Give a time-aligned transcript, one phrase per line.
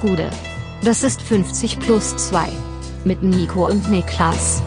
[0.00, 0.30] Gude.
[0.82, 2.48] Das ist 50 plus 2.
[3.04, 4.62] Mit Nico und Niklas.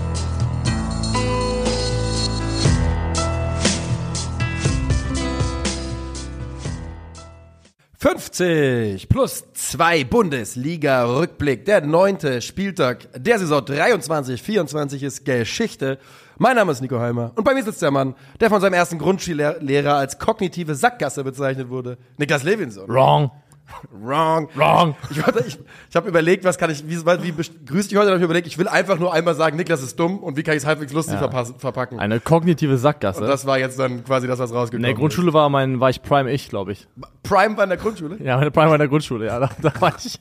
[8.00, 11.66] »50 plus 2 Bundesliga-Rückblick.
[11.66, 15.98] Der neunte Spieltag der Saison 23-24 ist Geschichte.
[16.38, 19.00] Mein Name ist Nico Heimer und bei mir sitzt der Mann, der von seinem ersten
[19.00, 21.98] Grundschullehrer als kognitive Sackgasse bezeichnet wurde.
[22.18, 22.88] Niklas Levinson.
[22.88, 23.32] Wrong.
[23.92, 24.50] Wrong.
[24.56, 24.96] Wrong.
[25.10, 25.58] Ich, wollte- ich,
[25.90, 28.08] ich habe überlegt, was kann ich, wie, wie begrüße ich heute?
[28.10, 30.54] Habe ich überlegt, ich will einfach nur einmal sagen, Niklas ist dumm und wie kann
[30.56, 32.00] ich es halbwegs lustig verpassen, verpacken.
[32.00, 33.22] Eine kognitive Sackgasse.
[33.22, 35.90] Und das war jetzt dann quasi das, was in rausgekommen der Grundschule war mein, war
[35.90, 36.82] ich Prime ich, glaube ich.
[36.82, 37.24] ist.
[37.24, 38.18] Prime war in der Grundschule.
[38.24, 39.40] Ja, meine Prime war in der Grundschule, ja.
[39.40, 40.20] Da, da war ich,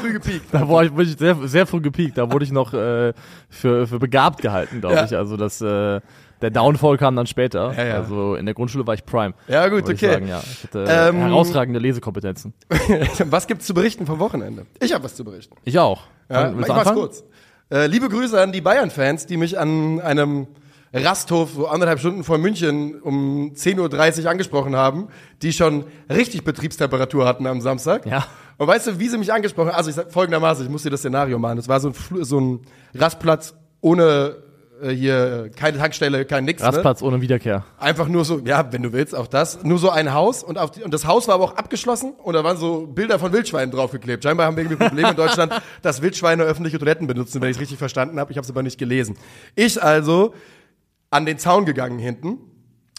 [0.00, 0.46] Früh gepiekt.
[0.52, 2.18] da war ich, wurde ich sehr, sehr früh gepiekt.
[2.18, 3.12] Da wurde ich noch äh,
[3.48, 5.04] für, für begabt gehalten, glaube Ja.
[5.04, 5.16] ich.
[5.16, 6.00] Also das, äh,
[6.42, 7.72] der Downfall kam dann später.
[7.76, 7.94] Ja, ja.
[7.94, 9.34] Also in der Grundschule war ich Prime.
[9.48, 9.92] Ja, gut, okay.
[9.94, 10.40] Ich sagen, ja.
[10.40, 12.52] Ich hatte Ähm, herausragende Lesekompetenzen.
[13.26, 14.66] was gibt's zu berichten vom Wochenende?
[14.80, 15.56] Ich habe was zu berichten.
[15.64, 16.02] Ich auch.
[16.28, 17.24] Ja, Willst ich mach's kurz.
[17.70, 20.46] Äh, liebe Grüße an die Bayern-Fans, die mich an einem
[20.94, 25.08] Rasthof so anderthalb Stunden vor München um 10.30 Uhr angesprochen haben,
[25.40, 28.04] die schon richtig Betriebstemperatur hatten am Samstag.
[28.04, 28.26] Ja.
[28.58, 29.76] Und weißt du, wie sie mich angesprochen haben?
[29.76, 31.56] Also ich sag folgendermaßen, ich muss dir das Szenario machen.
[31.56, 32.60] Es war so ein, Fl- so ein
[32.94, 34.36] Rastplatz ohne
[34.90, 36.60] hier keine Tankstelle, kein nix.
[36.62, 36.68] Ne?
[36.68, 37.64] Rastplatz ohne Wiederkehr.
[37.78, 39.62] Einfach nur so, ja, wenn du willst, auch das.
[39.62, 42.34] Nur so ein Haus und, auf die, und das Haus war aber auch abgeschlossen und
[42.34, 44.24] da waren so Bilder von Wildschweinen draufgeklebt.
[44.24, 45.52] Scheinbar haben wir irgendwie Probleme in Deutschland,
[45.82, 48.30] dass Wildschweine öffentliche Toiletten benutzen, wenn ich es richtig verstanden habe.
[48.32, 49.16] Ich habe es aber nicht gelesen.
[49.54, 50.34] Ich also
[51.10, 52.38] an den Zaun gegangen hinten,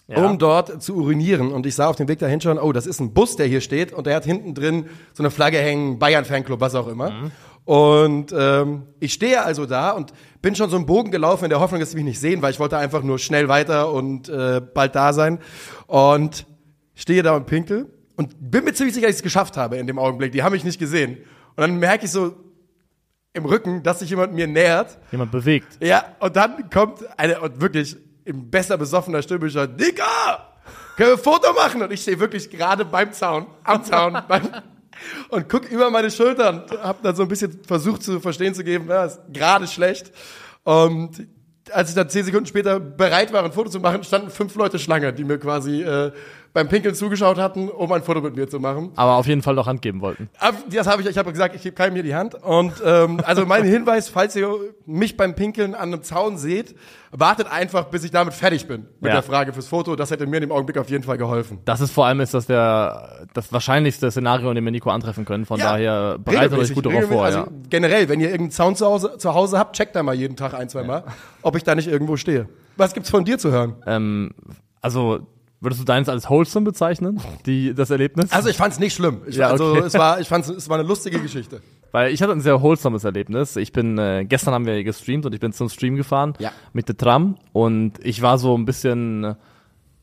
[0.07, 0.23] Ja.
[0.25, 1.51] um dort zu urinieren.
[1.51, 3.61] Und ich sah auf dem Weg dahin schon, oh, das ist ein Bus, der hier
[3.61, 7.31] steht und der hat hinten drin so eine Flagge hängen, Bayern-Fanclub, was auch immer.
[7.65, 11.59] Und ähm, ich stehe also da und bin schon so einen Bogen gelaufen in der
[11.59, 14.61] Hoffnung, dass sie mich nicht sehen, weil ich wollte einfach nur schnell weiter und äh,
[14.61, 15.39] bald da sein.
[15.87, 16.45] Und
[16.95, 19.87] stehe da und pinkel und bin mir ziemlich sicher, dass ich es geschafft habe in
[19.87, 20.31] dem Augenblick.
[20.31, 21.17] Die haben mich nicht gesehen.
[21.55, 22.35] Und dann merke ich so
[23.33, 24.97] im Rücken, dass sich jemand mir nähert.
[25.11, 25.67] Jemand bewegt.
[25.81, 30.53] Ja, und dann kommt eine, und wirklich in besser besoffener Stimme Digga,
[30.95, 31.81] können wir ein Foto machen?
[31.81, 34.47] Und ich stehe wirklich gerade beim Zaun, am Zaun, beim,
[35.29, 38.63] und guck über meine Schulter und hab dann so ein bisschen versucht zu verstehen zu
[38.63, 40.11] geben, ja, ist gerade schlecht.
[40.63, 41.27] Und
[41.71, 44.79] als ich dann zehn Sekunden später bereit war, ein Foto zu machen, standen fünf Leute
[44.79, 46.11] Schlange, die mir quasi äh,
[46.53, 48.91] beim Pinkeln zugeschaut hatten, um ein Foto mit mir zu machen.
[48.95, 50.29] Aber auf jeden Fall noch Hand geben wollten.
[50.69, 52.35] Das habe ich, ich habe gesagt, ich gebe keinem hier die Hand.
[52.35, 54.53] Und ähm, also mein Hinweis, falls ihr
[54.85, 56.75] mich beim Pinkeln an einem Zaun seht,
[57.11, 59.15] wartet einfach, bis ich damit fertig bin mit Ja.
[59.15, 59.95] der Frage fürs Foto.
[59.95, 61.59] Das hätte mir in dem Augenblick auf jeden Fall geholfen.
[61.65, 65.25] Das ist vor allem ist das der das wahrscheinlichste Szenario, in dem wir Nico antreffen
[65.25, 65.45] können.
[65.45, 67.25] Von Ja, daher bereitet euch gut darauf vor.
[67.25, 67.35] regelmäßig.
[67.35, 67.41] Ja.
[67.45, 70.35] Also generell, wenn ihr irgendeinen Zaun zu Hause, zu Hause habt, checkt da mal jeden
[70.35, 71.03] Tag ein, zwei Mal,
[71.41, 72.47] ob ich da nicht irgendwo stehe.
[72.77, 73.75] Was gibt's von dir zu hören?
[73.87, 74.31] Ähm,
[74.81, 75.25] also
[75.63, 78.31] würdest du deins als wholesome bezeichnen, die das Erlebnis?
[78.31, 79.21] Also ich fand's nicht schlimm.
[79.25, 79.83] Ich, Ja, Also okay.
[79.85, 81.61] es war, ich fand's, es war eine lustige Geschichte.
[81.91, 83.55] Weil ich hatte ein sehr wholesomes Erlebnis.
[83.55, 86.51] Ich bin, äh, gestern haben wir gestreamt und ich bin zum Stream gefahren Ja.
[86.73, 89.35] mit der Tram und ich war so ein bisschen äh,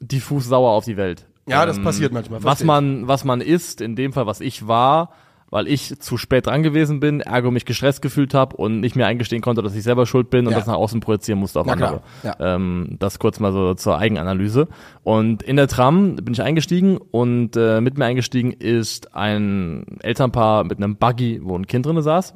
[0.00, 1.26] diffus sauer auf die Welt.
[1.46, 5.10] Ja, das passiert manchmal, Was man, was man ist, in dem Fall, was ich war,
[5.50, 9.06] weil ich zu spät dran gewesen bin, ergo mich gestresst gefühlt habe und nicht mehr
[9.08, 10.58] eingestehen konnte, dass ich selber schuld bin und Ja.
[10.58, 12.02] das nach außen projizieren musste auf Na andere.
[12.22, 12.36] ja.
[12.38, 14.68] Ähm, das kurz mal so zur Eigenanalyse.
[15.02, 20.64] Und in der Tram bin ich eingestiegen und äh, mit mir eingestiegen ist ein Elternpaar
[20.64, 22.34] mit einem Buggy, wo ein Kind drinne saß.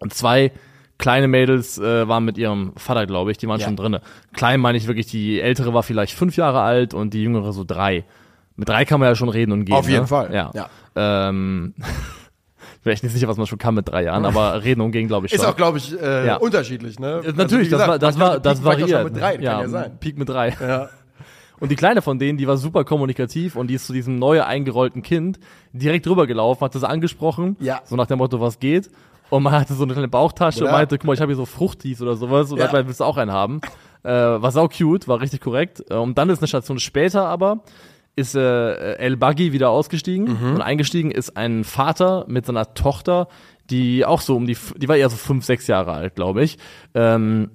[0.00, 0.52] Und zwei
[0.98, 3.66] kleine Mädels äh, waren mit ihrem Vater, glaube ich, die waren Ja.
[3.66, 4.00] schon drinne.
[4.32, 7.64] Klein meine ich wirklich, die ältere war vielleicht fünf Jahre alt und die jüngere so
[7.64, 8.04] drei.
[8.56, 9.74] Mit drei kann man ja schon reden und gehen.
[9.74, 10.06] Auf jeden ne?
[10.06, 10.50] Fall, Ja.
[10.54, 10.68] ja.
[10.94, 11.74] Ähm,
[12.90, 15.26] echt nicht sicher, was man schon kann mit drei Jahren, aber reden und gehen, glaube
[15.26, 15.40] ich schon.
[15.40, 16.36] Ist auch, glaube ich, äh, Ja.
[16.36, 17.16] unterschiedlich, ne?
[17.24, 19.12] Also, Natürlich, das gesagt, war, das war, das vielleicht auch schon variiert.
[19.12, 19.96] Mit drei, ja, kann ja sein.
[20.00, 20.48] Peak mit drei.
[20.60, 20.88] Ja.
[21.60, 24.42] Und die Kleine von denen, die war super kommunikativ und die ist zu diesem neu
[24.42, 25.38] eingerollten Kind
[25.72, 27.82] direkt rübergelaufen, hat das angesprochen, Ja.
[27.84, 28.90] so nach dem Motto, was geht.
[29.30, 30.66] Und man hatte so eine kleine Bauchtasche Ja.
[30.66, 32.64] und meinte, guck mal, ich habe hier so Fruchtis oder sowas und Ja.
[32.66, 32.86] ja.
[32.88, 33.60] willst du auch einen haben.
[34.02, 35.84] Äh, war sau cute, war richtig korrekt.
[35.88, 37.60] Äh, Und dann ist eine Station später aber,
[38.16, 40.54] ist äh, El Buggy wieder ausgestiegen Mhm.
[40.56, 43.28] und eingestiegen ist ein Vater mit seiner Tochter,
[43.70, 46.58] die auch so um die, die war eher so fünf, sechs Jahre alt, glaube ich.
[46.94, 47.50] Ähm,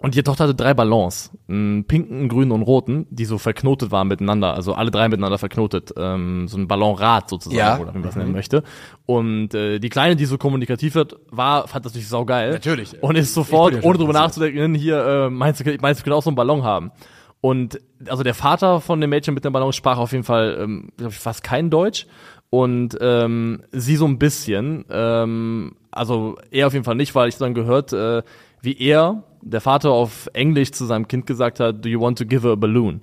[0.00, 3.36] und die Tochter hatte drei Ballons, einen pinken, einen grünen und einen roten, die so
[3.36, 7.78] verknotet waren miteinander, also alle drei miteinander verknotet, ähm, so ein Ballonrad sozusagen, Ja.
[7.80, 8.62] oder wie man das nennen möchte.
[9.06, 12.52] Und äh, die Kleine, die so kommunikativ wird, war, fand das natürlich saugeil.
[12.52, 13.02] Natürlich.
[13.02, 16.22] Und ist sofort, ja ohne drüber nachzudenken, hier, äh, meinst du, meinst du, können auch
[16.22, 16.92] so einen Ballon haben?
[17.40, 20.90] Und also der Vater von dem Mädchen mit dem Ballon sprach auf jeden Fall, ähm,
[21.10, 22.06] fast kein Deutsch.
[22.50, 27.36] Und ähm, sie so ein bisschen, ähm, also er auf jeden Fall nicht, weil ich
[27.36, 28.22] dann gehört, äh,
[28.62, 32.24] wie er, der Vater auf Englisch zu seinem Kind gesagt hat, do you want to
[32.24, 33.02] give her a balloon?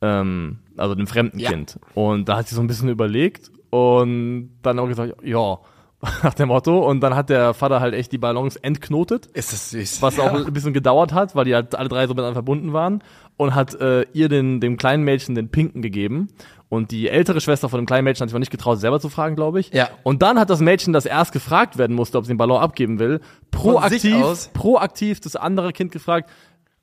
[0.00, 1.50] Ähm, also dem fremden Ja.
[1.50, 1.78] Kind.
[1.94, 5.58] Und da hat sie so ein bisschen überlegt und dann auch gesagt, ja.
[6.22, 6.78] nach dem Motto.
[6.88, 9.26] Und dann hat der Vater halt echt die Ballons entknotet.
[9.26, 10.00] Ist das süß.
[10.00, 13.02] was auch ein bisschen gedauert hat, weil die halt alle drei so miteinander verbunden waren
[13.40, 16.28] und hat äh, ihr den dem kleinen Mädchen den pinken gegeben
[16.68, 19.08] und die ältere Schwester von dem kleinen Mädchen hat sich aber nicht getraut selber zu
[19.08, 19.72] fragen, glaube ich.
[19.72, 19.88] Ja.
[20.02, 22.98] Und dann hat das Mädchen, das erst gefragt werden musste, ob sie den Ballon abgeben
[22.98, 23.20] will,
[23.50, 26.28] proaktiv proaktiv das andere Kind gefragt,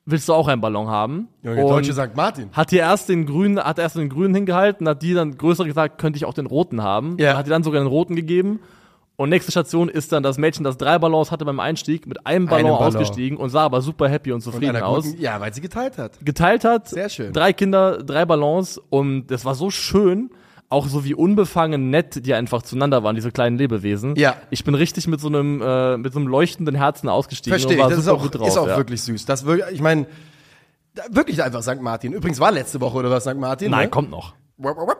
[0.05, 1.27] willst du auch einen Ballon haben?
[1.43, 2.15] Junge, Und Deutsche St.
[2.15, 2.49] Martin.
[2.53, 5.99] hat ihr erst den grünen, hat erst den grünen hingehalten, hat die dann größer gesagt,
[5.99, 7.17] könnte ich auch den roten haben.
[7.19, 7.37] Ja.
[7.37, 8.61] Hat ihr dann sogar den roten gegeben.
[9.19, 12.45] Und nächste Station ist dann das Mädchen, das drei Ballons hatte beim Einstieg, mit einem
[12.45, 12.83] Ballon, Ballon.
[12.87, 15.05] ausgestiegen und sah aber super happy und Und zufrieden einer aus.
[15.05, 16.19] guten- Ja, weil sie geteilt hat.
[16.23, 17.33] Geteilt hat, Sehr schön.
[17.33, 20.29] drei Kinder, drei Ballons und das war so schön,
[20.69, 24.15] auch so wie unbefangen nett die einfach zueinander waren, diese kleinen Lebewesen.
[24.17, 24.35] Ja.
[24.51, 27.89] Ich bin richtig mit so einem, äh, mit so einem leuchtenden Herzen ausgestiegen Verstehe und
[27.89, 28.47] Das ist auch, gut drauf.
[28.49, 28.77] ist auch ja.
[28.77, 29.25] wirklich süß.
[29.25, 30.05] Das wirklich, ich meine,
[31.09, 31.81] wirklich einfach St.
[31.81, 32.13] Martin.
[32.13, 33.35] Übrigens war letzte Woche oder was St.
[33.37, 33.71] Martin?
[33.71, 33.89] Nein, ne?
[33.89, 34.33] kommt noch.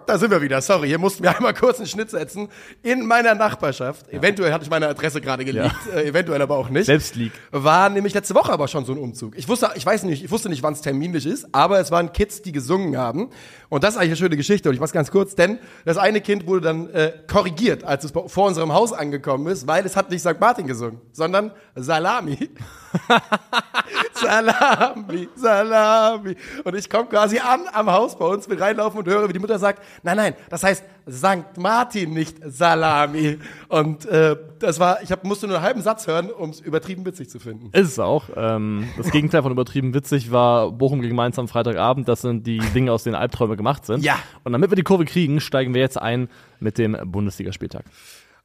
[0.05, 0.61] Da sind wir wieder.
[0.61, 2.47] Sorry, hier mussten wir einmal kurz einen Schnitt setzen.
[2.83, 6.85] In meiner Nachbarschaft, eventuell hatte ich meine Adresse gerade geleakt, äh, eventuell aber auch nicht.
[6.85, 7.31] Selbstleak.
[7.51, 9.35] War nämlich letzte Woche aber schon so ein Umzug.
[9.35, 12.13] Ich wusste, ich weiß nicht, ich wusste nicht, wann es terminlich ist, aber es waren
[12.13, 13.31] Kids, die gesungen haben.
[13.69, 14.69] Und das ist eigentlich eine schöne Geschichte.
[14.69, 18.11] Und ich mach's ganz kurz, denn das eine Kind wurde dann äh, korrigiert, als es
[18.11, 20.39] vor unserem Haus angekommen ist, weil es hat nicht St.
[20.39, 22.51] Martin gesungen, sondern Salami.
[24.13, 26.35] Salami, Salami.
[26.63, 29.39] Und ich komme quasi an am Haus bei uns, will reinlaufen und höre, wie die
[29.39, 31.57] Mutter sagt, nein, nein, das heißt St.
[31.57, 33.37] Martin, nicht Salami.
[33.69, 37.05] Und äh, das war, ich hab, musste nur einen halben Satz hören, um es übertrieben
[37.05, 37.69] witzig zu finden.
[37.71, 38.25] Ist es auch.
[38.35, 42.07] Ähm, das Gegenteil von übertrieben witzig war Bochum gegen Mainz am Freitagabend.
[42.07, 44.03] Das sind die Dinge, aus denen Albträume gemacht sind.
[44.03, 44.17] Ja.
[44.43, 46.29] Und damit wir die Kurve kriegen, steigen wir jetzt ein
[46.59, 47.85] mit dem Bundesligaspieltag.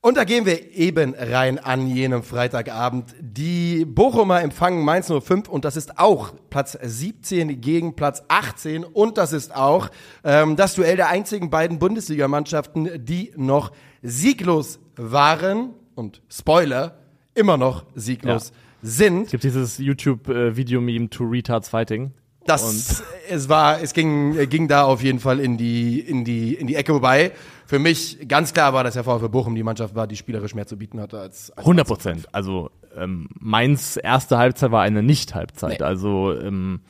[0.04, 3.14] Und da gehen wir eben rein an jenem Freitagabend.
[3.20, 9.16] Die Bochumer empfangen Mainz 05 und das ist auch Platz 17 gegen Platz 18 und
[9.16, 9.90] das ist auch
[10.24, 13.70] ähm, das Duell der einzigen beiden Bundesligamannschaften, die noch
[14.02, 16.98] sieglos waren und Spoiler,
[17.36, 18.52] immer noch sieglos
[18.82, 19.26] sind.
[19.26, 22.10] Es gibt dieses YouTube-Video-Meme to Retards Fighting.
[22.46, 26.54] Das, es war, es ging, äh, ging da auf jeden Fall in die, in die,
[26.54, 26.94] in die Ecke.
[26.94, 27.32] Wobei
[27.66, 30.66] für mich ganz klar war, dass der VfB Bochum die Mannschaft war, die spielerisch mehr
[30.66, 32.34] zu bieten hatte als, als 100 Prozent.
[32.34, 35.80] Also ähm, Mainz erste Halbzeit war eine Nicht-Halbzeit.
[35.80, 35.84] Nee.
[35.84, 36.80] Also ähm,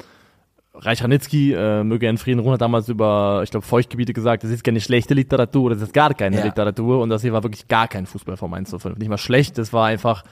[0.75, 4.51] Reich Ranitzky, äh, möge in Frieden ruhen, hat damals über, ich glaube, Feuchtgebiete gesagt, das
[4.51, 6.45] ist keine schlechte Literatur, das ist gar keine Ja.
[6.45, 8.97] Literatur und das hier war wirklich gar kein Fußball von Mainz 05.
[8.97, 10.25] Nicht mal schlecht, das war einfach,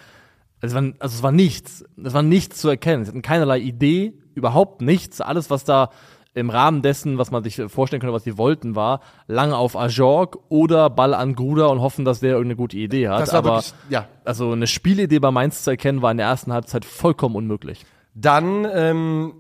[0.63, 1.85] es war, also es war nichts.
[2.03, 3.05] Es war nichts zu erkennen.
[3.05, 5.21] Sie hatten keinerlei Idee, überhaupt nichts.
[5.21, 5.91] Alles, was da
[6.35, 10.39] im Rahmen dessen, was man sich vorstellen könnte, was sie wollten, war, lange auf Ajorg
[10.49, 13.33] oder Ball an Gruder und hoffen, dass der irgendeine gute Idee hat.
[13.35, 14.07] Aber wirklich, ja.
[14.25, 17.85] also eine Spielidee bei Mainz zu erkennen, war in der ersten Halbzeit vollkommen unmöglich.
[18.15, 19.35] Dann ähm,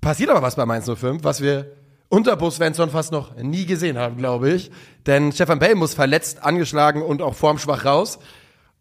[0.00, 1.72] passiert aber was bei Mainz 05, was wir
[2.08, 4.70] unter Bo Svensson fast noch nie gesehen haben, glaube ich.
[5.06, 8.18] Denn Stefan Bell muss verletzt, angeschlagen und auch formschwach raus.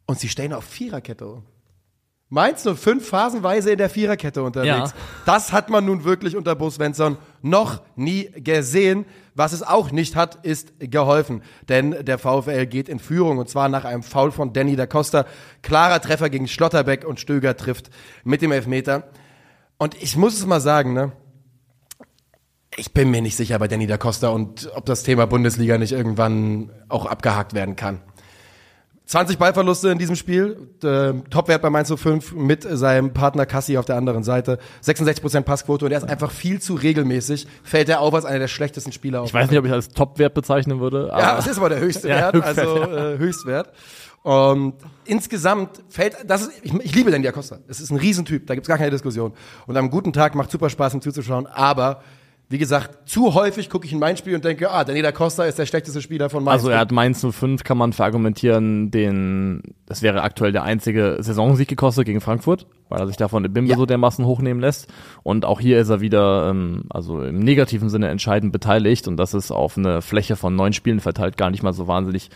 [0.05, 1.43] Und sie stehen auf Viererkette um.
[2.33, 4.91] Mainz 05 phasenweise in der Viererkette unterwegs.
[4.91, 4.93] Ja.
[5.25, 9.05] Das hat man nun wirklich unter Bo Svensson noch nie gesehen.
[9.35, 11.43] Was es auch nicht hat, ist geholfen.
[11.67, 15.25] Denn der VfL geht in Führung und zwar nach einem Foul von Danny da Costa.
[15.61, 17.89] Klarer Treffer gegen Schlotterbeck und Stöger trifft
[18.23, 19.09] mit dem Elfmeter.
[19.77, 21.11] Und ich muss es mal sagen, ne?
[22.77, 25.91] Ich bin mir nicht sicher bei Danny da Costa und ob das Thema Bundesliga nicht
[25.91, 27.99] irgendwann auch abgehakt werden kann.
[29.11, 33.83] 20 Ballverluste in diesem Spiel, äh, Topwert bei Mainz 05 mit seinem Partner Cassi auf
[33.83, 38.13] der anderen Seite, 66% Passquote und er ist einfach viel zu regelmäßig, fällt er auf
[38.13, 41.11] als einer der schlechtesten Spieler auf Ich weiß nicht, ob ich als Topwert bezeichnen würde,
[41.11, 43.73] aber ja, es ist aber der höchste Ja, Wert, Höchstwert, also äh, Höchstwert.
[44.23, 47.57] Und insgesamt fällt, das ist, ich, ich liebe Danny Acosta.
[47.67, 49.33] Es ist ein Riesentyp, da gibt's gar keine Diskussion.
[49.67, 52.01] Und am guten Tag macht super Spaß, ihm zuzuschauen, aber
[52.51, 55.45] wie gesagt, zu häufig gucke ich in mein Spiel und denke, ah, Danny da Costa
[55.45, 56.59] ist der schlechteste Spieler von Mainz.
[56.61, 61.67] Also er hat Mainz 05, kann man verargumentieren, den, das wäre aktuell der einzige Saisonsieg
[61.67, 63.77] gekostet gegen Frankfurt, weil er sich davon im Bimbe Ja.
[63.77, 64.91] so dermaßen hochnehmen lässt.
[65.23, 69.33] Und auch hier ist er wieder, ähm, also im negativen Sinne entscheidend beteiligt und das
[69.33, 72.29] ist auf eine Fläche von neun Spielen verteilt gar nicht mal so wahnsinnig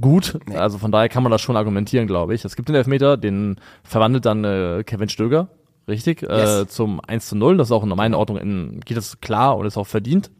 [0.00, 0.38] gut.
[0.54, 2.44] Also von daher kann man das schon argumentieren, glaube ich.
[2.44, 5.48] Es gibt den Elfmeter, den verwandelt dann äh, Kevin Stöger,
[5.88, 6.68] richtig, äh, Yes.
[6.68, 7.56] zum 1 zu 0.
[7.56, 10.30] Das ist auch in meiner Ordnung in, geht das klar und ist auch verdient.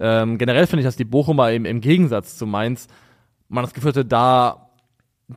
[0.00, 2.88] Ähm, generell finde ich, dass die Bochumer im, im Gegensatz zu Mainz,
[3.48, 4.70] man das Gefühl hatte, da,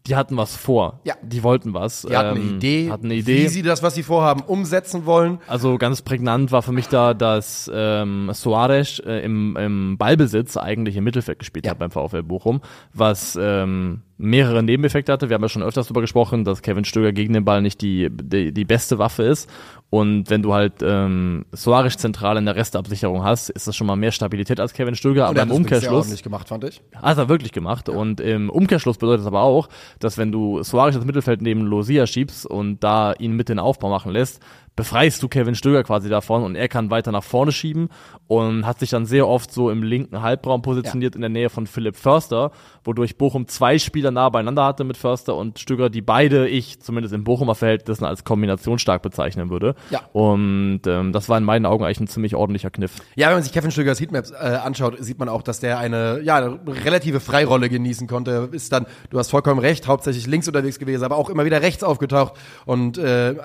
[0.08, 1.02] die hatten was vor.
[1.04, 1.14] Ja.
[1.22, 2.02] Die wollten was.
[2.02, 3.44] die hatten eine ähm, Idee, Hatten eine Idee.
[3.44, 5.40] wie sie das, was sie vorhaben, umsetzen wollen.
[5.48, 10.96] Also ganz prägnant war für mich da, dass ähm, Soares äh, im, im Ballbesitz eigentlich
[10.98, 11.72] im Mittelfeld gespielt Ja.
[11.72, 12.62] hat beim VfL Bochum,
[12.94, 15.30] was ähm, mehrere Nebeneffekte hatte.
[15.30, 18.10] Wir haben ja schon öfters darüber gesprochen, dass Kevin Stöger gegen den Ball nicht die,
[18.12, 19.50] die, die beste Waffe ist.
[19.90, 23.96] Und wenn du halt ähm, Soares zentral in der Restabsicherung hast, ist das schon mal
[23.96, 25.24] mehr Stabilität als Kevin Stöger.
[25.24, 26.82] Er aber im das sehr Umkehrschluss ordentlich gemacht, fand ich.
[26.96, 27.90] hat er wirklich gemacht.
[27.90, 29.70] Und im Umkehrschluss bedeutet das aber auch,
[30.00, 33.90] dass wenn du Suarez ins Mittelfeld neben Losia schiebst und da ihn mit den Aufbau
[33.90, 34.42] machen lässt,
[34.76, 37.90] befreist du Kevin Stöger quasi davon und er kann weiter nach vorne schieben
[38.28, 41.66] und hat sich dann sehr oft so im linken Halbraum positioniert in der Nähe von
[41.68, 42.52] Philipp Förster,
[42.84, 47.14] wodurch Bochum zwei Spieler nah beieinander hatte mit Förster und Stöger, die beide ich zumindest
[47.14, 49.76] im Bochumer Verhältnissen als kombinationsstark bezeichnen würde.
[49.90, 50.02] Ja.
[50.12, 52.98] Und ähm, das war in meinen Augen eigentlich ein ziemlich ordentlicher Kniff.
[53.16, 56.20] Ja, wenn man sich Kevin Stögers Heatmaps äh, anschaut, sieht man auch, dass der eine,
[56.22, 58.50] ja, eine relative Freirolle genießen konnte.
[58.52, 61.84] Ist dann, du hast vollkommen recht, hauptsächlich links unterwegs gewesen, aber auch immer wieder rechts
[61.84, 62.34] aufgetaucht
[62.66, 63.36] und äh,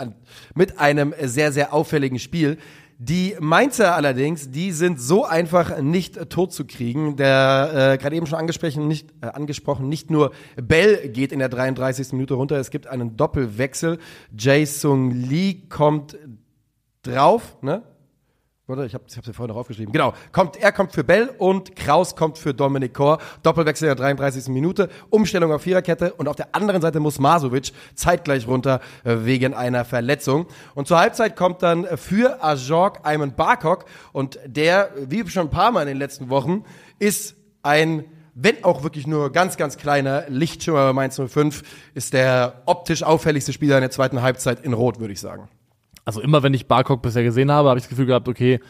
[0.55, 2.59] mit einem sehr, sehr auffälligen Spiel.
[3.03, 7.17] Die Mainzer allerdings, die sind so einfach nicht tot zu kriegen.
[7.17, 11.49] Der äh, gerade eben schon angesprochen, nicht äh, angesprochen, nicht nur Bell geht in der
[11.49, 12.13] 33.
[12.13, 13.99] Minute runter, es gibt einen Doppelwechsel.
[14.37, 16.19] Jae Sung Lee kommt
[17.03, 17.83] drauf, ne?
[18.71, 19.93] Warte, ich habe hab's ja vorhin noch aufgeschrieben.
[19.93, 23.19] Genau, kommt, er kommt für Bell und Kraus kommt für Dominik Kor.
[23.43, 24.47] Doppelwechsel in der 33.
[24.47, 29.55] Minute, Umstellung auf Viererkette und auf der anderen Seite muss Masovic zeitgleich runter äh, wegen
[29.55, 30.47] einer Verletzung.
[30.77, 35.73] Und zur Halbzeit kommt dann für Ajorg Ayman Barkok und der, wie schon ein paar
[35.73, 36.65] Mal in den letzten Wochen,
[37.01, 41.63] ist ein wenn auch wirklich nur ganz, ganz kleiner Lichtschimmer bei Mainz 05,
[41.95, 45.49] ist der optisch auffälligste Spieler in der zweiten Halbzeit in Rot, würde ich sagen.
[46.05, 48.61] Also immer wenn ich Barcock bisher gesehen habe, habe ich das Gefühl gehabt, okay,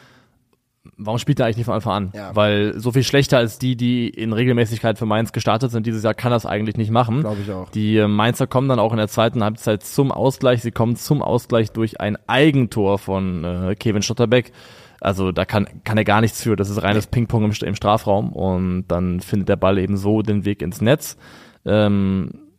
[0.97, 2.13] warum spielt er eigentlich nicht von Anfang an?
[2.15, 2.35] Ja.
[2.35, 6.15] Weil so viel schlechter als die, die in Regelmäßigkeit für Mainz gestartet sind dieses Jahr,
[6.15, 7.21] kann das eigentlich nicht machen.
[7.21, 7.71] Glaube ich auch.
[7.71, 10.63] Die äh, Mainzer kommen dann auch in der zweiten Halbzeit zum Ausgleich.
[10.63, 14.53] Sie kommen zum Ausgleich durch ein Eigentor von äh, Kevin Schotterbeck.
[15.01, 16.57] Also da kann, kann er gar nichts für.
[16.57, 20.45] Das ist reines Ping-Pong im, im Strafraum und dann findet der Ball eben so den
[20.45, 21.17] Weg ins Netz.
[21.65, 22.50] Ähm,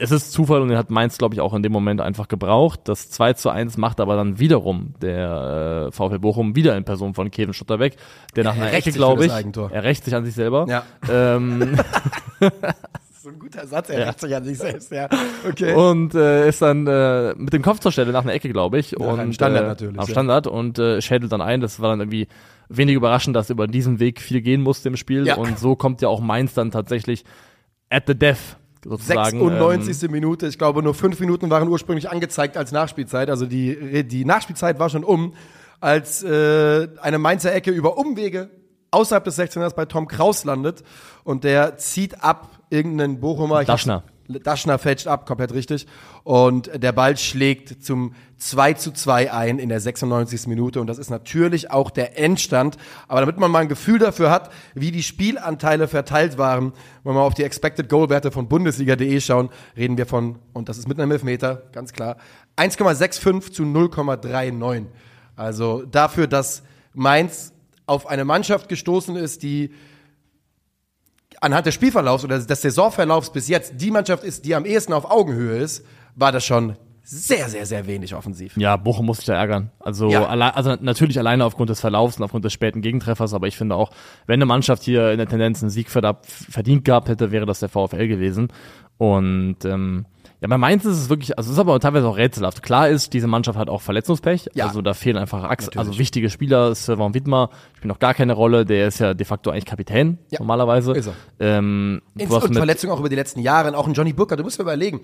[0.00, 2.80] es ist Zufall und den hat Mainz, glaube ich, auch in dem Moment einfach gebraucht.
[2.84, 7.12] Das 2 zu 1 macht aber dann wiederum der äh, VfL Bochum wieder in Person
[7.12, 7.96] von Kevin Schotterbeck,
[8.34, 10.66] der nach Er einer Ecke, glaube ich, er rächt sich an sich selber.
[10.68, 10.84] Ja.
[11.08, 11.76] Ähm,
[13.22, 15.06] So ein guter Satz, er rächt sich an sich selbst, ja.
[15.46, 15.74] Okay.
[15.74, 18.92] und äh, ist dann äh, mit dem Kopf zur Stelle nach einer Ecke, glaube ich.
[18.92, 20.10] Nach und, Standard äh, natürlich, Am ja.
[20.10, 21.60] Standard und äh, schädelt dann ein.
[21.60, 22.28] Das war dann irgendwie
[22.70, 25.26] wenig überraschend, dass über diesen Weg viel gehen musste im Spiel.
[25.26, 25.34] Ja.
[25.34, 27.26] Und so kommt ja auch Mainz dann tatsächlich
[27.90, 29.38] at the death sozusagen.
[29.40, 30.10] ähm, 96.
[30.10, 34.78] Minute, ich glaube nur fünf Minuten waren ursprünglich angezeigt als Nachspielzeit, also die, die Nachspielzeit
[34.78, 35.34] war schon um,
[35.80, 38.50] als äh, eine Mainzer Ecke über Umwege
[38.90, 40.82] außerhalb des 16ers bei Tom Kraus landet
[41.24, 43.64] und der zieht ab irgendeinen Bochumer.
[43.64, 44.04] Daschner.
[44.42, 45.86] Daschner fälscht ab, komplett richtig.
[46.22, 50.46] Und der Ball schlägt zum 2 zu 2 ein in der 96.
[50.46, 50.80] Minute.
[50.80, 52.76] Und das ist natürlich auch der Endstand.
[53.08, 56.72] Aber damit man mal ein Gefühl dafür hat, wie die Spielanteile verteilt waren,
[57.04, 60.78] wenn wir auf die Expected Goal Werte von Bundesliga.de schauen, reden wir von, und das
[60.78, 62.16] ist mit einem Elfmeter, ganz klar,
[62.56, 64.86] 1,65 zu 0,39.
[65.36, 67.52] Also dafür, dass Mainz
[67.86, 69.72] auf eine Mannschaft gestoßen ist, die
[71.40, 75.10] anhand des Spielverlaufs oder des Saisonverlaufs bis jetzt die Mannschaft ist, die am ehesten auf
[75.10, 78.56] Augenhöhe ist, war das schon sehr, sehr, sehr wenig offensiv.
[78.56, 79.70] Ja, Bochum muss sich da ärgern.
[79.80, 80.26] Also, Ja.
[80.26, 83.74] alle, also natürlich alleine aufgrund des Verlaufs und aufgrund des späten Gegentreffers, aber ich finde
[83.74, 83.90] auch,
[84.26, 87.68] wenn eine Mannschaft hier in der Tendenz einen Sieg verdient gehabt hätte, wäre das der
[87.68, 88.48] VfL gewesen.
[88.98, 90.06] Und ähm,
[90.40, 92.62] ja, bei Mainz ist es wirklich, also es ist aber teilweise auch rätselhaft.
[92.62, 94.48] Klar ist, diese Mannschaft hat auch Verletzungspech.
[94.54, 94.66] Ja.
[94.66, 96.74] Also da fehlen einfach Achs also wichtige Spieler.
[96.74, 98.64] Sylvain Wittmer spielt noch gar keine Rolle.
[98.64, 100.92] Der ist ja de facto eigentlich Kapitän Ja, normalerweise.
[100.92, 101.14] ist er.
[101.58, 104.36] Ähm, Ins und Verletzungen auch über die letzten Jahre, und auch ein Johnny Booker.
[104.36, 105.00] Du musst dir überlegen,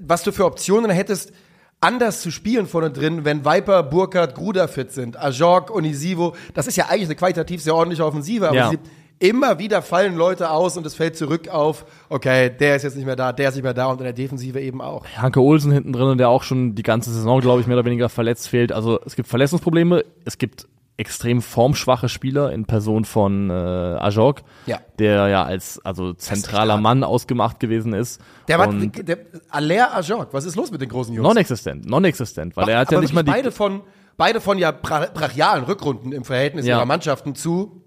[0.00, 1.32] was du für Optionen hättest,
[1.80, 6.34] anders zu spielen vorne drin, wenn Viper, Burkhardt, Gruder fit sind, Ajorg, Onisivo.
[6.54, 8.70] Das ist ja eigentlich eine qualitativ sehr ordentliche Offensive, aber Ja.
[8.70, 8.78] sie,
[9.20, 13.04] immer wieder fallen Leute aus und es fällt zurück auf, okay, der ist jetzt nicht
[13.06, 15.04] mehr da, der ist nicht mehr da und in der Defensive eben auch.
[15.16, 18.08] Hanke Olsen hinten drin, der auch schon die ganze Saison, glaube ich, mehr oder weniger
[18.08, 18.72] verletzt fehlt.
[18.72, 24.80] Also es gibt Verletzungsprobleme, es gibt extrem formschwache Spieler in Person von äh, Ajorg, Ja.
[24.98, 26.76] der ja als also zentraler.
[26.78, 28.20] Mann ausgemacht gewesen ist.
[28.48, 29.18] Der, war, der
[29.50, 31.26] Aller Ajorg, was ist los mit den großen Jungs?
[31.26, 33.80] non-existent, non-existent, weil er hat ja nicht mal die beide von
[34.18, 36.76] beide von ja bra brachialen Rückrunden im Verhältnis Ja.
[36.76, 37.82] ihrer Mannschaften zu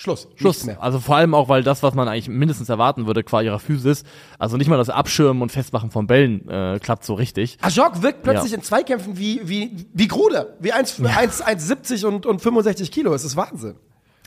[0.00, 0.28] Schluss.
[0.36, 0.64] Schluss.
[0.64, 0.80] Mehr.
[0.80, 4.04] Also vor allem auch, weil das, was man eigentlich mindestens erwarten würde, qua ihrer Physis,
[4.38, 7.58] also nicht mal das Abschirmen und Festmachen von Bällen äh, klappt so richtig.
[7.62, 8.58] Ajok wirkt plötzlich Ja.
[8.58, 10.54] in Zweikämpfen wie, wie, wie Gruder.
[10.60, 13.12] Wie 1, 1, 1,70 und, und 65 Kilo.
[13.12, 13.74] Es ist Wahnsinn.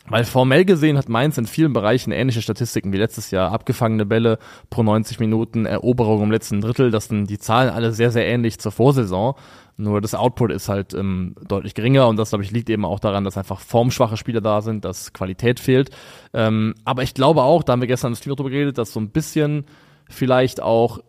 [0.08, 3.52] Weil formell gesehen hat Mainz in vielen Bereichen ähnliche Statistiken wie letztes Jahr.
[3.52, 4.40] Abgefangene Bälle
[4.70, 6.90] pro 90 Minuten, Eroberung im letzten Drittel.
[6.90, 9.36] Das sind die Zahlen alle sehr, sehr ähnlich zur Vorsaison.
[9.78, 13.00] Nur das Output ist halt ähm, deutlich geringer und das, glaube ich, liegt eben auch
[13.00, 15.92] daran, dass einfach formschwache Spieler da sind, dass Qualität fehlt.
[16.34, 19.00] Ähm, aber ich glaube auch, da haben wir gestern im Stream drüber geredet, dass so
[19.00, 19.66] ein bisschen
[20.10, 21.00] vielleicht auch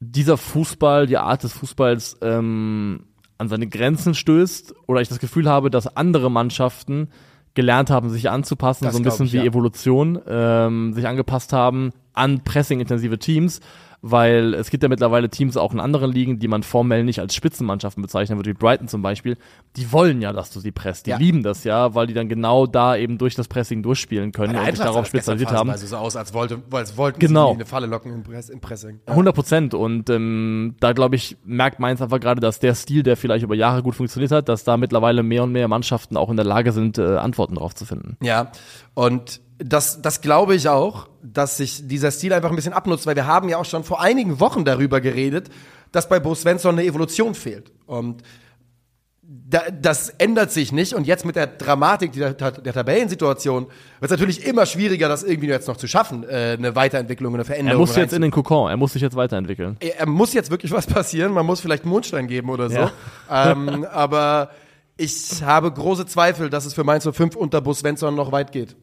[0.00, 3.06] dieser Fußball, die Art des Fußballs ähm,
[3.38, 7.08] an seine Grenzen stößt oder ich das Gefühl habe, dass andere Mannschaften
[7.54, 9.44] gelernt haben, sich anzupassen, Das so ein bisschen ich, wie ja.
[9.44, 13.60] Evolution, ähm, sich angepasst haben an pressing-intensive Teams,
[14.06, 17.34] weil es gibt ja mittlerweile Teams auch in anderen Ligen, die man formell nicht als
[17.34, 19.38] Spitzenmannschaften bezeichnen würde, wie Brighton zum Beispiel.
[19.76, 21.06] Die wollen ja, dass du sie presst.
[21.06, 21.16] Die Ja.
[21.16, 24.66] lieben das ja, weil die dann genau da eben durch das Pressing durchspielen können und
[24.66, 25.70] sich darauf spezialisiert haben.
[25.70, 27.48] Also so aus, als wollte, als wollten Genau.
[27.48, 29.00] sie eine Falle locken im, Press, im Pressing.
[29.06, 29.72] 100 Prozent.
[29.72, 33.54] Und ähm, da glaube ich, merkt Mainz einfach gerade, dass der Stil, der vielleicht über
[33.54, 36.72] Jahre gut funktioniert hat, dass da mittlerweile mehr und mehr Mannschaften auch in der Lage
[36.72, 38.18] sind, äh, Antworten drauf zu finden.
[38.22, 38.52] Ja,
[38.92, 43.16] und das, das glaube ich auch, dass sich dieser Stil einfach ein bisschen abnutzt, weil
[43.16, 45.48] wir haben ja auch schon vor einigen Wochen darüber geredet,
[45.92, 47.72] dass bei Bo Svensson eine Evolution fehlt.
[47.86, 48.22] Und
[49.26, 50.92] da, das ändert sich nicht.
[50.92, 55.48] Und jetzt mit der Dramatik der, der Tabellensituation wird es natürlich immer schwieriger, das irgendwie
[55.48, 57.80] jetzt noch zu schaffen, äh, eine Weiterentwicklung, eine Er Veränderung.
[57.80, 59.76] muss jetzt in den Kokon, er muss sich jetzt weiterentwickeln.
[59.80, 61.32] er er muss jetzt wirklich was passieren.
[61.32, 62.90] Man muss vielleicht einen Mondstein geben oder so.
[63.30, 64.50] ähm, aber
[64.96, 68.76] ich habe große Zweifel, dass es für Mainz 05 unter Bus Svensson noch weit geht.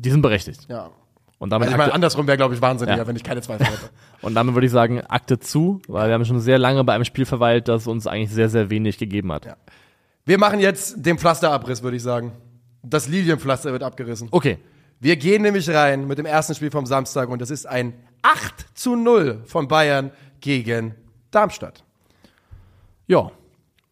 [0.00, 0.66] Die sind berechtigt.
[0.68, 0.90] Ja.
[1.38, 3.06] Und damit, Also ich meine, andersrum wäre, glaube ich, wahnsinniger, Ja.
[3.06, 3.90] wenn ich keine Zweifel hätte.
[4.22, 7.04] und damit würde ich sagen, Akte zu, weil wir haben schon sehr lange bei einem
[7.04, 9.44] Spiel verweilt, das uns eigentlich sehr, sehr wenig gegeben hat.
[9.46, 9.56] Ja.
[10.24, 12.32] Wir machen jetzt den Pflasterabriss, würde ich sagen.
[12.82, 14.28] Das Lilienpflaster wird abgerissen.
[14.30, 14.58] Okay.
[15.00, 18.76] Wir gehen nämlich rein mit dem ersten Spiel vom Samstag und das ist ein 8
[18.76, 20.94] zu 0 von Bayern gegen
[21.30, 21.84] Darmstadt.
[23.06, 23.30] Ja.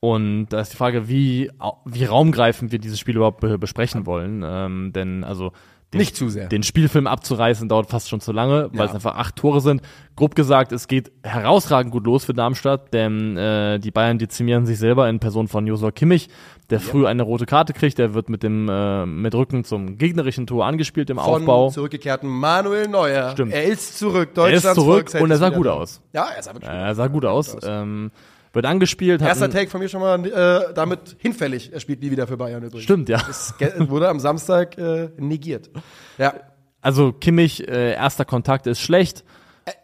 [0.01, 1.51] Und da ist die Frage, wie,
[1.85, 4.43] wie raumgreifend wir dieses Spiel überhaupt be besprechen wollen.
[4.45, 5.53] Ähm, denn also
[5.97, 6.49] den, Nicht zu sehr.
[6.49, 8.85] Den Spielfilm abzureißen dauert fast schon zu lange, weil Ja.
[8.87, 9.83] es einfach acht Tore sind.
[10.15, 14.79] Grob gesagt, es geht herausragend gut los für Darmstadt, denn äh, die Bayern dezimieren sich
[14.79, 16.29] selber in Person von Josua Kimmich,
[16.71, 17.99] der früh eine rote Karte kriegt.
[17.99, 21.71] Der wird mit dem äh, mit Rücken zum gegnerischen Tor angespielt im Von Aufbau.
[21.71, 23.31] zurückgekehrten Manuel Neuer.
[23.33, 23.53] Stimmt.
[23.53, 24.31] Er ist zurück.
[24.37, 26.01] Er ist zurück und er sah gut aus.
[26.13, 27.57] Ja, er sah wirklich Er sah gut aus.
[27.63, 28.11] Ähm,
[28.57, 29.23] wird angespielt.
[29.23, 31.73] Erster Take von mir schon mal äh, damit hinfällig.
[31.73, 32.83] Er spielt nie wieder für Bayern übrigens.
[32.83, 33.23] Stimmt, ja.
[33.59, 35.71] Ge- wurde am Samstag äh, negiert.
[36.19, 36.35] Ja.
[36.81, 39.25] Also Kimmich, äh, erster Kontakt ist schlecht.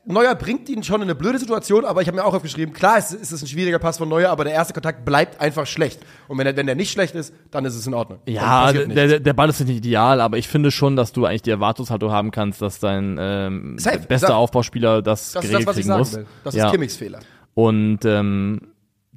[0.04, 2.98] Neuer bringt ihn schon in eine blöde Situation, aber ich habe mir auch aufgeschrieben, klar
[2.98, 6.00] ist, ist es ein schwieriger Pass von Neuer, aber der erste Kontakt bleibt einfach schlecht.
[6.28, 8.20] Und wenn er, wenn der nicht schlecht ist, dann ist es in Ordnung.
[8.26, 11.50] Ja, der, der, Ball ist nicht ideal, aber ich finde schon, dass du eigentlich die
[11.50, 15.76] Erwartungshaltung haben kannst, dass dein ähm, Safe, bester Aufbauspieler das, das ist geregelt das, was
[15.76, 16.14] ich kriegen sagen muss.
[16.14, 16.26] will.
[16.44, 16.66] Das ja.
[16.66, 17.18] ist Kimmichs Fehler.
[17.54, 18.60] Und ähm,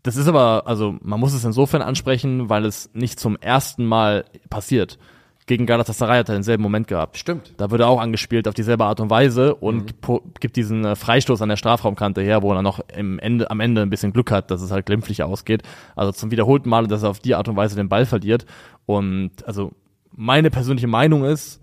[0.05, 4.25] das ist aber, also man muss es insofern ansprechen, weil es nicht zum ersten Mal
[4.51, 4.99] passiert.
[5.47, 7.17] Gegen Galatasaray hat er denselben Moment gehabt.
[7.17, 7.53] Stimmt.
[7.57, 10.95] Da wird er auch angespielt auf dieselbe Art und Weise und po- gibt diesen äh,
[10.95, 14.29] Freistoß an der Strafraumkante her, wo er noch im Ende, am Ende ein bisschen Glück
[14.31, 15.63] hat, dass es halt glimpflich ausgeht.
[15.95, 18.45] Also zum wiederholten Male, dass er auf die Art und Weise den Ball verliert.
[18.85, 19.71] Und also
[20.11, 21.61] meine persönliche Meinung ist,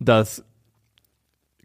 [0.00, 0.44] dass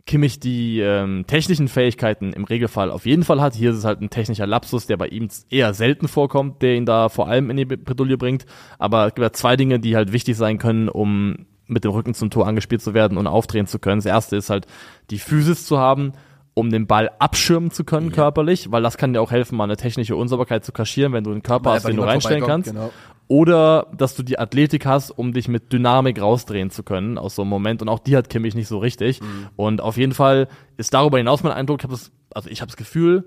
[0.07, 3.53] Kimmich die ähm, technischen Fähigkeiten im Regelfall auf jeden Fall hat.
[3.53, 6.85] Hier ist es halt ein technischer Lapsus, der bei ihm eher selten vorkommt, der ihn
[6.85, 8.45] da vor allem in die Bredouille bringt.
[8.79, 12.13] Aber es gibt ja zwei Dinge, die halt wichtig sein können, um mit dem Rücken
[12.13, 13.99] zum Tor angespielt zu werden und aufdrehen zu können.
[13.99, 14.65] Das erste ist halt
[15.11, 16.13] die Physis zu haben,
[16.53, 19.77] um den Ball abschirmen zu können körperlich, weil das kann dir auch helfen, mal eine
[19.77, 22.71] technische Unsauberkeit zu kaschieren, wenn du einen Körper Weil hast, den du reinstellen kannst.
[22.71, 22.91] genau.
[23.27, 27.41] Oder dass du die Athletik hast, um dich mit Dynamik rausdrehen zu können aus so
[27.41, 27.81] einem Moment.
[27.81, 29.21] Und auch die hat Kimmich nicht so richtig.
[29.21, 29.47] Mhm.
[29.55, 32.69] Und auf jeden Fall ist darüber hinaus mein Eindruck, ich habe das, also ich habe
[32.69, 33.25] das Gefühl,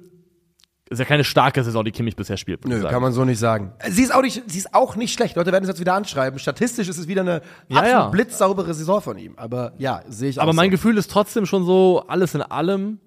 [0.89, 2.67] ist ja keine starke Saison, die Kimmich bisher spielt.
[2.67, 3.73] Nö, kann man so nicht sagen.
[3.89, 5.37] Sie ist auch nicht, sie ist auch nicht schlecht.
[5.37, 6.41] Leute werden es jetzt wieder anschreiben.
[6.41, 8.09] Statistisch ist es wieder eine Ja, absolut ja.
[8.09, 9.35] blitzsaubere Saison von ihm.
[9.37, 10.73] Aber ja, sehe ich auch Aber mein so.
[10.73, 12.99] Gefühl ist trotzdem schon so, alles in allem,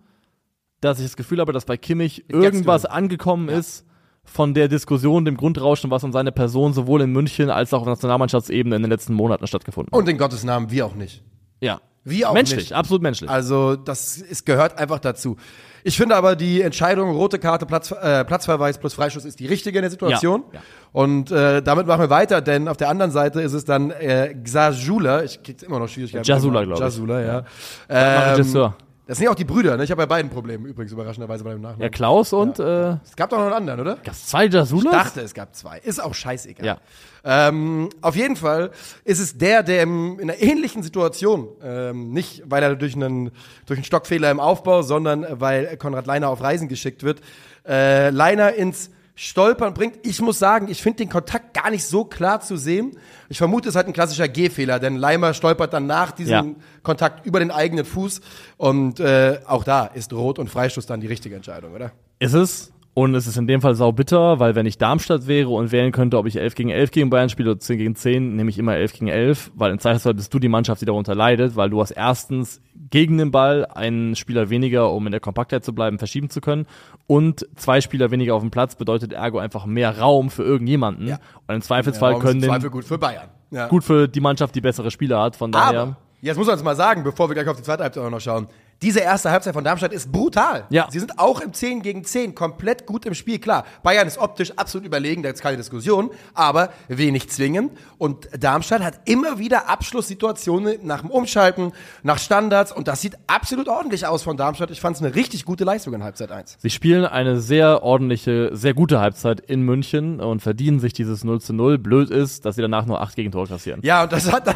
[0.79, 3.85] dass ich das Gefühl habe, dass bei Kimmich irgendwas angekommen ist
[4.23, 7.87] von der Diskussion, dem Grundrauschen, was um seine Person sowohl in München als auch auf
[7.87, 9.99] Nationalmannschaftsebene in den letzten Monaten stattgefunden hat.
[9.99, 11.23] Und in Gottes Namen, wir auch nicht.
[11.59, 11.81] Ja.
[12.05, 12.73] Wie auch menschlich, nicht.
[12.73, 13.29] absolut menschlich.
[13.29, 15.37] Also, das ist, gehört einfach dazu.
[15.85, 19.77] Ich finde aber, die Entscheidung, rote Karte, Platz, äh, Platzverweis plus Freischuss ist die richtige
[19.77, 20.43] in der Situation.
[20.51, 20.65] Ja, ja.
[20.91, 24.35] Und äh, damit machen wir weiter, denn auf der anderen Seite ist es dann äh,
[24.43, 25.23] Xajula.
[25.23, 26.11] Ich krieg's immer noch schwierig.
[26.11, 26.81] Jasula, glaub ich.
[26.81, 27.45] Jasula, ja.
[27.87, 28.73] Mach Ähm.
[29.05, 29.83] Das sind ja auch die Brüder, ne?
[29.83, 31.81] Ich habe bei beiden Probleme übrigens überraschenderweise bei dem Nachnamen.
[31.81, 33.97] Ja, Klaus und äh, Es gab doch noch einen anderen, oder?
[33.97, 34.93] gab's zwei Jasulas?
[34.93, 35.79] Ich dachte, es gab zwei.
[35.79, 36.65] Ist auch scheißegal.
[36.65, 36.77] Ja.
[37.25, 38.71] Ähm, auf jeden Fall
[39.03, 43.31] ist es der, der im, in einer ähnlichen Situation, ähm, nicht weil er durch einen,
[43.65, 47.19] durch einen Stockfehler im Aufbau, sondern weil Konrad Leiner auf Reisen geschickt wird,
[47.67, 49.99] äh, Leiner ins Stolpern bringt.
[50.03, 52.97] Ich muss sagen, ich finde den Kontakt gar nicht so klar zu sehen.
[53.29, 56.55] Ich vermute, es ist halt ein klassischer Gehfehler, denn Leimer stolpert dann nach diesem Ja.
[56.81, 58.21] Kontakt über den eigenen Fuß
[58.57, 61.91] und äh, auch da ist Rot und Freistoß dann die richtige Entscheidung, oder?
[62.19, 62.72] Ist es.
[62.95, 66.17] Und es ist in dem Fall saubitter, weil wenn ich Darmstadt wäre und wählen könnte,
[66.17, 68.75] ob ich 11 gegen 11 gegen Bayern spiele oder 10 gegen 10, nehme ich immer
[68.75, 71.81] 11 gegen 11, weil im Zweifelsfall bist du die Mannschaft, die darunter leidet, weil du
[71.81, 76.29] hast erstens gegen den Ball einen Spieler weniger, um in der Kompaktheit zu bleiben, verschieben
[76.29, 76.67] zu können
[77.07, 81.07] und zwei Spieler weniger auf dem Platz bedeutet ergo einfach mehr Raum für irgendjemanden.
[81.07, 81.19] Ja.
[81.47, 83.29] Und im Zweifelsfall können den, Zweifel gut für Bayern.
[83.49, 83.67] Ja.
[83.67, 85.81] gut für die Mannschaft, die bessere Spieler hat, von daher.
[85.81, 88.09] Aber, jetzt muss man uns mal sagen, bevor wir gleich auf die zweite Halbzeit auch
[88.11, 88.47] noch schauen,
[88.81, 90.65] diese erste Halbzeit von Darmstadt ist brutal.
[90.69, 90.87] Ja.
[90.91, 93.39] Sie sind auch im 10 gegen 10 komplett gut im Spiel.
[93.39, 97.71] Klar, Bayern ist optisch absolut überlegen, da ist keine Diskussion, aber wenig zwingend.
[97.97, 101.71] Und Darmstadt hat immer wieder Abschlusssituationen nach dem Umschalten,
[102.03, 104.71] nach Standards und das sieht absolut ordentlich aus von Darmstadt.
[104.71, 106.57] Ich fand es eine richtig gute Leistung in Halbzeit 1.
[106.59, 111.41] Sie spielen eine sehr ordentliche, sehr gute Halbzeit in München und verdienen sich dieses 0
[111.41, 111.77] zu 0.
[111.77, 113.81] Blöd ist, dass sie danach nur acht Gegentore kassieren.
[113.83, 114.53] Ja, und das hat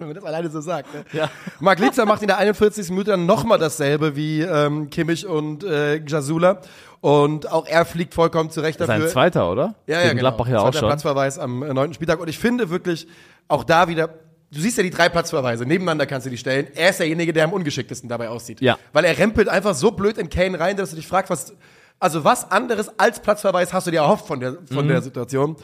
[0.00, 0.92] wenn man das alleine so sagt.
[0.94, 1.04] Ne?
[1.12, 1.30] Ja.
[1.60, 2.88] Marc Litzer macht in der 41.
[2.90, 6.60] Minute dann nochmal dasselbe wie ähm, Kimmich und äh, Jasula.
[7.00, 8.94] Und auch er fliegt vollkommen zurecht dafür.
[8.94, 9.74] ein zweiter, oder?
[9.86, 10.30] ja, ja, Gegen genau.
[10.30, 10.88] Gladbach ja auch schon.
[10.88, 12.20] Platzverweis am äh, neunten Spieltag.
[12.20, 13.06] Und ich finde wirklich,
[13.48, 14.08] auch da wieder,
[14.52, 16.66] du siehst ja die drei Platzverweise, nebeneinander kannst du die stellen.
[16.74, 18.60] Er ist derjenige, der am ungeschicktesten dabei aussieht.
[18.60, 18.78] Ja.
[18.92, 21.54] Weil er rempelt einfach so blöd in Kane rein, dass du dich fragst, was,
[21.98, 24.88] also was anderes als Platzverweis hast du dir erhofft von der, von Mhm.
[24.88, 25.56] der Situation.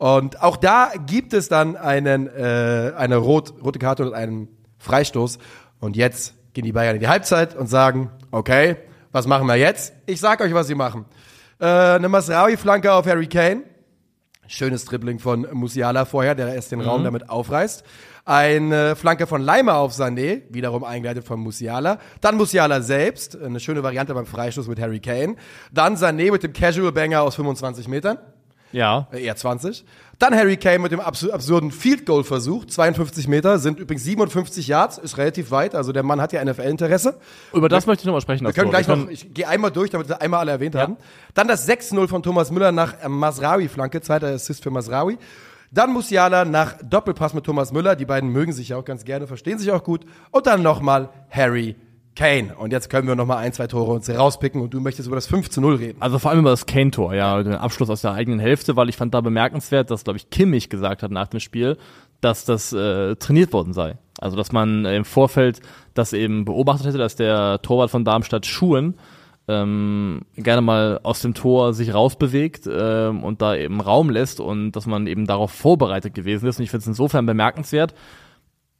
[0.00, 5.36] Und auch da gibt es dann einen, äh, eine rot, rote Karte und einen Freistoß.
[5.78, 8.76] Und jetzt gehen die Bayern in die Halbzeit und sagen, okay,
[9.12, 9.92] was machen wir jetzt?
[10.06, 11.04] Ich sag euch, was sie machen.
[11.60, 13.64] Äh, eine Masraoui-Flanke auf Harry Kane.
[14.46, 17.84] Schönes Dribbling von Musiala vorher, der erst den Raum damit aufreißt.
[18.24, 21.98] Eine Flanke von Leimer auf Sané, wiederum eingeleitet von Musiala.
[22.22, 25.36] Dann Musiala selbst, eine schöne Variante beim Freistoß mit Harry Kane.
[25.72, 28.16] Dann Sané mit dem Casual Banger aus 25 Metern.
[28.72, 29.08] Ja.
[29.12, 29.84] Äh, eher 20.
[30.18, 34.68] Dann Harry Kane mit dem absu absurden Field Goal Versuch, 52 Meter, sind übrigens 57
[34.68, 37.18] Yards, ist relativ weit, also der Mann hat ja NFL-Interesse.
[37.54, 38.44] Über das möchte ich nochmal sprechen.
[38.44, 40.98] Wir können gleich noch, ich gehe einmal durch, damit wir einmal alle erwähnt haben.
[41.32, 45.16] Dann das 6-0 von Thomas Müller nach äh, Masraoui-Flanke, zweiter Assist für Masraoui.
[45.72, 49.26] Dann Musiala nach Doppelpass mit Thomas Müller, die beiden mögen sich ja auch ganz gerne,
[49.26, 50.04] verstehen sich auch gut.
[50.32, 51.76] Und dann nochmal Harry
[52.16, 52.54] Kane.
[52.56, 55.26] Und jetzt können wir nochmal ein, zwei Tore uns rauspicken und du möchtest über das
[55.26, 56.02] 5 zu 0 reden.
[56.02, 58.96] Also vor allem über das Kane-Tor, ja, den Abschluss aus der eigenen Hälfte, weil ich
[58.96, 61.76] fand da bemerkenswert, dass, glaube ich, Kimmich gesagt hat nach dem Spiel,
[62.20, 63.96] dass das äh, trainiert worden sei.
[64.18, 65.60] Also dass man äh, im Vorfeld
[65.94, 68.94] das eben beobachtet hätte, dass der Torwart von Darmstadt Schuhen
[69.48, 74.72] ähm, gerne mal aus dem Tor sich rausbewegt ähm, und da eben Raum lässt und
[74.72, 76.58] dass man eben darauf vorbereitet gewesen ist.
[76.58, 77.94] Und ich finde es insofern bemerkenswert.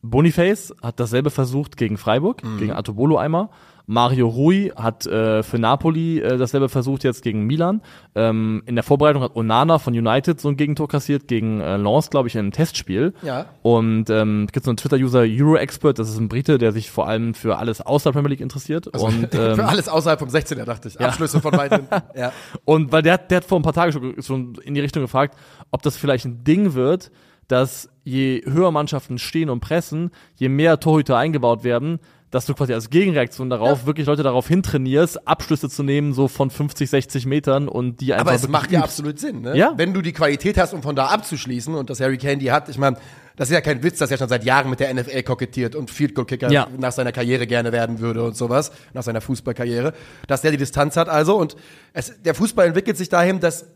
[0.03, 3.49] Boniface hat dasselbe versucht gegen Freiburg, gegen Atobolo einmal.
[3.87, 7.83] Mario Rui hat äh, für Napoli äh, dasselbe versucht jetzt gegen Milan.
[8.15, 12.09] Ähm, in der Vorbereitung hat Onana von United so ein Gegentor kassiert gegen äh, Lens,
[12.09, 13.15] glaube ich, in einem Testspiel.
[13.23, 13.47] Ja.
[13.63, 17.35] Und ähm, gibt so einen Twitter-User Euro-Expert, das ist ein Brite, der sich vor allem
[17.35, 18.87] für alles außer Premier League interessiert.
[18.87, 21.01] und ähm, Für alles außerhalb vom 16er, dachte ich.
[21.01, 21.87] Abschlüsse von hinten.
[22.17, 22.33] Ja.
[22.65, 25.03] und weil der, hat- der hat vor ein paar Tagen schon, schon in die Richtung
[25.03, 25.37] gefragt,
[25.73, 27.11] ob das vielleicht ein Ding wird,
[27.51, 31.99] dass je höher Mannschaften stehen und pressen, je mehr Torhüter eingebaut werden,
[32.31, 36.49] dass du quasi als Gegenreaktion darauf wirklich Leute darauf hintrainierst, Abschlüsse zu nehmen, so von
[36.49, 38.85] 50, 60 Metern und die einfach Aber es macht ja übst.
[38.91, 39.57] absolut Sinn, ne?
[39.57, 39.73] Ja.
[39.77, 42.79] Wenn du die Qualität hast, um von da abzuschließen und das Harry die hat, ich
[42.79, 42.97] meine,
[43.35, 45.91] das ist ja kein Witz, dass er schon seit Jahren mit der NFL kokettiert und
[45.91, 46.69] Field Goal Kicker Ja.
[46.79, 49.93] nach seiner Karriere gerne werden würde und sowas, nach seiner Fußballkarriere,
[50.29, 51.57] dass der die Distanz hat also und
[51.95, 53.67] es, der Fußball entwickelt sich dahin, dass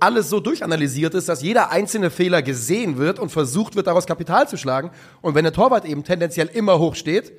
[0.00, 4.48] alles so durchanalysiert ist, dass jeder einzelne Fehler gesehen wird und versucht wird, daraus Kapital
[4.48, 4.90] zu schlagen.
[5.20, 7.32] Und wenn der Torwart eben tendenziell immer hoch steht,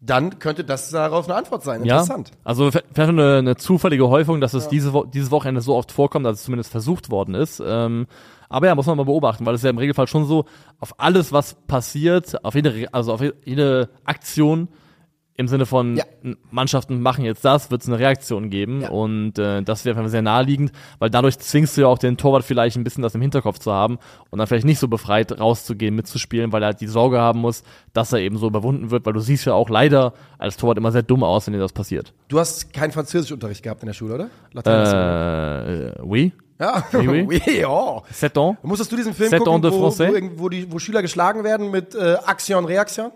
[0.00, 1.84] dann könnte das darauf eine Antwort sein.
[1.84, 2.32] Ja, Interessant.
[2.42, 6.24] also vielleicht eine, eine zufällige Häufung, dass es diese Wo dieses Wochenende so oft vorkommt,
[6.24, 7.62] dass es zumindest versucht worden ist.
[7.64, 8.06] Ähm,
[8.48, 10.46] aber ja, muss man mal beobachten, weil es ist ja im Regelfall schon so,
[10.80, 14.68] auf alles, was passiert, auf jede, also auf jede Aktion
[15.40, 16.04] im Sinne von Ja.
[16.50, 18.90] Mannschaften machen jetzt das, wird es eine Reaktion geben Ja.
[18.90, 22.44] und äh, das wäre einfach sehr naheliegend, weil dadurch zwingst du ja auch den Torwart
[22.44, 23.98] vielleicht ein bisschen das im Hinterkopf zu haben
[24.30, 27.64] und dann vielleicht nicht so befreit rauszugehen, mitzuspielen, weil er halt die Sorge haben muss,
[27.92, 30.92] dass er eben so überwunden wird, weil du siehst ja auch leider als Torwart immer
[30.92, 32.12] sehr dumm aus, wenn dir das passiert.
[32.28, 34.30] Du hast keinen Französischunterricht gehabt in der Schule, oder?
[34.52, 36.32] Latein- Äh, oui.
[36.58, 37.26] Ja, Oui, oui.
[37.46, 38.02] oui, oh.
[38.10, 38.58] Sept ans.
[38.62, 40.30] Musstest du diesen Film Sept gucken, ans de wo, français?
[40.36, 43.10] wo, wo, die, wo Schüler geschlagen werden mit äh, Aktion, Reaktion?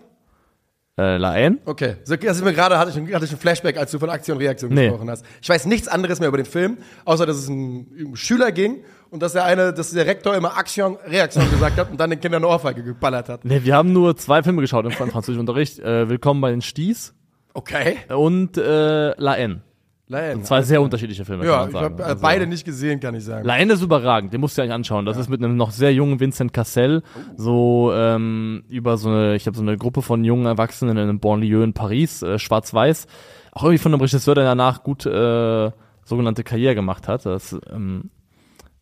[0.97, 1.57] Äh, La Haine.
[1.65, 3.99] Okay, so, das ist mir gerade hatte ich, ein- hatte ich ein Flashback, als du
[3.99, 4.87] von Aktion, Reaktion Nee.
[4.87, 5.25] gesprochen hast.
[5.41, 8.77] Ich weiß nichts anderes mehr über den Film, außer dass es um, um Schüler ging
[9.09, 12.21] und dass der eine, dass der Rektor immer Aktion, Reaktion gesagt hat und dann den
[12.21, 13.43] Kindern eine Ohrfeige geballert hat.
[13.43, 15.79] Nee, wir haben nur zwei Filme geschaut im Fran- Französischunterricht.
[15.79, 17.13] Äh, Willkommen bei den Sties
[17.53, 17.97] Okay.
[18.15, 19.63] und äh, La Haine.
[20.07, 23.23] Nein, Zwei sehr unterschiedliche Filme, ja, ich habe äh, Also- beide nicht gesehen, kann ich
[23.23, 23.49] sagen.
[23.49, 25.05] Haine ist überragend, den musst du dir eigentlich anschauen.
[25.05, 27.01] Das ist mit einem noch sehr jungen Vincent Cassel,
[27.37, 31.19] so ähm, über so eine, ich habe so eine Gruppe von jungen Erwachsenen in einem
[31.19, 33.07] Banlieue in Paris, äh, schwarz-weiß.
[33.51, 35.71] Auch irgendwie von einem Regisseur, der danach gut äh,
[36.03, 37.25] sogenannte Karriere gemacht hat.
[37.25, 38.11] Das, ähm,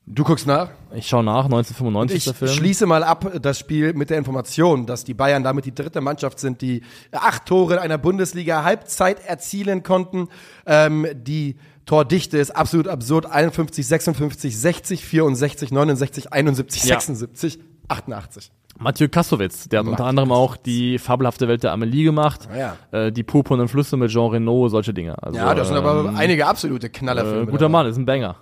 [0.06, 0.70] Du guckst nach.
[0.94, 2.52] ich schaue nach, 1995 Ich der Film.
[2.52, 6.39] schließe mal ab das Spiel mit der Information, dass die Bayern damit die dritte Mannschaft
[6.39, 10.28] sind, die acht Tore in einer Bundesliga Halbzeit erzielen konnten.
[10.66, 13.28] Ähm, die Tordichte ist absolut absurd.
[13.28, 17.00] 51, 56, 60, 64, 69, 71, Ja.
[17.00, 18.52] 76, 88.
[18.80, 22.78] Mathieu Kassowitz, der hat unter anderem auch die fabelhafte Welt der Amelie gemacht, Ah ja.
[23.06, 25.16] äh, die purpurnen Flüsse mit Jean Reno, solche Dinge.
[25.24, 27.46] Also, Ja, das sind aber ähm, einige absolute äh, Knallerfilme.
[27.46, 27.70] guter dabei.
[27.72, 28.36] Mann, ist ein Banger.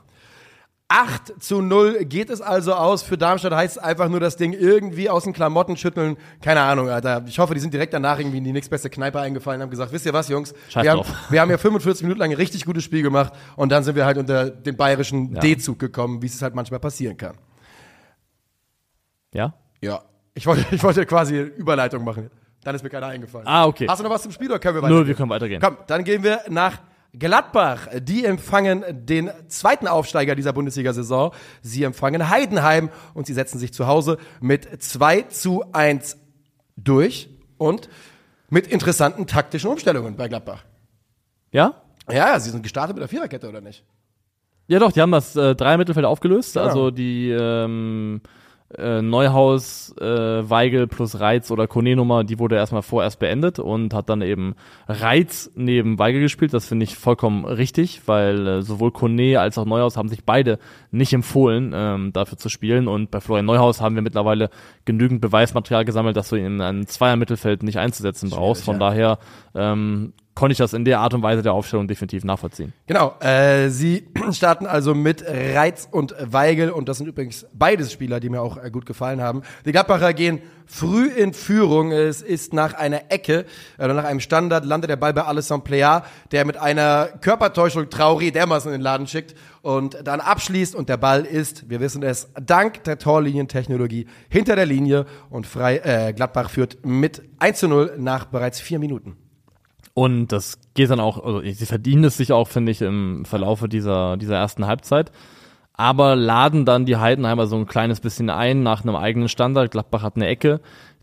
[0.91, 3.01] 8 zu 0 geht es also aus.
[3.01, 6.17] Für Darmstadt heißt es einfach nur das Ding irgendwie aus den Klamotten schütteln.
[6.41, 7.23] Keine Ahnung, Alter.
[7.27, 9.93] Ich hoffe, die sind direkt danach irgendwie in die nächstbeste Kneipe eingefallen und haben gesagt,
[9.93, 10.53] wisst ihr was, Jungs?
[10.67, 13.71] Scheiß wir, haben, wir haben ja 45 Minuten lang ein richtig gutes Spiel gemacht und
[13.71, 15.39] dann sind wir halt unter den bayerischen Ja.
[15.39, 17.37] D-Zug gekommen, wie es halt manchmal passieren kann.
[19.33, 19.53] Ja?
[19.79, 20.01] Ja.
[20.33, 22.29] Ich wollte, ich wollte quasi Überleitung machen.
[22.63, 23.47] Dann ist mir keiner eingefallen.
[23.47, 23.87] Ah, okay.
[23.87, 25.07] Hast du noch was zum Spiel oder können wir Nur, weitergehen?
[25.07, 25.61] wir können weitergehen.
[25.61, 26.79] Komm, dann gehen wir nach
[27.17, 27.87] Gladbach.
[27.99, 31.33] Die empfangen den zweiten Aufsteiger dieser Bundesliga-Saison.
[31.61, 36.17] Sie empfangen Heidenheim und sie setzen sich zu Hause mit 2 zu 1
[36.77, 37.89] durch und
[38.49, 40.63] mit interessanten taktischen Umstellungen bei Gladbach.
[41.51, 41.81] Ja?
[42.09, 43.83] Ja, sie sind gestartet mit der Viererkette, oder nicht?
[44.67, 46.53] Ja, doch, die haben das äh, Drei-Mittelfeld aufgelöst.
[46.53, 46.65] Genau.
[46.65, 48.21] Also die ähm,
[48.77, 50.05] äh, Neuhaus, äh,
[50.49, 54.55] Weigel plus Reiz oder Kone-Nummer, die wurde erstmal vorerst beendet und hat dann eben
[54.87, 56.53] Reiz neben Weigel gespielt.
[56.53, 60.59] Das finde ich vollkommen richtig, weil äh, sowohl Kone als auch Neuhaus haben sich beide
[60.91, 62.87] nicht empfohlen, ähm, dafür zu spielen.
[62.87, 64.49] Und bei Florian Neuhaus haben wir mittlerweile
[64.85, 68.63] genügend Beweismaterial gesammelt, dass du ihn in einem Zweier-Mittelfeld nicht einzusetzen brauchst.
[68.63, 68.79] Von ja.
[68.79, 69.19] daher
[69.55, 72.73] ähm, konnte ich das in der Art und Weise der Aufstellung definitiv nachvollziehen.
[72.87, 78.19] Genau, äh, sie starten also mit Reiz und Weigel und das sind übrigens beides Spieler,
[78.19, 79.43] die mir auch äh, gut gefallen haben.
[79.65, 81.91] Die Gladbacher gehen früh in Führung.
[81.91, 83.45] Es ist nach einer Ecke
[83.77, 86.01] äh, oder nach einem Standard landet der Ball bei Alessandro Plea,
[86.31, 90.97] der mit einer Körpertäuschung Traoré dermaßen in den Laden schickt und dann abschließt und der
[90.97, 96.49] Ball ist, wir wissen es, dank der Torlinientechnologie hinter der Linie und frei, äh, Gladbach
[96.49, 99.20] führt mit 1 zu 0 nach bereits vier Minuten.
[99.93, 103.67] Und das geht dann auch, also sie verdienen es sich auch, finde ich, im Verlaufe
[103.67, 105.11] dieser, dieser ersten Halbzeit.
[105.73, 109.71] Aber laden dann die Heidenheimer so ein kleines bisschen ein nach einem eigenen Standard.
[109.71, 110.61] Gladbach hat eine Ecke,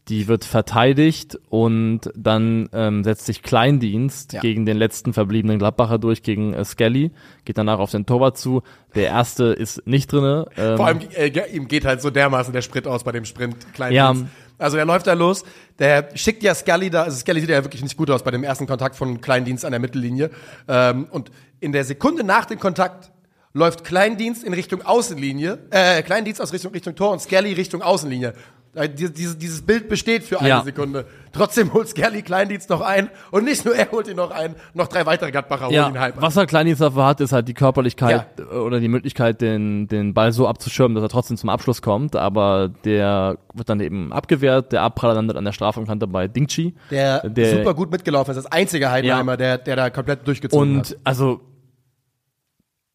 [0.09, 4.41] die wird verteidigt und dann ähm, setzt sich Kleindienst Ja.
[4.41, 7.11] gegen den letzten verbliebenen Gladbacher durch, gegen äh, Skelly,
[7.45, 8.63] geht danach auf den Torwart zu.
[8.95, 10.47] Der erste ist nicht drinne.
[10.57, 13.57] Ähm, Vor allem, äh, ihm geht halt so dermaßen der Sprit aus bei dem Sprint.
[13.75, 14.15] Kleinen Ja.
[14.59, 15.45] Also der läuft da los,
[15.79, 18.43] der schickt ja Scully da, also Scully sieht ja wirklich nicht gut aus bei dem
[18.43, 20.31] ersten Kontakt von Kleindienst an der Mittellinie.
[20.67, 23.11] Ähm, und in der Sekunde nach dem Kontakt
[23.53, 28.35] läuft Kleindienst in Richtung Außenlinie, äh, Kleindienst aus Richtung, Richtung Tor und Scully Richtung Außenlinie.
[28.79, 30.63] Äh, die- Dieses, dieses Bild besteht für eine Ja.
[30.63, 31.05] Sekunde.
[31.33, 34.89] Trotzdem holt Scully Kleindienst noch ein und nicht nur er holt ihn noch ein, noch
[34.89, 36.15] drei weitere Gladbacher holen Ja, ihn halb.
[36.21, 40.15] was halt Kleindienst dafür hat, ist halt die Körperlichkeit äh, oder die Möglichkeit, den, den
[40.15, 42.17] Ball so abzuschirmen, dass er trotzdem zum Abschluss kommt.
[42.17, 44.73] Aber der wird dann eben abgewehrt.
[44.73, 46.75] Der Abpraller landet an der Strafraumkante bei Dingchi.
[46.91, 50.93] Der, der super gut mitgelaufen ist, das einzige Heidenheimer, der, der da komplett durchgezogen hat.
[50.93, 51.41] Und also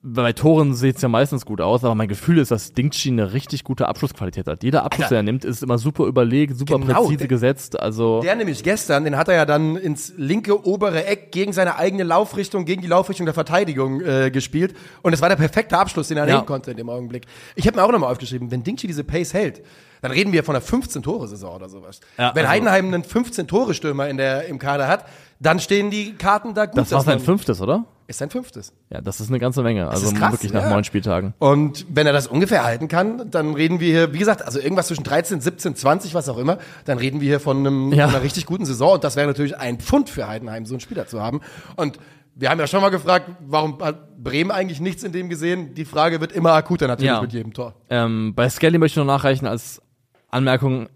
[0.05, 3.63] bei Toren sieht's ja meistens gut aus, aber mein Gefühl ist, dass Dingchi eine richtig
[3.63, 4.61] gute Abschlussqualität hat.
[4.61, 5.15] Jeder Abschluss, Alter.
[5.15, 7.79] der er nimmt, ist immer super überlegt, super Genau, präzise der- gesetzt.
[7.79, 11.77] Also Der nämlich gestern, den hat er ja dann ins linke obere Eck gegen seine
[11.77, 14.75] eigene Laufrichtung, gegen die Laufrichtung der Verteidigung äh, gespielt.
[15.03, 16.35] Und es war der perfekte Abschluss, den er Ja.
[16.35, 17.25] nehmen konnte in dem Augenblick.
[17.55, 19.61] Ich habe mir auch nochmal aufgeschrieben, wenn Dingchi diese Pace hält,
[20.01, 22.01] dann reden wir von einer 15-Tore-Saison oder sowas.
[22.17, 25.05] Ja, wenn also- Heidenheim einen 15-Tore-Stürmer in der, im Kader hat,
[25.39, 26.77] dann stehen die Karten da gut.
[26.77, 27.85] das war sein fünftes, oder?
[28.07, 28.73] Ist sein fünftes.
[28.89, 29.87] Ja, das ist eine ganze Menge.
[29.87, 30.69] Also ist krass, wirklich nach ja.
[30.69, 31.33] neun Spieltagen.
[31.39, 34.87] Und wenn er das ungefähr halten kann, dann reden wir hier, wie gesagt, also irgendwas
[34.87, 38.07] zwischen 13, 17, 20, was auch immer, dann reden wir hier von, einem, Ja.
[38.07, 38.93] einer richtig guten Saison.
[38.95, 41.39] Und das wäre natürlich ein Pfund für Heidenheim, so einen Spieler zu haben.
[41.77, 41.97] Und
[42.35, 45.73] wir haben ja schon mal gefragt, warum hat Bremen eigentlich nichts in dem gesehen?
[45.75, 47.21] Die Frage wird immer akuter natürlich Ja.
[47.21, 47.73] mit jedem Tor.
[47.89, 49.81] Ähm, bei Skelly möchte ich noch nachreichen als
[50.29, 50.89] Anmerkung,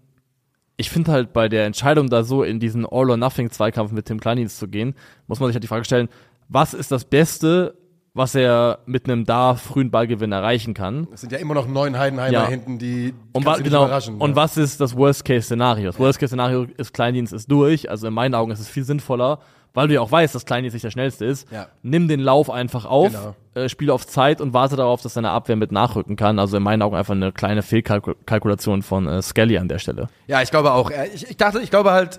[0.80, 4.68] ich finde halt bei der Entscheidung da so in diesen All-or-Nothing-Zweikampf mit Tim Kleindienst zu
[4.68, 4.94] gehen,
[5.26, 6.08] muss man sich halt die Frage stellen,
[6.48, 7.74] was ist das Beste,
[8.14, 11.06] was er mit einem da frühen Ballgewinn erreichen kann?
[11.12, 12.46] Es sind ja immer noch neun Heidenheimer Ja.
[12.48, 14.16] hinten, die Und, kannst wa genau, überraschen.
[14.18, 14.36] und ja.
[14.36, 15.86] was ist das Worst-Case-Szenario?
[15.90, 17.88] Das Worst-Case-Szenario ist, Kleindienst ist durch.
[17.90, 19.38] Also in meinen Augen ist es viel sinnvoller,
[19.74, 21.48] weil du ja auch weißt, dass Kleindienst nicht der schnellste ist.
[21.52, 21.68] Ja.
[21.82, 23.36] Nimm den Lauf einfach auf, Genau.
[23.54, 26.40] äh, spiele auf Zeit und warte darauf, dass deine Abwehr mit nachrücken kann.
[26.40, 30.08] Also in meinen Augen einfach eine kleine Fehlkalkulation von äh, Skelly an der Stelle.
[30.26, 30.90] Ja, ich glaube auch.
[30.90, 32.18] Er- Ich, ich dachte, ich glaube halt,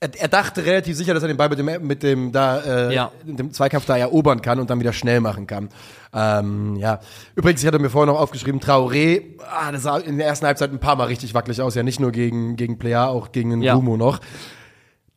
[0.00, 2.94] er, er dachte relativ sicher, dass er den Ball mit dem, mit dem da, äh,
[2.94, 3.10] Ja.
[3.24, 5.68] dem Zweikampf da erobern kann und dann wieder schnell machen kann.
[6.14, 7.00] Ähm, ja.
[7.34, 10.70] Übrigens, ich hatte mir vorher noch aufgeschrieben, Traoré, ah, das sah in der ersten Halbzeit
[10.72, 13.62] ein paar Mal richtig wackelig aus, ja nicht nur gegen, gegen Plea, auch gegen den
[13.62, 13.74] Ja.
[13.74, 14.20] Rumo noch.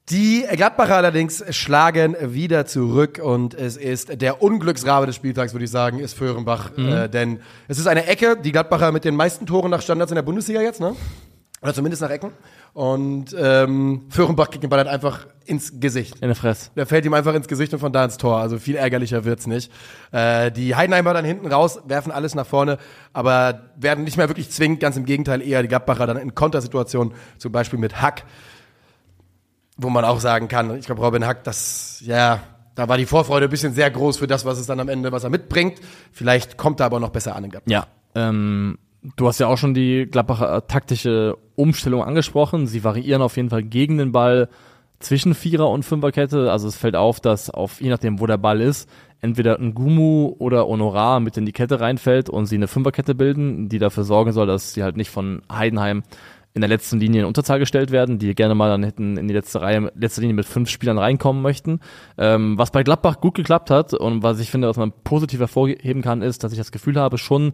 [0.09, 5.71] Die Gladbacher allerdings schlagen wieder zurück und es ist der Unglücksrabe des Spieltags, würde ich
[5.71, 6.71] sagen, ist Föhrenbach.
[6.75, 6.89] Mhm.
[6.91, 7.39] Äh, denn
[7.69, 10.59] es ist eine Ecke, die Gladbacher mit den meisten Toren nach Standards in der Bundesliga
[10.61, 10.95] jetzt, ne?
[11.61, 12.31] Oder zumindest nach Ecken.
[12.73, 16.19] Und ähm, Föhrenbach kriegt den Ball halt einfach ins Gesicht.
[16.19, 16.69] In der Fresse.
[16.75, 18.37] Der fällt ihm einfach ins Gesicht und von da ins Tor.
[18.37, 19.71] Also viel ärgerlicher wird's nicht.
[20.11, 22.77] Äh, die Heidenheimer dann hinten raus, werfen alles nach vorne,
[23.11, 24.79] aber werden nicht mehr wirklich zwingend.
[24.79, 28.23] Ganz im Gegenteil, eher die Gladbacher dann in Kontersituationen, zum Beispiel mit Hack,
[29.75, 32.39] wo man auch sagen kann, ich glaube, Robin Hack, das, ja,
[32.75, 35.11] da war die Vorfreude ein bisschen sehr groß für das, was es dann am Ende,
[35.11, 35.79] was er mitbringt.
[36.13, 37.71] Vielleicht kommt er aber noch besser an in Gladbach.
[37.71, 37.87] Ja.
[38.15, 42.67] Ähm, du hast ja auch schon die Gladbacher äh, taktische Umstellung angesprochen.
[42.67, 44.49] Sie variieren auf jeden Fall gegen den Ball
[44.99, 46.51] zwischen Vierer- und Fünferkette.
[46.51, 50.35] Also es fällt auf, dass auf, je nachdem, wo der Ball ist, entweder ein Gumu
[50.39, 54.31] oder Honorar mit in die Kette reinfällt und sie eine Fünferkette bilden, die dafür sorgen
[54.31, 56.03] soll, dass sie halt nicht von Heidenheim
[56.53, 59.33] in der letzten Linie in Unterzahl gestellt werden, die gerne mal dann hätten in die
[59.33, 61.79] letzte Reihe, letzte Linie mit fünf Spielern reinkommen möchten.
[62.17, 66.01] Ähm, was bei Gladbach gut geklappt hat und was ich finde, was man positiv hervorheben
[66.01, 67.53] kann, ist, dass ich das Gefühl habe, schon,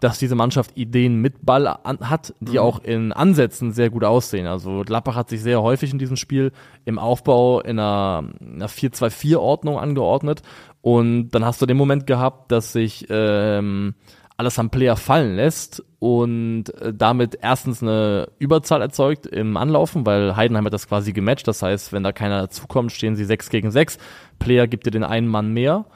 [0.00, 4.46] dass diese Mannschaft Ideen mit Ball an, hat, die auch in Ansätzen sehr gut aussehen.
[4.46, 6.52] Also Gladbach hat sich sehr häufig in diesem Spiel
[6.84, 10.42] im Aufbau in einer, einer 4-2-4-Ordnung angeordnet
[10.82, 13.94] und dann hast du den Moment gehabt, dass sich ähm,
[14.36, 20.36] alles am Player fallen lässt und äh, damit erstens eine Überzahl erzeugt im Anlaufen, weil
[20.36, 21.48] Heidenheim hat das quasi gematcht.
[21.48, 23.98] Das heißt, wenn da keiner dazukommt, stehen sie 6 gegen 6.
[24.38, 25.86] Player gibt dir den einen Mann mehr.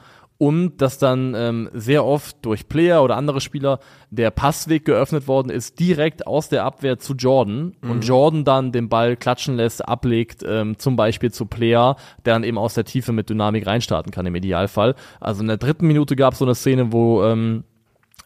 [0.41, 5.51] Und dass dann ähm, sehr oft durch Player oder andere Spieler der Passweg geöffnet worden
[5.51, 7.73] ist, direkt aus der Abwehr zu Jordan.
[7.83, 12.43] Und Jordan dann den Ball klatschen lässt, ablegt, ähm, zum Beispiel zu Player, der dann
[12.43, 14.95] eben aus der Tiefe mit Dynamik reinstarten kann im Idealfall.
[15.19, 17.63] Also in der dritten Minute gab es so eine Szene, wo ähm,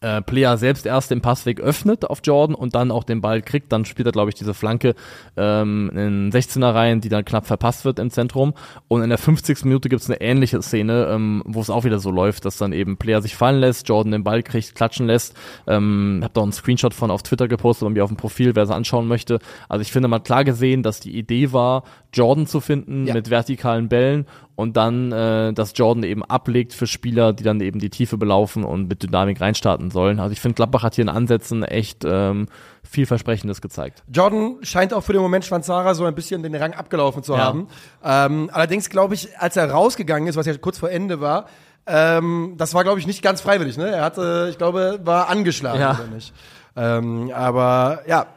[0.01, 3.71] äh, Player selbst erst den Passweg öffnet auf Jordan und dann auch den Ball kriegt,
[3.71, 4.93] dann spielt er, glaube ich, diese Flanke
[5.37, 8.53] ähm, in 16er Reihen, die dann knapp verpasst wird im Zentrum.
[8.87, 9.63] Und in der 50.
[9.65, 12.73] Minute gibt es eine ähnliche Szene, ähm, wo es auch wieder so läuft, dass dann
[12.73, 15.35] eben Player sich fallen lässt, Jordan den Ball kriegt, klatschen lässt.
[15.67, 18.63] Ähm, hab da einen Screenshot von auf Twitter gepostet bei mir auf dem Profil, wer
[18.63, 19.39] es anschauen möchte.
[19.69, 23.13] Also ich finde, man hat klar gesehen, dass die Idee war, Jordan zu finden Ja.
[23.13, 27.79] mit vertikalen Bällen und dann, äh, dass Jordan eben ablegt für Spieler, die dann eben
[27.79, 30.19] die Tiefe belaufen und mit Dynamik reinstarten sollen.
[30.19, 32.47] Also ich finde, Gladbach hat hier in Ansätzen echt ähm,
[32.83, 34.03] vielversprechendes gezeigt.
[34.11, 37.39] Jordan scheint auch für den Moment Schwanzara so ein bisschen den Rang abgelaufen zu Ja.
[37.39, 37.67] haben.
[38.03, 41.47] Ähm, allerdings glaube ich, als er rausgegangen ist, was ja kurz vor Ende war,
[41.87, 43.77] ähm, das war glaube ich nicht ganz freiwillig.
[43.77, 43.89] Ne?
[43.89, 45.95] Er hatte, ich glaube, war angeschlagen Ja.
[45.95, 46.33] oder nicht.
[46.77, 48.27] Ähm, aber ja,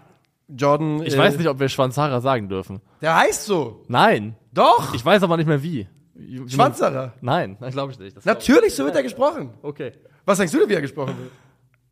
[0.48, 1.02] Jordan.
[1.04, 2.80] Ich äh, weiß nicht, ob wir Schwanzara sagen dürfen.
[3.02, 3.82] Der heißt so.
[3.88, 4.34] Nein.
[4.52, 4.94] Doch.
[4.94, 5.86] Ich weiß aber nicht mehr wie.
[6.48, 7.12] Schwanzara.
[7.20, 8.16] Nein, das glaube ich nicht.
[8.16, 9.50] Das Natürlich, so wird er gesprochen.
[9.58, 9.92] ich- Okay.
[10.24, 11.30] Was denkst du denn, wie er gesprochen wird?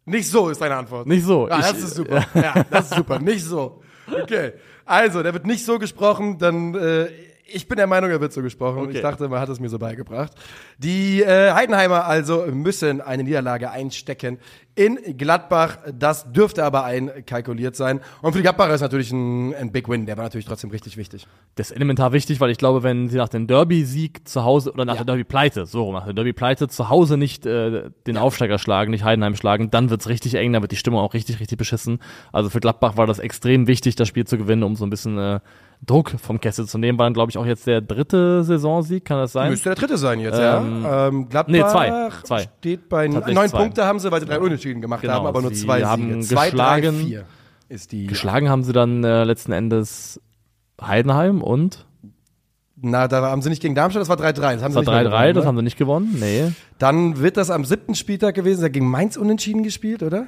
[0.05, 1.07] Nicht so ist deine Antwort.
[1.07, 1.49] Nicht so.
[1.49, 2.25] Ja, Ich- das ist super.
[2.35, 3.19] Ja, das ist super.
[3.19, 3.83] Nicht so.
[4.23, 4.53] Okay.
[4.85, 7.09] Also, der wird nicht so gesprochen, dann äh,
[7.49, 8.81] ich bin der Meinung, er wird so gesprochen.
[8.81, 8.97] Okay.
[8.97, 10.33] Ich dachte, man hat es mir so beigebracht.
[10.79, 14.39] Die äh, Heidenheimer also müssen eine Niederlage einstecken
[14.75, 15.79] in Gladbach.
[15.97, 18.01] Das dürfte aber einkalkuliert sein.
[18.21, 20.07] Und für die Gladbacher ist natürlich ein, ein Big Win.
[20.07, 21.27] Der war natürlich trotzdem richtig wichtig.
[21.55, 24.85] Das ist elementar wichtig, weil ich glaube, wenn sie nach dem Derby-Sieg zu Hause oder
[24.85, 28.91] nach der Derby-Pleite, so rum, nach der Derby-Pleite zu Hause nicht äh, den Aufsteiger schlagen,
[28.91, 32.01] nicht Heidenheim schlagen, dann wird's richtig eng, dann wird die Stimmung auch richtig, richtig beschissen.
[32.33, 35.19] Also für Gladbach war das extrem wichtig, das Spiel zu gewinnen, um so ein bisschen
[35.19, 35.41] äh,
[35.85, 36.99] Druck vom Kessel zu nehmen.
[36.99, 39.51] War dann, glaube ich, auch jetzt der dritte Saisonsieg, kann das sein?
[39.51, 41.09] Müsste der dritte sein jetzt, Ähm, ja.
[41.09, 42.09] Ähm, Gladbach nee, zwei.
[42.23, 42.49] Zwei.
[42.59, 43.59] steht bei neun zwei.
[43.59, 46.35] Punkte haben sie, weil sie drei Unentschieden gemacht Genau, haben, aber nur zwei haben Siege.
[46.35, 47.25] Zwei, drei, geschlagen- vier
[47.69, 48.07] ist die.
[48.07, 50.21] Geschlagen haben sie dann äh, letzten Endes
[50.81, 51.87] Heidenheim und
[52.77, 54.35] Na, da haben sie nicht gegen Darmstadt, das war 3-3.
[54.35, 55.49] Das haben das sie war nicht mehr 3-3, gewonnen, das ne?
[55.49, 56.17] haben sie nicht gewonnen.
[56.21, 56.53] Nee.
[56.79, 60.27] Dann wird das am siebten Spieltag gewesen, der gegen Mainz unentschieden gespielt, oder?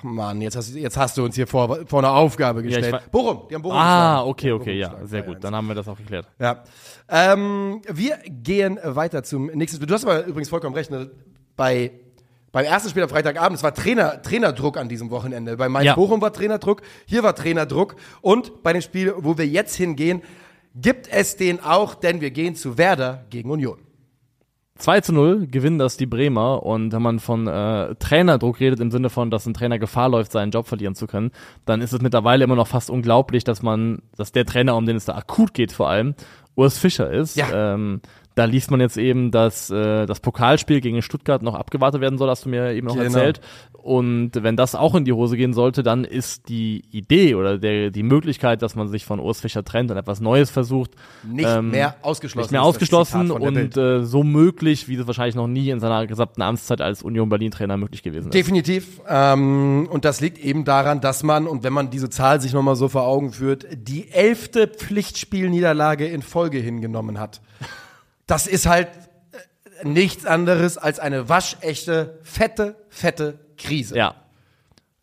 [0.00, 2.92] Ach, Mann, jetzt hast, du- jetzt hast du uns hier vor, vor eine Aufgabe gestellt.
[2.92, 4.28] wei- Bochum, die haben Bochum Ah, geschlagen.
[4.30, 5.26] okay, okay, ja, sehr 3-1.
[5.26, 5.44] gut.
[5.44, 6.26] Dann haben wir das auch geklärt.
[6.38, 6.62] Ja.
[7.08, 9.86] Ähm, wir gehen weiter zum nächsten Spiel.
[9.86, 10.90] Du hast aber übrigens vollkommen recht.
[10.90, 11.10] Ne?
[11.56, 11.90] Bei,
[12.52, 15.56] beim ersten Spiel am Freitagabend, es war Trainer, Trainerdruck an diesem Wochenende.
[15.56, 15.94] Bei Mainz Ja.
[15.94, 17.96] Bochum war Trainerdruck, hier war Trainerdruck.
[18.22, 20.22] Und bei dem Spiel, wo wir jetzt hingehen,
[20.74, 23.78] gibt es den auch, denn wir gehen zu Werder gegen Union.
[24.80, 28.90] 2 zu 0 gewinnen das die Bremer und wenn man von äh, Trainerdruck redet im
[28.90, 31.30] Sinne von, dass ein Trainer Gefahr läuft, seinen Job verlieren zu können,
[31.66, 34.96] dann ist es mittlerweile immer noch fast unglaublich, dass man, dass der Trainer, um den
[34.96, 36.14] es da akut geht vor allem,
[36.54, 37.36] Urs Fischer ist.
[37.36, 37.74] Ja.
[37.74, 38.00] Ähm,
[38.40, 42.30] Da liest man jetzt eben, dass äh, das Pokalspiel gegen Stuttgart noch abgewartet werden soll,
[42.30, 43.04] hast du mir eben noch Genau.
[43.04, 43.42] erzählt.
[43.74, 47.90] Und wenn das auch in die Hose gehen sollte, dann ist die Idee oder der,
[47.90, 51.70] die Möglichkeit, dass man sich von Urs Fischer trennt und etwas Neues versucht, Nicht ähm,
[51.70, 52.44] mehr ausgeschlossen.
[52.46, 56.40] nicht mehr ausgeschlossen und äh, so möglich, wie es wahrscheinlich noch nie in seiner gesamten
[56.40, 58.34] Amtszeit als Union Berlin Trainer möglich gewesen ist.
[58.34, 59.02] Definitiv.
[59.06, 62.76] Ähm, und das liegt eben daran, dass man, und wenn man diese Zahl sich nochmal
[62.76, 67.42] so vor Augen führt, die elfte Pflichtspielniederlage in Folge hingenommen hat.
[68.30, 68.88] Das ist halt
[69.82, 73.96] äh, nichts anderes als eine waschechte, fette, fette Krise.
[73.96, 74.14] Ja.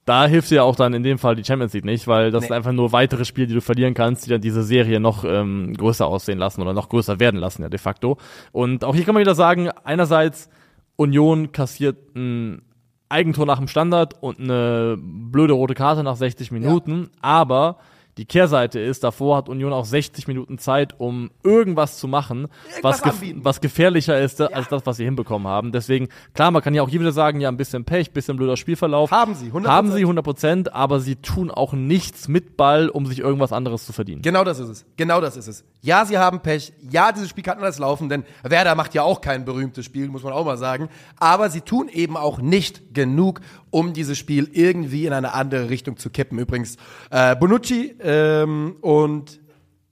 [0.06, 2.44] Da hilft dir ja auch dann in dem Fall die Champions League nicht, weil das
[2.44, 2.48] Nee.
[2.48, 5.74] sind einfach nur weitere Spiele, die du verlieren kannst, die dann diese Serie noch ähm,
[5.76, 8.18] größer aussehen lassen oder noch größer werden lassen, ja de facto.
[8.54, 10.50] Und auch hier kann man wieder sagen, einerseits
[10.96, 12.62] Union kassiert ein
[13.10, 17.78] Eigentor nach dem Standard und eine blöde rote Karte nach 60 Minuten, aber
[18.18, 22.48] die Kehrseite ist, davor hat Union auch 60 Minuten Zeit, um irgendwas zu machen,
[22.82, 25.72] was, gef was gefährlicher ist als das, was sie hinbekommen haben.
[25.72, 28.58] Deswegen, klar, man kann ja auch hier wieder sagen, ja, ein bisschen Pech, bisschen blöder
[28.58, 29.12] Spielverlauf.
[29.12, 29.68] Haben sie, 100%.
[29.68, 33.86] Haben sie 100 Prozent, aber sie tun auch nichts mit Ball, um sich irgendwas anderes
[33.86, 34.22] zu verdienen.
[34.24, 34.86] Genau das ist es.
[34.96, 35.64] Genau das ist es.
[35.82, 36.74] Ja, sie haben Pech.
[36.90, 40.24] Ja, dieses Spiel kann anders laufen, denn Werder macht ja auch kein berühmtes Spiel, muss
[40.24, 40.90] man auch mal sagen.
[41.18, 45.98] Aber sie tun eben auch nicht genug, um dieses Spiel irgendwie in eine andere Richtung
[45.98, 46.40] zu kippen.
[46.40, 46.78] Übrigens,
[47.12, 49.40] äh, Bonucci ähm, und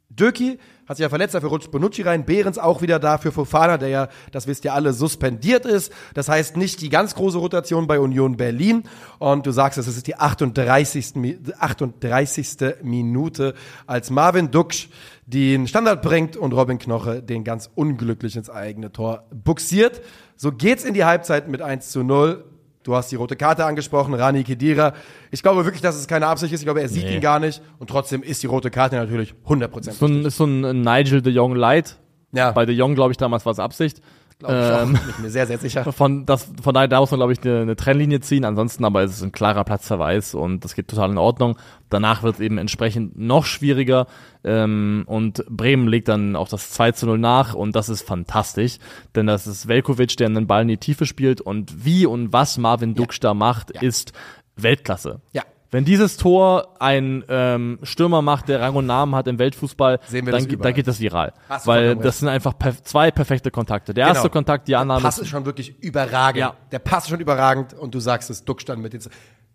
[0.09, 2.25] Döki hat sich ja verletzt, dafür rutscht Bonucci rein.
[2.25, 5.91] Behrens auch wieder da für Fofana, der ja, das wisst ihr alle, suspendiert ist.
[6.13, 8.83] Das heißt nicht die ganz große Rotation bei Union Berlin.
[9.17, 11.15] Und du sagst es, es ist die 38.
[11.15, 12.75] Mi- 38.
[12.83, 13.55] Minute,
[13.87, 14.89] als Marvin Duksch
[15.25, 20.01] den Standard bringt und Robin Knoche den ganz unglücklich ins eigene Tor buxiert.
[20.35, 22.43] So geht's in die Halbzeit mit 1 zu 0.
[22.85, 24.93] Du hast die rote Karte angesprochen, Rani Kedira.
[25.31, 26.59] Ich glaube wirklich, dass es keine Absicht ist.
[26.61, 27.15] Ich glaube, er sieht Nee.
[27.15, 27.61] ihn gar nicht.
[27.79, 31.33] Und trotzdem ist die rote Karte natürlich 100% So ein, ist so ein Nigel de
[31.33, 31.97] Jong Light.
[32.31, 32.51] Ja.
[32.51, 34.01] Bei de Jong, glaube ich, damals war es Absicht.
[34.39, 34.81] Glaube ich auch.
[34.81, 35.91] Ähm, Bin ich mir sehr, sehr sicher.
[35.93, 38.43] Von, das, von daher, da muss man, glaube ich, eine, eine Trennlinie ziehen.
[38.43, 41.57] Ansonsten aber ist es ein klarer Platzverweis und das geht total in Ordnung.
[41.89, 44.07] Danach wird es eben entsprechend noch schwieriger
[44.43, 48.79] ähm, und Bremen legt dann auf das 2 zu 0 nach und das ist fantastisch,
[49.15, 52.57] denn das ist Velkovic, der einen Ball in die Tiefe spielt und wie und was
[52.57, 54.11] Marvin Duksch da macht, ist
[54.57, 55.21] Weltklasse.
[55.31, 55.43] Ja.
[55.75, 60.47] Wenn dieses Tor ein ähm, Stürmer macht, der Rang und Namen hat im Weltfußball, dann,
[60.61, 61.33] dann geht das viral.
[61.49, 63.93] Hast Weil das sind einfach perf zwei perfekte Kontakte.
[63.93, 64.31] Der erste Genau.
[64.31, 66.39] Kontakt, die Der Annahme Pass ist schon wirklich überragend.
[66.39, 66.53] Ja.
[66.71, 69.09] Der Pass ist schon überragend und du sagst es, Duck stand mit jetzt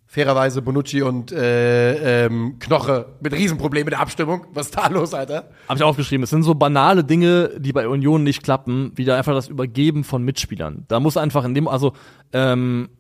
[0.09, 4.45] fairerweise Bonucci und äh, ähm, Knoche mit Riesenproblemen mit der Abstimmung.
[4.53, 5.49] Was ist da los, Alter?
[5.69, 6.25] Habe ich aufgeschrieben.
[6.25, 10.05] Es sind so banale Dinge, die bei Union nicht klappen, wie da einfach das Übergeben
[10.05, 10.85] von Mitspielern.
[10.89, 11.95] Da muss einfach in dem, also
[12.35, 12.91] ähm,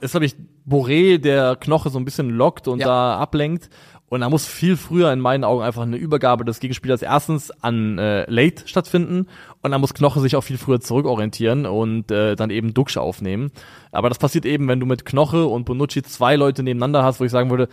[0.00, 0.36] ist glaube ich
[0.68, 2.86] Boré, der Knoche so ein bisschen lockt und Ja.
[2.86, 3.68] da ablenkt.
[4.08, 7.96] Und da muss viel früher in meinen Augen einfach eine Übergabe des Gegenspielers erstens an
[7.96, 9.28] äh, Late stattfinden
[9.62, 13.52] und dann muss Knoche sich auch viel früher zurückorientieren und äh, dann eben Duxch aufnehmen.
[13.92, 17.24] Aber das passiert eben, wenn du mit Knoche und Bonucci zwei Leute nebeneinander hast, wo
[17.24, 17.68] ich sagen würde,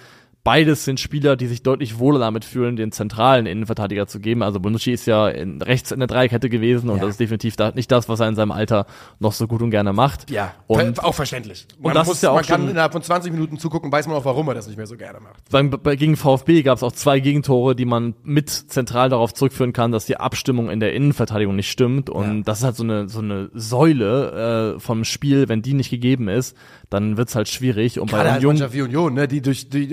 [0.48, 4.44] Beides sind Spieler, die sich deutlich wohler damit fühlen, den zentralen Innenverteidiger zu geben.
[4.44, 7.02] Also Bonucci ist ja in, rechts in der Dreikette gewesen und Ja.
[7.02, 8.86] das ist definitiv da, nicht das, was er in seinem Alter
[9.20, 10.32] noch so gut und gerne macht.
[10.32, 11.68] Ja, Und auch verständlich.
[11.80, 14.16] Man, das ist ja auch man kann schon- innerhalb von 20 Minuten zugucken, weiß man
[14.16, 15.84] auch, warum er das nicht mehr so gerne macht.
[15.84, 19.92] bei, gegen VfB gab es auch zwei Gegentore, die man mit zentral darauf zurückführen kann,
[19.92, 22.10] dass die Abstimmung in der Innenverteidigung nicht stimmt.
[22.10, 22.44] Und Ja.
[22.46, 26.30] das ist halt so eine, so eine Säule äh, vom Spiel, wenn die nicht gegeben
[26.30, 26.56] ist,
[26.90, 28.00] dann wird's halt schwierig.
[28.00, 29.88] Und Gerade bei Union, wie Union, ne, die durch die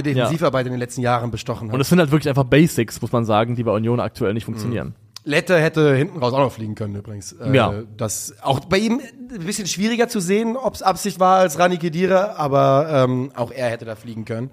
[0.00, 1.74] überragende Defensivarbeit in den letzten Jahren bestochen hat.
[1.74, 4.44] und es sind halt wirklich einfach Basics, muss man sagen, die bei Union aktuell nicht
[4.44, 4.94] funktionieren.
[5.26, 7.32] Lette hätte hinten raus auch noch fliegen können übrigens.
[7.32, 7.82] Äh, Ja.
[7.96, 9.00] Das auch bei ihm
[9.32, 13.50] ein bisschen schwieriger zu sehen, ob es Absicht war als Rani Kedira, aber ähm, auch
[13.50, 14.50] er hätte da fliegen können.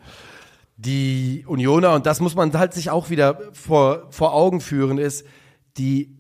[0.78, 5.26] Die Unioner, und das muss man halt sich auch wieder vor, vor Augen führen, ist,
[5.78, 6.18] die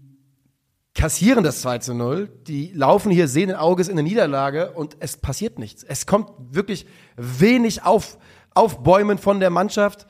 [0.94, 5.16] kassieren das 2 zu 0, die laufen hier sehenden Auges in eine Niederlage und es
[5.18, 5.84] passiert nichts.
[5.84, 8.18] Es kommt wirklich wenig auf,
[8.54, 10.06] Aufbäumen von der Mannschaft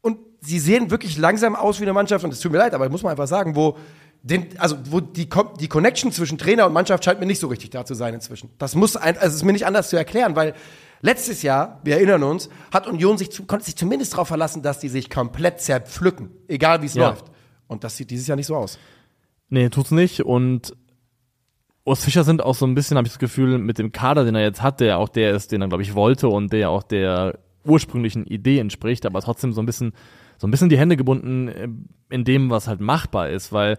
[0.00, 2.88] und sie sehen wirklich langsam aus wie eine Mannschaft, und es tut mir leid, aber
[2.88, 3.76] muss man einfach sagen, wo,
[4.22, 5.28] den, also wo die,
[5.60, 8.50] die Connection zwischen Trainer und Mannschaft scheint mir nicht so richtig da zu sein inzwischen.
[8.58, 10.54] Das muss ein, also ist mir nicht anders zu erklären, weil
[11.02, 14.78] letztes Jahr, wir erinnern uns, hat Union sich, zu, konnte sich zumindest darauf verlassen, dass
[14.78, 17.10] die sich komplett zerpflücken, egal wie es Ja.
[17.10, 17.26] läuft.
[17.66, 18.78] Und das sieht dieses Jahr nicht so aus.
[19.48, 20.24] Nee, tut's nicht.
[20.24, 20.74] Und
[21.84, 24.34] Urs Fischer sind auch so ein bisschen, habe ich das Gefühl, mit dem Kader, den
[24.34, 26.82] er jetzt hat, der auch der ist, den er, glaube ich, wollte und der auch
[26.82, 29.92] der ursprünglichen Idee entspricht, aber trotzdem so ein bisschen,
[30.38, 31.68] so ein bisschen die Hände gebunden äh,
[32.10, 33.78] in dem, was halt machbar ist, weil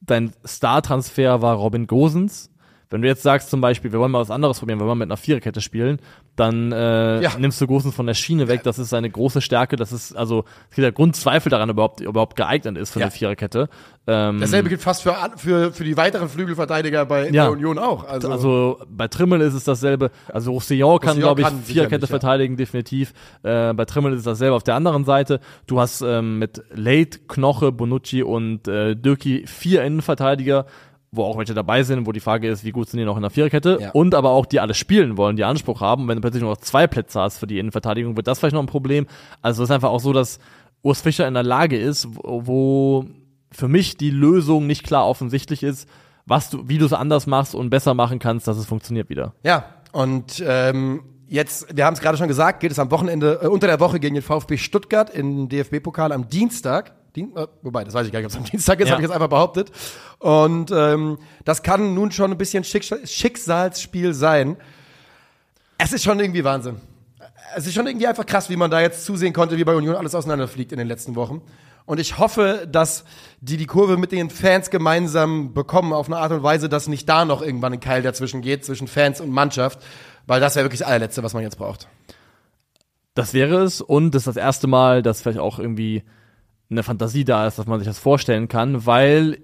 [0.00, 2.49] dein Star-Transfer war Robin Gosens,
[2.90, 5.06] Wenn du jetzt sagst zum Beispiel, wir wollen mal was anderes probieren, wir wollen mit
[5.08, 6.00] einer Viererkette spielen,
[6.36, 7.30] dann äh, Ja.
[7.38, 8.62] nimmst du Gosens von der Schiene weg.
[8.64, 9.76] Das ist seine große Stärke.
[9.76, 13.06] Das ist also es gibt ja Grundzweifel daran, überhaupt überhaupt geeignet ist für Ja.
[13.06, 13.68] eine Viererkette.
[14.08, 17.44] Ähm, Dasselbe gilt fast für, für, für die weiteren Flügelverteidiger bei, Ja.
[17.46, 18.08] bei Union auch.
[18.08, 20.10] Also, Also bei Trimmel ist es dasselbe.
[20.32, 23.12] Also Roussillon kann, glaube ich, kann Viererkette verteidigen, definitiv.
[23.44, 25.38] Äh, bei Trimmel ist es dasselbe auf der anderen Seite.
[25.68, 30.66] Du hast ähm, mit Late, Knoche, Bonucci und äh, Dürki vier Innenverteidiger,
[31.12, 33.22] wo auch welche dabei sind, wo die Frage ist, wie gut sind die noch in
[33.22, 33.90] der Viererkette Ja.
[33.90, 36.02] und aber auch die alle spielen wollen, die Anspruch haben.
[36.02, 38.54] Und wenn du plötzlich nur noch zwei Plätze hast für die Innenverteidigung, wird das vielleicht
[38.54, 39.06] noch ein Problem.
[39.42, 40.38] Also es ist einfach auch so, dass
[40.82, 43.04] Urs Fischer in der Lage ist, wo, wo
[43.50, 45.88] für mich die Lösung nicht klar offensichtlich ist,
[46.26, 49.34] was du, wie du es anders machst und besser machen kannst, dass es funktioniert wieder.
[49.42, 53.46] Ja, und ähm, jetzt, wir haben es gerade schon gesagt, geht es am Wochenende, äh,
[53.48, 56.92] unter der Woche gegen den VfB Stuttgart im DFB-Pokal am Dienstag.
[57.16, 58.92] Dien äh, wobei, das weiß ich gar nicht, ob es am Dienstag ist, Ja.
[58.92, 59.70] habe ich jetzt einfach behauptet.
[60.18, 64.56] Und ähm, das kann nun schon ein bisschen Schicksal Schicksalsspiel sein.
[65.78, 66.76] Es ist schon irgendwie Wahnsinn.
[67.56, 69.96] Es ist schon irgendwie einfach krass, wie man da jetzt zusehen konnte, wie bei Union
[69.96, 71.42] alles auseinanderfliegt in den letzten Wochen.
[71.86, 73.04] Und ich hoffe, dass
[73.40, 77.08] die die Kurve mit den Fans gemeinsam bekommen, auf eine Art und Weise, dass nicht
[77.08, 79.80] da noch irgendwann ein Keil dazwischen geht, zwischen Fans und Mannschaft.
[80.26, 81.88] Weil das wäre wirklich das allerletzte, was man jetzt braucht.
[83.14, 86.04] Das wäre es und das ist das erste Mal, dass vielleicht auch irgendwie
[86.70, 89.38] eine Fantasie da ist, dass man sich das vorstellen kann, weil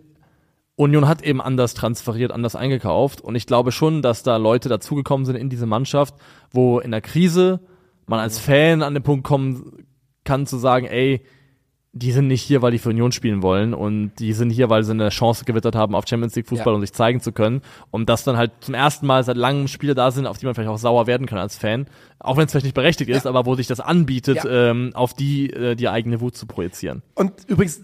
[0.77, 3.21] Union hat eben anders transferiert, anders eingekauft.
[3.21, 6.15] Und ich glaube schon, dass da Leute dazugekommen sind in diese Mannschaft,
[6.51, 7.61] wo in der Krise
[8.07, 9.87] man als Fan an den Punkt kommen
[10.25, 11.25] kann zu sagen, ey,
[11.99, 14.85] die sind nicht hier, weil die für Union spielen wollen und die sind hier, weil
[14.85, 16.75] sie eine Chance gewittert haben auf Champions League Fußball Ja.
[16.75, 17.63] und sich zeigen zu können.
[17.91, 20.55] Und dass dann halt zum ersten Mal seit langem Spiele da sind, auf die man
[20.55, 21.87] vielleicht auch sauer werden kann als Fan.
[22.19, 24.71] Auch wenn es vielleicht nicht berechtigt ist, aber wo sich das anbietet, Ja.
[24.71, 27.03] ähm, auf die äh, die eigene Wut zu projizieren.
[27.15, 27.83] Und übrigens, äh,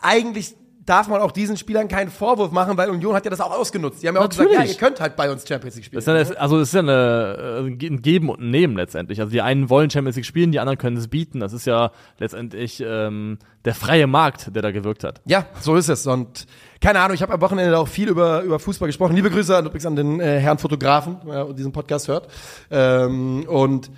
[0.00, 0.54] eigentlich
[0.88, 4.02] darf man auch diesen Spielern keinen Vorwurf machen, weil Union hat ja das auch ausgenutzt.
[4.02, 4.76] Die haben ja auch gesagt, ja, Natürlich.
[4.76, 6.02] ihr könnt halt bei uns Champions League spielen.
[6.02, 9.20] Das ist ja, also es ist ja eine, äh, ein Geben und ein Nehmen letztendlich.
[9.20, 11.40] Also die einen wollen Champions League spielen, die anderen können es bieten.
[11.40, 15.20] Das ist ja letztendlich ähm, der freie Markt, der da gewirkt hat.
[15.26, 16.06] Ja, so ist es.
[16.06, 16.46] Und
[16.80, 19.14] keine Ahnung, ich habe am Wochenende auch viel über, über Fußball gesprochen.
[19.14, 22.28] Liebe Grüße an, übrigens an den äh, Herrn Fotografen, der diesen Podcast hört.
[22.70, 23.90] Ähm, und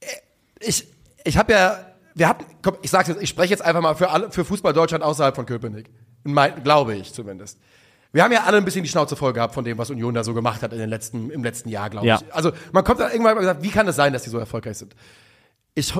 [0.00, 0.06] äh,
[0.60, 0.86] ich,
[1.24, 1.76] ich habe ja,
[2.14, 4.72] wir hatten, komm, ich sag's jetzt, ich spreche jetzt einfach mal für alle, für Fußball
[4.72, 5.90] Deutschland außerhalb von Köpenick.
[6.24, 7.58] In mein, glaube ich zumindest.
[8.12, 10.22] Wir haben ja alle ein bisschen die Schnauze voll gehabt von dem, was Union da
[10.22, 12.16] so gemacht hat in den letzten, im letzten Jahr, glaube Ja.
[12.20, 12.34] ich.
[12.34, 14.76] Also man kommt dann irgendwann mal gesagt, wie kann es sein, dass die so erfolgreich
[14.76, 14.94] sind?
[15.74, 15.94] Ich,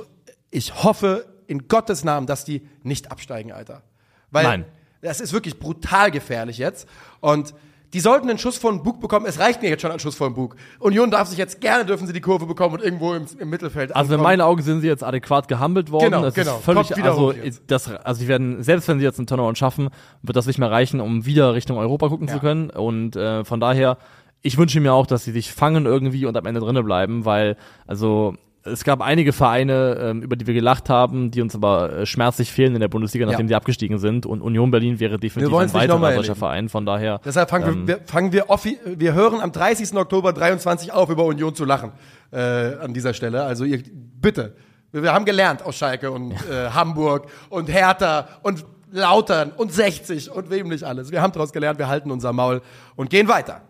[0.50, 3.82] ich hoffe in Gottes Namen, dass die nicht absteigen, Alter.
[4.30, 4.64] Weil Nein.
[5.00, 6.86] das ist wirklich brutal gefährlich jetzt.
[7.20, 7.54] Und
[7.92, 9.26] die sollten einen Schuss von Bug bekommen.
[9.26, 10.56] Es reicht mir jetzt schon ein Schuss von Bug.
[10.78, 13.94] Union darf sich jetzt gerne, dürfen sie die Kurve bekommen und irgendwo im, im Mittelfeld
[13.94, 16.04] Also in meinen Augen sind sie jetzt adäquat gehandelt worden.
[16.06, 16.56] Genau, das genau.
[16.56, 17.34] ist völlig, Kommt wieder also,
[17.66, 19.90] das, also sie werden, selbst wenn sie jetzt einen Turnaround schaffen,
[20.22, 22.34] wird das nicht mehr reichen, um wieder Richtung Europa gucken Ja.
[22.34, 22.70] zu können.
[22.70, 23.98] Und äh, von daher,
[24.40, 27.56] ich wünsche mir auch, dass sie sich fangen irgendwie und am Ende drinnen bleiben, weil,
[27.86, 28.34] also
[28.64, 32.52] es gab einige Vereine, ähm, über die wir gelacht haben, die uns aber äh, schmerzlich
[32.52, 33.48] fehlen in der Bundesliga, nachdem Ja.
[33.48, 34.24] sie abgestiegen sind.
[34.26, 36.34] Und Union Berlin wäre definitiv ein weiterer solcher.
[36.36, 36.68] Verein.
[36.68, 39.94] Von daher, Deshalb fangen, ähm, wir, wir, fangen wir, offi wir hören am 30.
[39.96, 41.92] Oktober 23 auf, über Union zu lachen
[42.30, 43.42] äh, an dieser Stelle.
[43.44, 43.82] Also ihr,
[44.20, 44.54] bitte,
[44.92, 50.30] wir, wir haben gelernt aus Schalke und äh, Hamburg und Hertha und Lautern und 60
[50.30, 51.10] und wem nicht alles.
[51.10, 52.60] Wir haben daraus gelernt, wir halten unser Maul
[52.94, 53.62] und gehen weiter.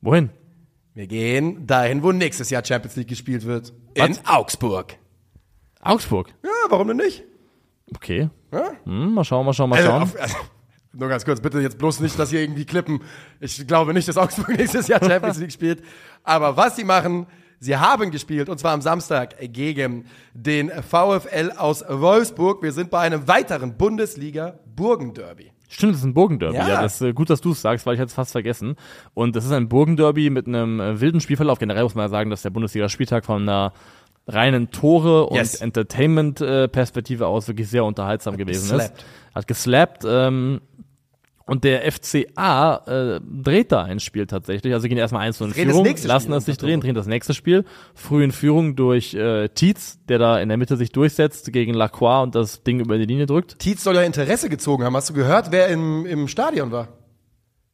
[0.00, 0.30] wohin?
[0.96, 3.74] Wir gehen dahin, wo nächstes Jahr Champions League gespielt wird.
[3.92, 4.96] In Augsburg.
[5.82, 6.28] Augsburg.
[6.42, 7.22] Ja, warum denn nicht?
[7.94, 8.30] Okay.
[8.50, 8.70] Ja?
[8.84, 10.02] Hm, mal schauen, mal schauen, mal Also, schauen.
[10.04, 10.36] auf, also,
[10.94, 13.02] nur ganz kurz, bitte jetzt bloß nicht, dass hier irgendwie klippen.
[13.40, 15.84] Ich glaube nicht, dass Augsburg nächstes Jahr Champions League spielt.
[16.24, 17.26] Aber was sie machen,
[17.60, 22.62] sie haben gespielt, und zwar am Samstag gegen den VfL aus Wolfsburg.
[22.62, 25.52] Wir sind bei einem weiteren Bundesliga-Burgenderby.
[25.68, 26.56] Stimmt, das ist ein Burgenderby.
[26.56, 26.68] Ja.
[26.68, 28.76] Ja, das ist äh, gut, dass du es sagst, weil ich hätte es fast vergessen.
[29.14, 31.58] Und das ist ein Burgenderby mit einem äh, wilden Spielverlauf.
[31.58, 33.72] Generell muss man ja sagen, dass der Bundesliga-Spieltag von einer
[34.28, 35.56] reinen Tore- und Yes.
[35.56, 38.98] Entertainment-Perspektive aus wirklich sehr unterhaltsam gewesen geslappt.
[38.98, 39.04] ist.
[39.34, 40.04] Hat geslappt.
[40.06, 40.60] Ähm,
[41.46, 44.74] und der FCA äh, dreht da ein Spiel tatsächlich.
[44.74, 46.94] Also gehen erstmal eins in Drehen das Führung, nächste lassen Spiel es sich drehen, drehen
[46.94, 47.64] das nächste Spiel.
[47.94, 52.24] Früh in Führung durch äh, Tietz, der da in der Mitte sich durchsetzt gegen Lacroix
[52.24, 53.60] und das Ding über die Linie drückt.
[53.60, 54.96] Tietz soll ja Interesse gezogen haben.
[54.96, 56.88] Hast du gehört, wer im, im Stadion war?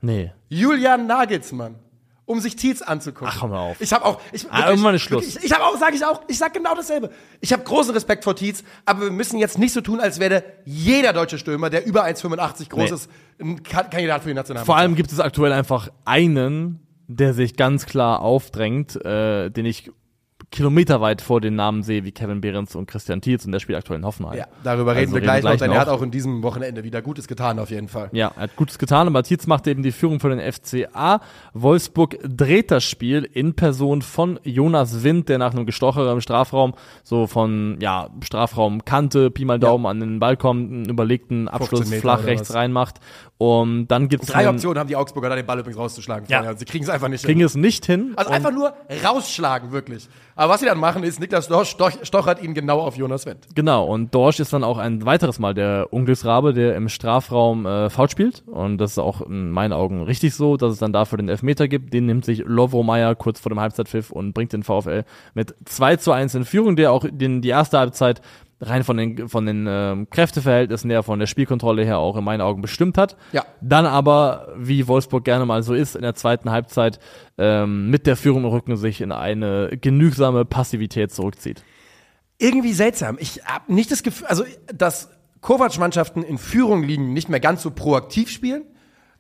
[0.02, 0.32] Nee.
[0.50, 1.76] Julian Nagelsmann.
[2.24, 3.28] Um sich Tietz anzugucken.
[3.30, 3.80] Ach, hör mal auf.
[3.80, 5.26] Ich habe auch, ich, Ah, irgendwann ist Schluss.
[5.36, 7.10] Ich, ich habe auch, sage ich auch, ich sag genau dasselbe.
[7.40, 10.44] Ich habe großen Respekt vor Tietz, aber wir müssen jetzt nicht so tun, als wäre
[10.64, 12.94] jeder deutsche Stürmer, der über 1,85 groß Nee.
[12.96, 13.10] ist,
[13.40, 14.66] ein Ka- Kandidat für die Nationalmannschaft.
[14.66, 19.90] Vor allem gibt es aktuell einfach einen, der sich ganz klar aufdrängt, äh, den ich
[20.52, 23.98] kilometerweit vor den Namen sehe wie Kevin Behrens und Christian Thiels und der spielt aktuell
[23.98, 24.38] in Hoffenheim.
[24.38, 27.02] Ja, darüber reden Also wir gleich, noch, denn er hat auch in diesem Wochenende wieder
[27.02, 28.10] Gutes getan, auf jeden Fall.
[28.12, 31.20] Ja, er hat Gutes getan, aber Tietz machte eben die Führung für den FCA.
[31.54, 36.74] Wolfsburg dreht das Spiel in Person von Jonas Wind, der nach einem Gestocherer im Strafraum
[37.02, 41.92] so von, ja, Strafraum Kante, Pi mal Daumen an den Ball kommt, einen überlegten Abschluss
[41.94, 43.00] flach rechts reinmacht.
[43.42, 46.26] Und dann gibt's Drei einen- Optionen haben die Augsburger da den Ball übrigens rauszuschlagen.
[46.28, 46.38] Ja.
[46.38, 46.56] vorher.
[46.56, 47.46] Sie kriegen es einfach nicht kriegen hin.
[47.46, 48.12] es nicht hin.
[48.14, 48.72] Also einfach nur
[49.04, 50.08] rausschlagen, wirklich.
[50.36, 53.48] Aber was sie dann machen, ist, Niklas Stoch, stochert ihn genau auf Jonas Wendt.
[53.56, 57.90] Genau, und Dorsch ist dann auch ein weiteres Mal der Unglücksrabe, der im Strafraum äh,
[57.90, 58.44] Foul spielt.
[58.46, 61.66] Und das ist auch in meinen Augen richtig so, dass es dann dafür den Elfmeter
[61.66, 61.92] gibt.
[61.92, 65.02] Den nimmt sich Lovro Meyer kurz vor dem Halbzeitpfiff und bringt den VfL
[65.34, 68.22] mit 2 zu 1 in Führung, der auch den, die erste Halbzeit
[68.62, 72.40] rein von den, von den ähm, Kräfteverhältnissen her, von der Spielkontrolle her auch in meinen
[72.40, 73.16] Augen bestimmt hat.
[73.32, 73.44] Ja.
[73.60, 77.00] Dann aber, wie Wolfsburg gerne mal so ist, in der zweiten Halbzeit
[77.38, 81.62] ähm, mit der Führung im Rücken sich in eine genügsame Passivität zurückzieht.
[82.38, 83.16] Irgendwie seltsam.
[83.20, 85.10] Ich habe nicht das Gefühl, also, dass
[85.40, 88.64] Kovac-Mannschaften in Führung liegen, nicht mehr ganz so proaktiv spielen.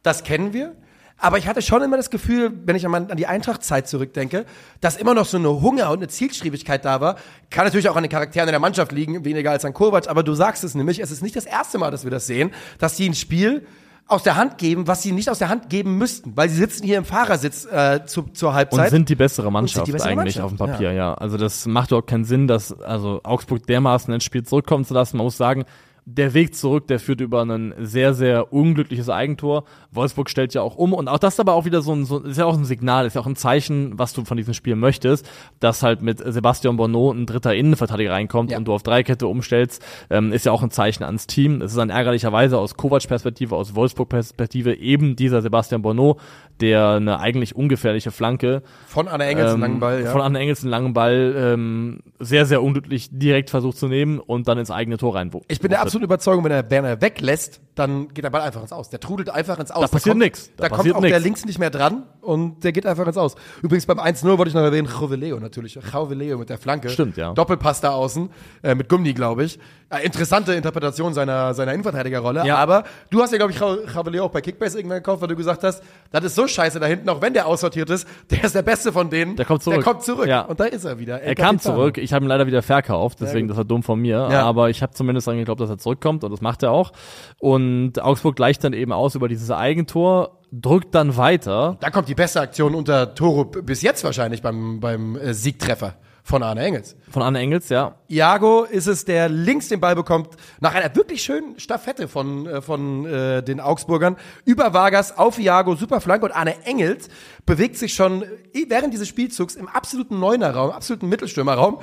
[0.02, 0.76] Das kennen wir.
[1.18, 4.44] Aber ich hatte schon immer das Gefühl, wenn ich an die Eintracht-Zeit zurückdenke,
[4.80, 7.16] dass immer noch so eine Hunger und eine Zielstrebigkeit da war.
[7.50, 10.08] Kann natürlich auch an den Charakteren in der Mannschaft liegen, weniger als an Kovac.
[10.08, 12.50] Aber du sagst es nämlich, es ist nicht das erste Mal, dass wir das sehen,
[12.78, 13.66] dass die ein Spiel
[14.08, 16.84] aus der Hand geben, was sie nicht aus der Hand geben müssten, weil sie sitzen
[16.84, 18.86] hier im Fahrersitz äh, zu, zur Halbzeit.
[18.86, 21.14] Und sind die bessere Mannschaft die bessere eigentlich Mannschaft, auf dem Papier, ja.
[21.14, 25.16] Also das macht überhaupt keinen Sinn, dass also Augsburg dermaßen ins Spiel zurückkommen zu lassen.
[25.16, 25.64] Man muss sagen,
[26.04, 29.64] der Weg zurück, der führt über ein sehr, sehr unglückliches Eigentor.
[29.92, 32.18] Wolfsburg stellt ja auch um und auch das ist aber auch wieder so ein, so,
[32.18, 34.74] ist ja auch ein Signal, ist ja auch ein Zeichen, was du von diesem Spiel
[34.74, 35.28] möchtest,
[35.60, 38.58] dass halt mit Sebastian Bonneau ein dritter Innenverteidiger reinkommt Ja.
[38.58, 41.62] und du auf Dreikette umstellst, ähm, ist ja auch ein Zeichen ans Team.
[41.62, 46.18] Es ist dann ärgerlicherweise aus Kovac-Perspektive, aus Wolfsburg-Perspektive eben dieser Sebastian Bonneau,
[46.60, 50.10] der eine eigentlich ungefährliche Flanke von Anna Engels, ähm, langen Ball, ja.
[50.10, 54.48] Von Anne Engels einen langen Ball ähm, sehr, sehr unglücklich direkt versucht zu nehmen und
[54.48, 55.46] dann ins eigene Tor reinwuchst.
[55.50, 58.72] Ich bin der absoluten Überzeugung, wenn er Werner weglässt, dann geht der Ball einfach ins
[58.72, 58.88] Aus.
[58.90, 59.82] Der trudelt einfach ins Aus.
[59.82, 60.50] Da passiert kommt, nix.
[60.56, 61.10] Da Da, kommt auch nix.
[61.10, 63.34] der links nicht mehr dran und der geht einfach ins Aus.
[63.62, 65.74] Übrigens beim 1-0 wollte ich noch erwähnen, Joveleo natürlich.
[65.92, 66.88] Joveleo mit der Flanke.
[66.90, 67.32] Stimmt, ja.
[67.34, 68.30] Doppelpass da außen,
[68.62, 69.58] äh, mit Gummi, glaube ich.
[69.88, 72.46] Äh, interessante Interpretation seiner, seiner Innenverteidigerrolle.
[72.46, 72.56] Ja.
[72.56, 75.62] Aber du hast ja, glaube ich, Joveleo auch bei Kickbase irgendwann gekauft, weil du gesagt
[75.62, 78.62] hast, das ist so scheiße da hinten, auch wenn der aussortiert ist, der ist der
[78.62, 79.36] Beste von denen.
[79.36, 79.76] Der kommt zurück.
[79.76, 80.26] Der kommt zurück.
[80.26, 80.42] Ja.
[80.42, 81.20] Und da ist er wieder.
[81.22, 84.28] Er kam zurück, ich habe ihn leider wieder verkauft, deswegen das war dumm von mir.
[84.30, 84.42] Ja.
[84.42, 86.92] Aber ich habe zumindest dran geglaubt, dass er zurückkommt und das macht er auch.
[87.38, 91.76] Und Augsburg gleicht dann eben aus über dieses Eigentor, drückt dann weiter.
[91.80, 96.42] Da kommt die beste Aktion unter Toro bis jetzt wahrscheinlich beim, beim äh, Siegtreffer von
[96.42, 96.96] Arne Engels.
[97.10, 97.96] Von Anne Engels, ja.
[98.08, 100.28] Iago ist es, der links den Ball bekommt,
[100.60, 105.74] nach einer wirklich schönen Staffette von, äh, von äh, den Augsburgern, über Vargas auf Iago,
[105.74, 107.08] super Flanke und Arne Engels
[107.44, 111.80] bewegt sich schon äh, während dieses Spielzugs im absoluten Neunerraum, absoluten Mittelstürmerraum,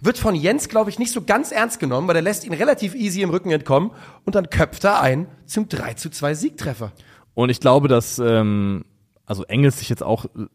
[0.00, 2.94] wird von Jens, glaube ich, nicht so ganz ernst genommen, weil er lässt ihn relativ
[2.94, 3.90] easy im Rücken entkommen
[4.24, 6.92] und dann köpft er ein zum 3 zu 2 Siegtreffer.
[7.34, 8.84] Und ich glaube, dass ähm,
[9.26, 10.46] also Engels sich jetzt auch äh,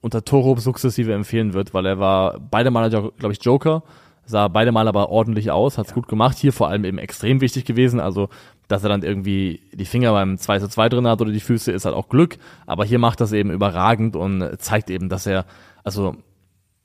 [0.00, 3.82] unter Toro sukzessive empfehlen wird, weil er war beide Male, glaube ich, Joker,
[4.24, 7.64] sah beide Mal aber ordentlich aus, hat's gut gemacht, hier vor allem eben extrem wichtig
[7.64, 8.28] gewesen, also
[8.68, 11.72] dass er dann irgendwie die Finger beim 2 zu 2 drin hat oder die Füße,
[11.72, 15.44] ist halt auch Glück, aber hier macht das eben überragend und zeigt eben, dass er,
[15.82, 16.16] also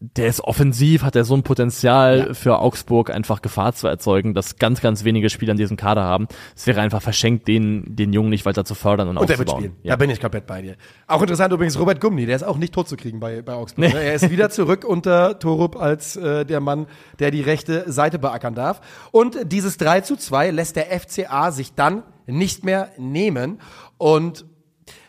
[0.01, 4.57] der ist offensiv, hat er so ein Potenzial für Augsburg einfach Gefahr zu erzeugen, dass
[4.57, 6.27] ganz, ganz wenige Spieler in diesem Kader haben.
[6.55, 9.47] Es wäre einfach verschenkt, den, den Jungen nicht weiter zu fördern und, Und er wird
[9.49, 9.71] aufzubauen.
[9.71, 9.83] spielen.
[9.83, 9.93] Ja.
[9.93, 10.75] Da bin ich komplett bei dir.
[11.07, 13.93] Auch interessant übrigens Robert Gumni, der ist auch nicht tot zu kriegen bei, bei Augsburg.
[13.93, 14.03] ne?
[14.03, 16.87] Er ist wieder zurück unter Torup als äh, der Mann,
[17.19, 18.81] der die rechte Seite beackern darf.
[19.11, 23.59] Und dieses 3 zu 2 lässt der FCA sich dann nicht mehr nehmen.
[23.97, 24.45] Und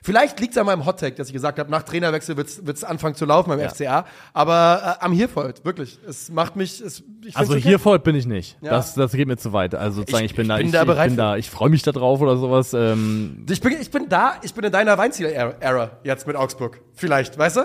[0.06, 3.16] vielleicht liegt es an meinem Hottag, dass ich gesagt habe, nach Trainerwechsel wird es anfangen
[3.16, 4.06] zu laufen beim FCA.
[4.32, 5.98] Aber äh, am Hirfold, wirklich.
[6.08, 6.80] Es macht mich.
[6.80, 7.78] Es, ich Also okay.
[7.78, 8.56] voll bin ich nicht.
[8.62, 8.70] Ja.
[8.70, 9.74] Das, das geht mir zu weit.
[9.74, 11.68] Also sozusagen, ich, Ich- bin ich da, bin ich, da ich bin da, ich freue
[11.70, 12.72] mich da drauf oder sowas.
[12.72, 16.80] Ähm, Ich bin, ich bin da, ich bin in deiner Weinziel-Ära jetzt mit Augsburg.
[16.94, 17.60] Vielleicht, weißt du?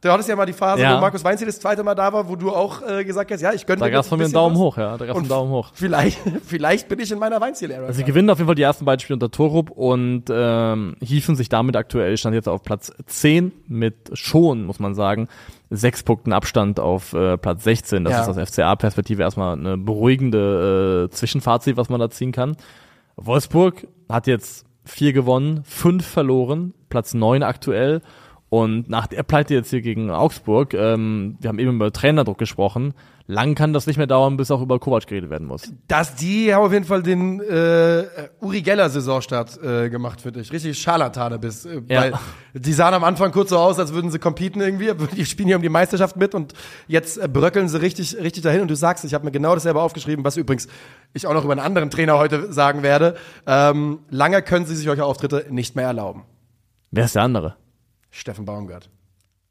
[0.00, 0.96] Du hattest ja mal die Phase, Ja.
[0.96, 3.52] wo Markus Weinziel das zweite Mal da war, wo du auch äh, gesagt hast, ja,
[3.52, 4.60] ich gönne da dir gab's jetzt von mir einen Daumen was.
[4.62, 4.96] hoch, ja.
[4.96, 5.70] Da gab's einen Und Daumen hoch.
[5.74, 7.86] Vielleicht, vielleicht bin ich in meiner Weinziel-Ära.
[7.86, 11.34] Also sie gewinnen auf jeden Fall die ersten beiden Spiele unter Torup und ähm, hiefen
[11.34, 15.26] sich damit aktuell, stand jetzt auf Platz 10 mit schon, muss man sagen,
[15.70, 18.04] sechs Punkten Abstand auf äh, Platz 16.
[18.04, 18.22] Das Ja.
[18.22, 22.56] ist aus FCA-Perspektive erstmal eine beruhigende äh, Zwischenfazit, was man da ziehen kann.
[23.16, 28.00] Wolfsburg hat jetzt vier gewonnen, fünf verloren, Platz neun aktuell
[28.50, 32.94] Und nach der Pleite jetzt hier gegen Augsburg, ähm, wir haben eben über Trainerdruck gesprochen,
[33.26, 35.70] lang kann das nicht mehr dauern, bis auch über Kovac geredet werden muss.
[35.86, 38.04] Dass die haben auf jeden Fall den äh,
[38.40, 40.50] Uri Geller Saisonstart äh, gemacht, finde ich.
[40.50, 41.66] Richtig Scharlatane bis.
[41.66, 42.00] Äh, Ja.
[42.00, 42.12] Weil
[42.54, 44.90] die sahen am Anfang kurz so aus, als würden sie competen irgendwie.
[45.14, 46.54] Die spielen hier um die Meisterschaft mit und
[46.86, 48.62] jetzt äh, bröckeln sie richtig, richtig dahin.
[48.62, 50.68] Und du sagst, ich habe mir genau dasselbe aufgeschrieben, was übrigens
[51.12, 53.14] ich auch noch über einen anderen Trainer heute sagen werde.
[53.46, 56.22] Ähm, lange können sie sich solche Auftritte nicht mehr erlauben.
[56.90, 57.56] Wer ist der andere?
[58.10, 58.88] Steffen Baumgart.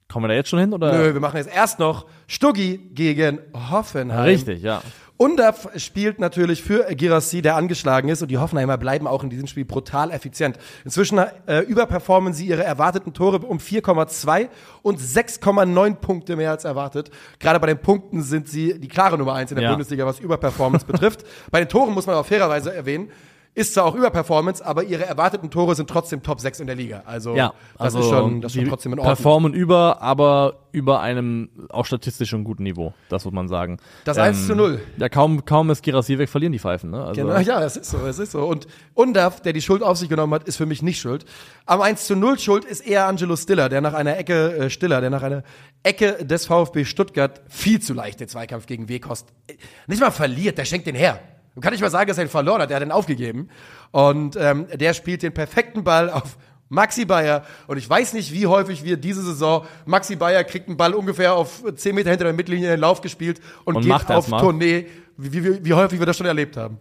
[0.07, 0.73] Kommen wir da jetzt schon hin?
[0.73, 0.93] Oder?
[0.93, 3.39] Nö, wir machen jetzt erst noch Stuggi gegen
[3.69, 4.23] Hoffenheim.
[4.23, 4.81] Richtig, ja.
[5.17, 9.47] Undaf spielt natürlich für Girassi, der angeschlagen ist und die Hoffenheimer bleiben auch in diesem
[9.47, 10.57] Spiel brutal effizient.
[10.85, 14.47] Inzwischen äh, überperformen sie ihre erwarteten Tore um 4,2
[14.83, 17.09] und 6,9 Punkte mehr als erwartet.
[17.39, 19.71] Gerade bei den Punkten sind sie die klare Nummer eins in der Ja.
[19.71, 21.25] Bundesliga, was Überperformance betrifft.
[21.49, 23.09] Bei den Toren muss man auch fairerweise erwähnen,
[23.57, 27.01] ist zwar auch Überperformance, aber ihre erwarteten Tore sind trotzdem Top 6 in der Liga.
[27.07, 29.15] Also, Ja, das also ist schon, das ist schon trotzdem in Ordnung.
[29.15, 33.77] performen über, aber über einem auch statistisch schon guten Niveau, das muss man sagen.
[34.05, 34.79] Das 1 zu 0.
[34.97, 37.03] Ja, kaum, kaum ist Girassi weg, verlieren die Pfeifen, ne?
[37.03, 38.45] Also, Genau, ja, es ist so, es ist so.
[38.45, 41.25] Und Undaf, der die Schuld auf sich genommen hat, ist für mich nicht schuld.
[41.65, 45.01] Am 1 zu 0 Schuld ist eher Angelo Stiller, der nach einer Ecke, äh, Stiller,
[45.01, 45.41] der nach einer
[45.81, 49.53] Ecke des VfB Stuttgart viel zu leicht den Zweikampf gegen Weghorst äh,
[49.87, 51.19] nicht mal verliert, der schenkt den her.
[51.57, 53.49] Du kannst nicht mal sagen, dass er ihn verloren hat, der hat ihn aufgegeben.
[53.89, 56.37] Und ähm, der spielt den perfekten Ball auf
[56.69, 57.45] Maxi Bayer.
[57.65, 61.33] Und ich weiß nicht, wie häufig wir diese Saison, Maxi Bayer kriegt einen Ball ungefähr
[61.33, 64.27] auf 10 Meter hinter der Mittellinie in den Lauf gespielt und, Und geht macht auf
[64.27, 64.39] mal.
[64.39, 64.85] Tournee.
[65.17, 66.77] Wie, wie, wie häufig wir das schon erlebt haben.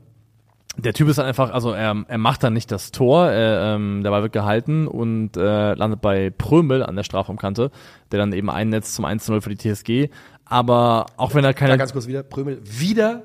[0.77, 4.03] Der Typ ist dann einfach, also er, er macht dann nicht das Tor, er, ähm,
[4.03, 7.71] der Ball wird gehalten und äh, landet bei Prömel an der Strafraumkante,
[8.13, 10.11] der dann eben einnetzt zum 1-0 für die TSG.
[10.45, 12.23] Aber auch wenn er Ja, keine ganz kurz wieder.
[12.23, 13.23] Prömel wieder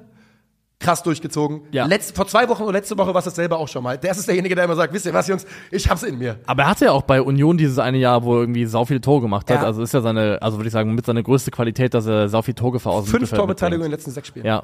[0.82, 1.62] krass durchgezogen.
[1.72, 1.86] Ja.
[1.86, 3.98] Letzt, vor zwei Wochen oder letzte Woche war es dasselbe auch schon mal.
[3.98, 6.40] Der ist derjenige, der immer sagt, wisst ihr was, Jungs, ich hab's in mir.
[6.46, 9.02] Aber er hatte ja auch bei Union dieses eine Jahr, wo er irgendwie sau viele
[9.02, 9.62] Tore gemacht hat.
[9.62, 9.64] Ja.
[9.64, 12.42] Also ist ja seine, also würde ich sagen, mit seiner größte Qualität, dass er sau
[12.42, 14.46] viele Torgefahr aus dem Fünf Mittelfeld Torbeteiligung in den letzten sechs Spielen.
[14.46, 14.64] Ja.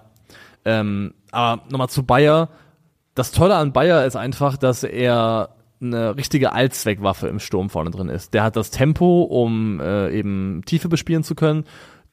[0.66, 2.50] Ähm, aber nochmal zu Bayer.
[3.16, 5.50] Das Tolle an Bayer ist einfach, dass er
[5.80, 8.34] eine richtige Allzweckwaffe im Sturm vorne drin ist.
[8.34, 11.66] Der hat das Tempo, um äh, eben Tiefe bespielen zu können.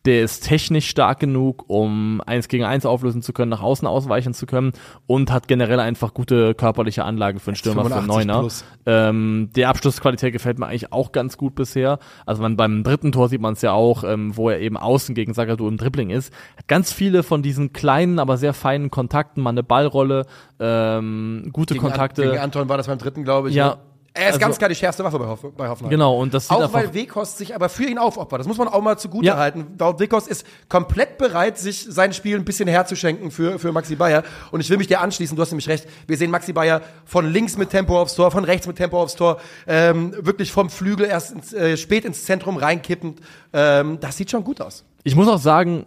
[0.05, 4.35] Der ist technisch stark genug, um eins gegen eins auflösen zu können, nach außen ausweichen
[4.35, 4.73] zu können
[5.07, 8.49] und hat generell einfach gute körperliche Anlagen für einen Stürmer, für einen 85 Neuner.
[8.87, 11.99] Ähm, die Abschlussqualität gefällt mir eigentlich auch ganz gut bisher.
[12.27, 15.15] Also man, beim dritten Tor sieht man es ja auch, ähm, wo er eben außen
[15.15, 16.33] gegen Sagadu im Dribbling ist.
[16.57, 20.27] Hat ganz viele von diesen kleinen, aber sehr feinen Kontakten, mal eine Ballrolle,
[20.61, 22.23] ähm, gute Gegen, Kontakte.
[22.23, 23.55] Gegen Anton war das beim dritten, glaube ich.
[23.55, 23.69] Ja.
[23.71, 23.77] ne?
[24.17, 25.91] Er ist Also- ganz klar die schärfste Waffe bei, Hoff bei Hoffenheim.
[25.91, 28.39] Genau, und das Auch weil Weghorst sich aber für ihn aufopfert.
[28.39, 29.37] Das muss man auch mal zugute Ja.
[29.39, 29.67] halten.
[29.77, 34.23] Weghorst ist komplett bereit, sich sein Spiel ein bisschen herzuschenken für, für Maxi Bayer.
[34.53, 35.89] Und ich will mich dir anschließen, du hast nämlich recht.
[36.07, 39.17] Wir sehen Maxi Bayer von links mit Tempo aufs Tor, von rechts mit Tempo aufs
[39.17, 43.21] Tor, ähm, wirklich vom Flügel erst ins, äh, spät ins Zentrum reinkippend.
[43.53, 44.85] Ähm, das sieht schon gut aus.
[45.03, 45.87] ich muss auch sagen,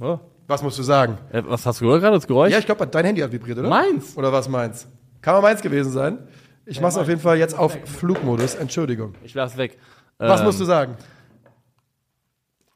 [0.00, 1.18] oh, Was musst du sagen?
[1.30, 2.52] äh, was hast du gehört gerade, das Geräusch?
[2.52, 3.68] Ja, ich glaube, dein Handy hat vibriert, oder?
[3.68, 4.16] Meins.
[4.16, 4.86] Oder was meins?
[5.28, 6.26] Kann mal meins gewesen sein.
[6.64, 8.54] Ich mach's auf jeden Fall jetzt auf Flugmodus.
[8.54, 9.14] Entschuldigung.
[9.22, 9.76] Ich lass weg.
[10.16, 10.96] Was Ähm, musst du sagen?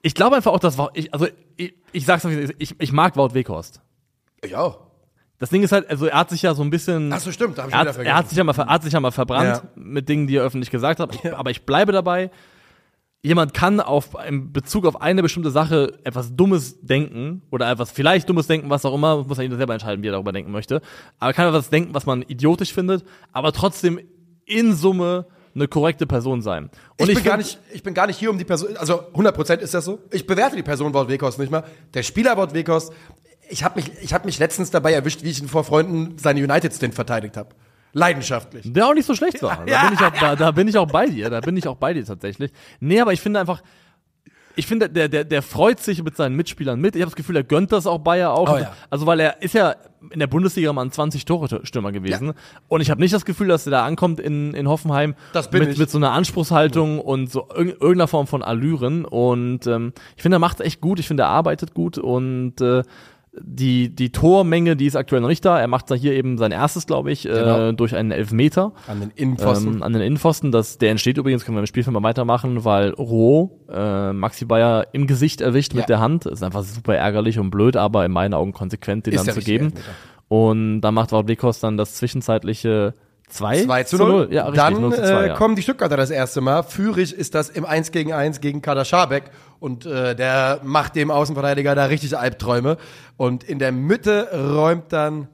[0.02, 2.56] Ich glaube einfach auch, dass Wout- ich, also ich, ich sag's mal, wie es ist,
[2.58, 3.80] ich, ich mag Wout Weghorst.
[4.42, 4.80] Ich auch.
[5.38, 7.10] Das Ding ist halt, also er hat sich ja so ein bisschen.
[7.10, 7.56] Ach so, stimmt.
[7.56, 8.12] Da hab ich er, wieder hat, vergessen.
[8.14, 9.70] er hat sich ja mal, hat sich ja mal verbrannt Ja.
[9.74, 11.14] mit Dingen, die er öffentlich gesagt hat.
[11.14, 12.30] Ich, Aber ich bleibe dabei.
[13.24, 18.28] Jemand kann auf in Bezug auf eine bestimmte Sache etwas Dummes denken oder etwas vielleicht
[18.28, 20.82] Dummes denken, was auch immer, muss er jeder selber entscheiden, wie er darüber denken möchte.
[21.20, 24.00] Aber kann etwas denken, was man idiotisch findet, aber trotzdem
[24.44, 26.70] in Summe eine korrekte Person sein.
[26.98, 29.58] Und ich, bin gar nicht, ich bin gar nicht hier um die Person, also 100%
[29.58, 30.00] ist das so.
[30.10, 31.62] Ich bewerte die Person Wout Weghorst nicht mal.
[31.94, 32.92] Der Spieler Wout Weghorst,
[33.48, 36.42] ich habe mich, ich hab mich letztens dabei erwischt, wie ich ihn vor Freunden seine
[36.42, 37.50] United-Stint verteidigt habe.
[37.92, 38.72] Leidenschaftlich.
[38.72, 39.64] Der auch nicht so schlecht war.
[39.66, 41.28] Da, bin ich auch, da, da bin ich auch bei dir.
[41.30, 42.50] Da bin ich auch bei dir tatsächlich.
[42.80, 43.62] Nee, aber ich finde einfach,
[44.54, 46.94] ich finde, der, der, der freut sich mit seinen Mitspielern mit.
[46.94, 48.50] Ich habe das Gefühl, er gönnt das auch Bayer auch.
[48.52, 48.72] Oh ja.
[48.90, 49.76] Also, weil er ist ja
[50.10, 52.34] in der Bundesliga mal ein 20-Tore-Stürmer gewesen.
[52.68, 55.60] Und ich habe nicht das Gefühl, dass er da ankommt in, in Hoffenheim Das bin
[55.60, 55.78] mit, ich.
[55.78, 59.04] mit so einer Anspruchshaltung und so irg- irgendeiner Form von Allüren.
[59.06, 60.98] Und ähm, ich finde, er macht echt gut.
[60.98, 62.82] Ich finde, er arbeitet gut und äh,
[63.40, 65.58] die, die Tormenge, die ist aktuell noch nicht da.
[65.58, 67.68] Er macht da hier eben sein erstes, glaube ich, Genau.
[67.70, 69.74] äh, durch einen Elfmeter An den Innenpfosten.
[69.76, 70.52] ähm, an den Innenpfosten.
[70.52, 74.86] Das, der entsteht übrigens, können wir im Spielfilm mal weitermachen, weil Roh äh, Maxi Bayer
[74.92, 75.80] im Gesicht erwischt Ja.
[75.80, 76.26] mit der Hand.
[76.26, 79.40] ist einfach super ärgerlich und blöd, aber in meinen Augen konsequent, den Ist dann zu
[79.40, 79.66] geben.
[79.66, 79.90] Elfmeter.
[80.28, 82.94] Und dann macht Weghorst dann das zwischenzeitliche
[83.32, 84.28] 2, 2 zu 0.
[84.30, 85.34] Ja, richtig, Dann 0 zu 2, äh, ja.
[85.34, 86.62] kommen die Stuttgarter das erste Mal.
[86.62, 89.24] Führig ist das im 1 gegen 1 gegen Kader Schabek.
[89.58, 92.76] Und äh, der macht dem Außenverteidiger da richtig Albträume.
[93.16, 95.28] Und in der Mitte räumt dann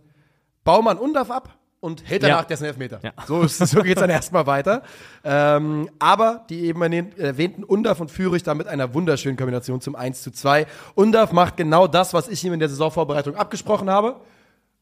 [0.64, 1.54] Baumann Undorf ab.
[1.80, 2.44] und hält danach Ja.
[2.44, 2.98] dessen Elfmeter.
[3.02, 3.12] Ja.
[3.26, 4.82] So, so geht's dann erstmal weiter.
[5.24, 10.22] Ähm, aber die eben erwähnten Undaf und Führig da mit einer wunderschönen Kombination zum 1
[10.22, 10.66] zu 2.
[10.94, 14.16] Undaf macht genau das, was ich ihm in der Saisonvorbereitung abgesprochen habe.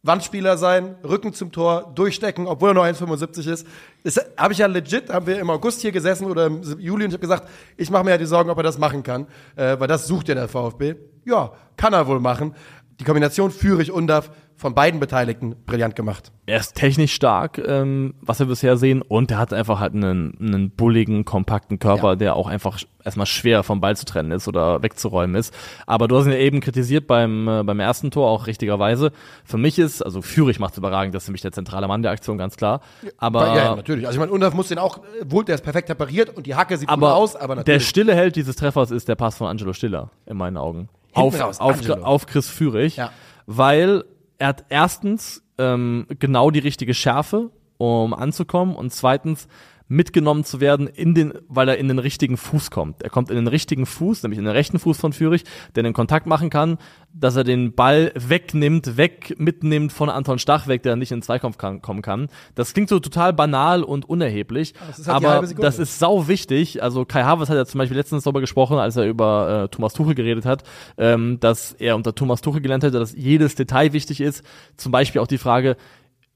[0.06, 3.66] Wandspieler sein, Rücken zum Tor, durchstecken, obwohl er nur 1,75 ist.
[4.04, 7.10] Das habe ich ja legit, haben wir im August hier gesessen oder im Juli und
[7.10, 9.26] ich habe gesagt, ich mache mir ja die Sorgen, ob er das machen kann,
[9.56, 10.94] äh, weil das sucht ja der VfB.
[11.24, 12.54] Ja, kann er wohl machen.
[13.00, 16.32] Die Kombination Führig Undaf von beiden Beteiligten brillant gemacht.
[16.46, 20.34] Er ist technisch stark, ähm, was wir bisher sehen, und er hat einfach halt einen,
[20.40, 22.16] einen bulligen, kompakten Körper, Ja.
[22.16, 25.52] der auch einfach erstmal schwer vom Ball zu trennen ist oder wegzuräumen ist.
[25.86, 29.12] Aber du hast ihn ja eben kritisiert beim, äh, beim ersten Tor, auch richtigerweise.
[29.44, 32.38] Für mich ist, also Führig macht überragend, das ist mich der zentrale Mann der Aktion,
[32.38, 32.80] ganz klar.
[33.18, 34.06] Aber, ja, ja, natürlich.
[34.06, 36.78] Also ich meine, Undaf muss den auch, wohl, der ist perfekt repariert und die Hacke
[36.78, 37.88] sieht aber, gut aus, aber der natürlich.
[37.88, 40.88] stille Held dieses Treffers ist der Pass von Angelo Stiller, in meinen Augen.
[41.12, 42.02] Auf, raus, auf, Angelo.
[42.02, 43.10] auf Chris Führig, Ja.
[43.46, 44.04] weil
[44.38, 49.48] er hat erstens ähm, genau die richtige Schärfe, um anzukommen und zweitens
[49.88, 53.02] mitgenommen zu werden in den, weil er in den richtigen Fuß kommt.
[53.02, 55.92] Er kommt in den richtigen Fuß, nämlich in den rechten Fuß von Führig, der den
[55.92, 56.78] Kontakt machen kann,
[57.12, 61.22] dass er den Ball wegnimmt, weg mitnimmt von Anton Stach weg, der nicht in den
[61.22, 62.28] Zweikampf kann, kommen kann.
[62.54, 66.82] Das klingt so total banal und unerheblich, das ist halt aber das ist sau wichtig.
[66.82, 69.92] Also Kai Havertz hat ja zum Beispiel letztens darüber gesprochen, als er über äh, Thomas
[69.94, 70.64] Tuchel geredet hat,
[70.98, 74.44] ähm, dass er unter Thomas Tuchel gelernt hätte, dass jedes Detail wichtig ist.
[74.76, 75.76] Zum Beispiel auch die Frage,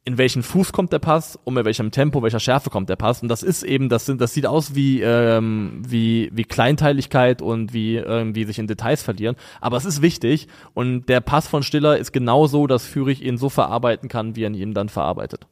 [0.05, 3.23] in welchen Fuß kommt der Pass und mit welchem Tempo, welcher Schärfe kommt der Pass.
[3.23, 7.75] Und das ist eben, das sind, das sieht aus wie, ähm, wie, wie Kleinteiligkeit und
[7.75, 9.37] wie irgendwie sich in Details verlieren.
[9.61, 13.51] Aber es ist wichtig und der Pass von Stiller ist genauso, dass Führig ihn so
[13.51, 15.47] verarbeiten kann, wie er ihn dann verarbeitet.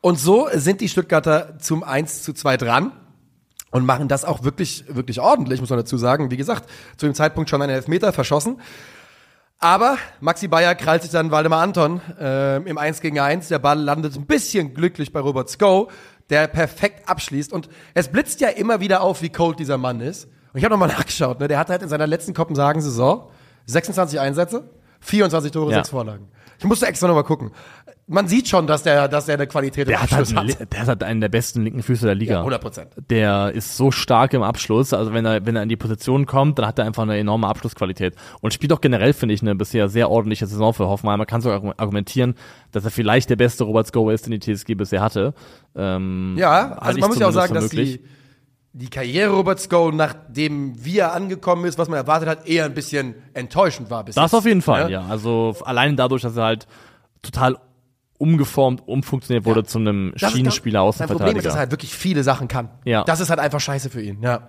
[0.00, 2.92] Und so sind die Stuttgarter zum 1 zu 2 dran
[3.70, 6.30] und machen das auch wirklich, wirklich ordentlich, muss man dazu sagen.
[6.30, 8.56] Wie gesagt, zu dem Zeitpunkt schon einen Elfmeter verschossen.
[9.62, 13.48] Aber Maxi Bayer krallt sich dann Waldemar Anton ähm, im 1 gegen 1.
[13.48, 15.90] Der Ball landet ein bisschen glücklich bei Robert Sko,
[16.30, 17.52] der perfekt abschließt.
[17.52, 20.24] Und es blitzt ja immer wieder auf, wie cold dieser Mann ist.
[20.52, 21.40] Und ich habe nochmal nachgeschaut.
[21.40, 21.48] Ne?
[21.48, 23.28] Der hatte halt in seiner letzten Kopenhagen-Saison
[23.66, 25.78] 26 Einsätze, 24 Tore, Ja.
[25.78, 26.28] 6 Vorlagen.
[26.58, 27.52] Ich musste extra nochmal gucken.
[28.12, 30.68] Man sieht schon, dass der, dass der eine Qualität im Der hat, halt Abschluss einen,
[30.68, 32.38] der hat halt einen der besten linken Füße der Liga.
[32.38, 32.88] 100 Prozent.
[33.08, 34.92] der ist so stark im Abschluss.
[34.92, 37.46] Also wenn er, wenn er in die Position kommt, dann hat er einfach eine enorme
[37.46, 38.16] Abschlussqualität.
[38.40, 41.18] Und spielt auch generell, finde ich, eine bisher sehr ordentliche Saison für Hoffenheim.
[41.18, 42.34] Man kann sogar argumentieren,
[42.72, 45.32] dass er vielleicht der beste Robert Sko ist, den die TSG bisher hatte.
[45.76, 48.00] Ähm, Ja, also man muss ja auch sagen, dass die,
[48.72, 52.74] die Karriere Robert Sko, nachdem wie er angekommen ist, was man erwartet hat, eher ein
[52.74, 54.02] bisschen enttäuschend war.
[54.04, 54.34] Bis Das jetzt.
[54.38, 55.04] auf jeden Fall, ja.
[55.08, 56.66] Also allein dadurch, dass er halt
[57.22, 57.56] total
[58.20, 61.94] umgeformt, umfunktioniert wurde zu einem Das Schienenspieler, das- Sein Problem ist, dass er halt wirklich
[61.94, 62.68] viele Sachen kann.
[62.84, 63.02] Ja.
[63.04, 64.48] Das ist halt einfach scheiße für ihn, ja.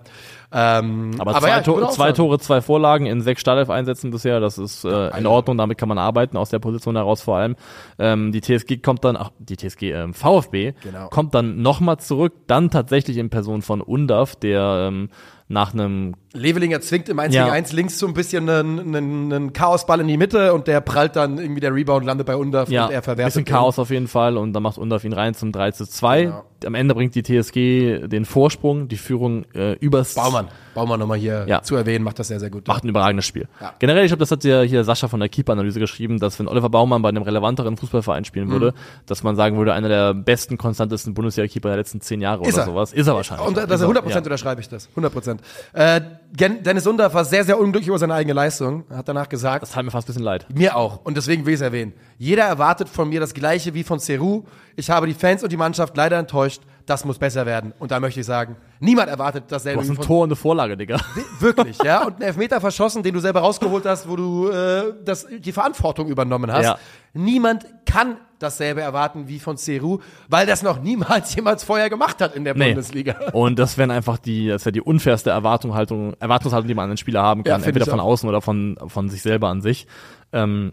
[0.54, 4.10] Ähm, Aber, zwei, ja, ich To würde auch zwei Tore, zwei Vorlagen in sechs Startelf-Einsätzen
[4.10, 7.38] bisher, das ist äh, in Ordnung, damit kann man arbeiten, aus der Position heraus vor
[7.38, 7.56] allem.
[7.98, 11.08] Ähm, die TSG kommt dann, ach, die TSG, ähm, VfB, Genau.
[11.08, 15.08] kommt dann nochmal zurück, dann tatsächlich in Person von Undaf, der ähm,
[15.52, 17.44] nach einem Levelinger zwingt im 1 Ja.
[17.44, 20.80] gegen 1 links so ein bisschen einen, einen, einen Chaosball in die Mitte und der
[20.80, 23.44] prallt dann irgendwie der Rebound landet bei Undaf ja, und er verwertet bisschen.
[23.44, 26.22] Chaos auf jeden Fall und dann macht Undaf ihn rein zum 3 zu 2.
[26.24, 26.44] Genau.
[26.64, 31.44] Am Ende bringt die TSG den Vorsprung, die Führung äh, übers Baumann, Baumann nochmal hier
[31.48, 31.62] Ja.
[31.62, 32.66] zu erwähnen, macht das sehr, sehr gut.
[32.68, 33.48] macht ein überragendes Spiel.
[33.60, 33.74] Ja.
[33.78, 36.70] Generell, ich glaube, das hat ja hier Sascha von der Keeper-Analyse geschrieben, dass wenn Oliver
[36.70, 38.52] Baumann bei einem relevanteren Fußballverein spielen Mhm.
[38.52, 38.74] würde,
[39.06, 42.62] dass man sagen würde, einer der besten, konstantesten Bundesliga-Keeper der letzten zehn Jahre Ist oder
[42.62, 42.66] er.
[42.66, 42.92] sowas.
[42.92, 43.46] Ist er wahrscheinlich.
[43.46, 44.16] Und das Ist ist er, 100% ja.
[44.18, 44.88] unterschreibe ich das.
[44.96, 45.40] 100%.
[45.72, 46.00] Äh,
[46.34, 48.84] Gen- Dennis Undorf war sehr, sehr unglücklich über seine eigene Leistung.
[48.90, 50.46] Hat danach gesagt, Das tat mir fast ein bisschen leid.
[50.54, 51.00] mir auch.
[51.04, 51.92] Und deswegen will ich es erwähnen.
[52.18, 54.44] Jeder erwartet von mir das Gleiche wie von Ceru.
[54.76, 56.62] Ich habe die Fans und die Mannschaft leider enttäuscht.
[56.86, 57.72] Das muss besser werden.
[57.78, 60.28] Und da möchte ich sagen, niemand erwartet Du dasselbe hast wie ein von Tor und
[60.28, 60.98] eine Vorlage, Digga.
[61.40, 62.04] Wirklich, ja.
[62.04, 66.08] Und einen Elfmeter verschossen, den du selber rausgeholt hast, wo du äh, das, die Verantwortung
[66.08, 66.64] übernommen hast.
[66.64, 66.78] Ja.
[67.14, 72.34] Niemand kann dasselbe erwarten wie von Ceru, weil das noch niemals jemals vorher gemacht hat
[72.34, 72.68] in der Nee.
[72.68, 73.16] Bundesliga.
[73.32, 76.96] Und das wären einfach die, das wäre die unfairste Erwartungshaltung, Erwartungshaltung, die man an den
[76.96, 79.86] Spieler haben Ja, kann, find entweder von außen oder von, von sich selber an sich.
[80.32, 80.72] Ähm,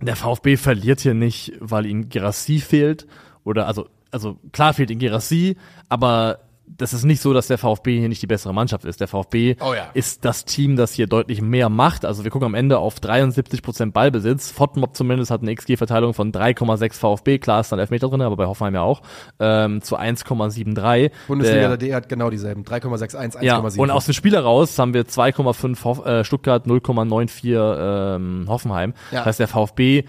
[0.00, 3.06] der VfB verliert hier nicht, weil ihm Gerassi fehlt
[3.44, 5.56] oder also also klar fehlt ihm Gerassi,
[5.88, 6.40] aber
[6.78, 9.00] das ist nicht so, dass der VfB hier nicht die bessere Mannschaft ist.
[9.00, 9.88] Der VfB Oh ja.
[9.92, 12.04] ist das Team, das hier deutlich mehr macht.
[12.04, 14.52] Also wir gucken am Ende auf 73 Prozent Ballbesitz.
[14.52, 17.38] Fotmob zumindest hat eine XG-Verteilung von 3,6 VfB.
[17.40, 19.02] Klar ist dann Elfmeter drin, aber bei Hoffenheim ja auch.
[19.40, 21.10] Ähm, zu 1,73.
[21.26, 22.62] Bundesliga Der- der D hat genau dieselben.
[22.64, 23.42] 3,61, 1,7.
[23.44, 28.94] ja, und aus dem Spiel heraus haben wir 2,5 Hoff, äh, Stuttgart, 0,94 ähm, Hoffenheim.
[29.10, 29.18] Ja.
[29.18, 30.04] Das heißt, der VfB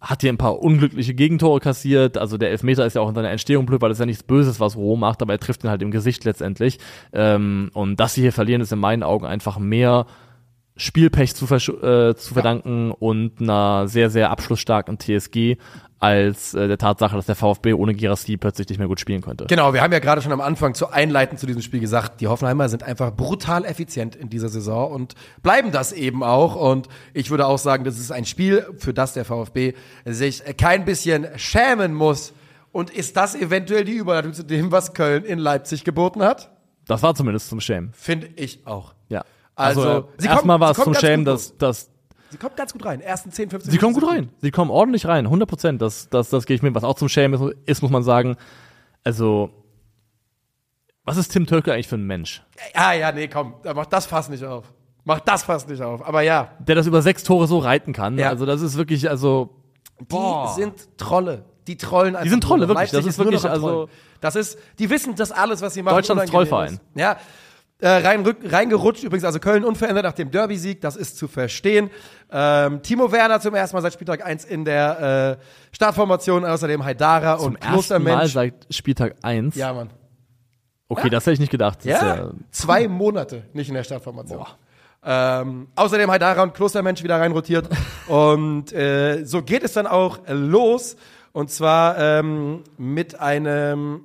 [0.00, 2.16] hat hier ein paar unglückliche Gegentore kassiert.
[2.16, 4.22] Also der Elfmeter ist ja auch in seiner Entstehung blöd, weil das ist ja nichts
[4.22, 6.78] Böses, was Roh macht, aber er trifft ihn halt im Gesicht letztendlich.
[7.12, 10.06] Ähm, und dass sie hier verlieren, ist in meinen Augen einfach mehr
[10.80, 15.58] Spielpech zu, äh, zu verdanken und einer sehr, sehr abschlussstarken TSG
[15.98, 19.44] als äh, der Tatsache, dass der VfB ohne Girassi plötzlich nicht mehr gut spielen konnte.
[19.44, 22.28] Genau, wir haben ja gerade schon am Anfang zu einleiten zu diesem Spiel gesagt, die
[22.28, 26.56] Hoffenheimer sind einfach brutal effizient in dieser Saison und bleiben das eben auch.
[26.56, 29.74] Und ich würde auch sagen, das ist ein Spiel, für das der VfB
[30.06, 32.32] sich kein bisschen schämen muss.
[32.72, 36.50] Und ist das eventuell die Überleitung zu dem, was Köln in Leipzig geboten hat?
[36.86, 37.92] Das war zumindest zum Schämen.
[37.92, 38.94] Finde ich auch.
[39.10, 39.24] Ja.
[39.54, 41.90] Also, Also, sie erstmal war es zum Schämen, dass, dass
[42.30, 43.00] Sie kommt ganz gut rein.
[43.00, 44.28] Ersten 10, 15 sie kommen Minuten gut rein.
[44.40, 45.26] Sie kommen ordentlich rein.
[45.26, 45.82] 100 Prozent.
[45.82, 46.74] Das, das, das gehe ich mit.
[46.76, 48.36] Was auch zum Schämen ist, ist, muss man sagen.
[49.02, 49.50] Also,
[51.04, 52.42] was ist Tim Tölke eigentlich für ein Mensch?
[52.74, 54.72] Ah ja, nee, komm, mach das Fass nicht auf.
[55.04, 56.06] Mach das Fass nicht auf.
[56.06, 58.16] Aber ja, Der das über sechs Tore so reiten kann.
[58.16, 58.28] Ja.
[58.28, 59.50] Also, das ist wirklich, also,
[59.98, 60.54] die Boah.
[60.54, 61.44] sind Trolle.
[61.66, 62.30] Die trollen einfach.
[62.30, 62.90] sind Trolle, wirklich.
[62.90, 63.88] Das Leipzig ist nur wirklich, also-.
[64.20, 65.96] Das ist, die wissen das alles, was sie machen.
[65.96, 66.74] Deutschlands Trollverein.
[66.74, 66.80] ist.
[66.94, 67.16] Ja.
[67.80, 71.90] Äh, rein, rück, reingerutscht übrigens, also Köln unverändert nach dem Derby-Sieg, das ist zu verstehen.
[72.30, 77.38] Ähm, Timo Werner zum ersten Mal seit Spieltag 1 in der äh, Startformation, außerdem Haidara
[77.38, 78.32] zum und ersten Mal Klostermensch.
[78.32, 79.54] seit Spieltag 1.
[79.56, 79.90] Ja, Mann.
[80.88, 81.78] Okay, das hätte ich nicht gedacht.
[81.78, 84.44] Ist Ja, zwei Monate nicht in der Startformation.
[85.02, 87.68] Ähm, außerdem Haidara und Klostermensch wieder reinrotiert.
[88.08, 90.96] und äh, so geht es dann auch los.
[91.32, 94.04] Und zwar ähm, mit einem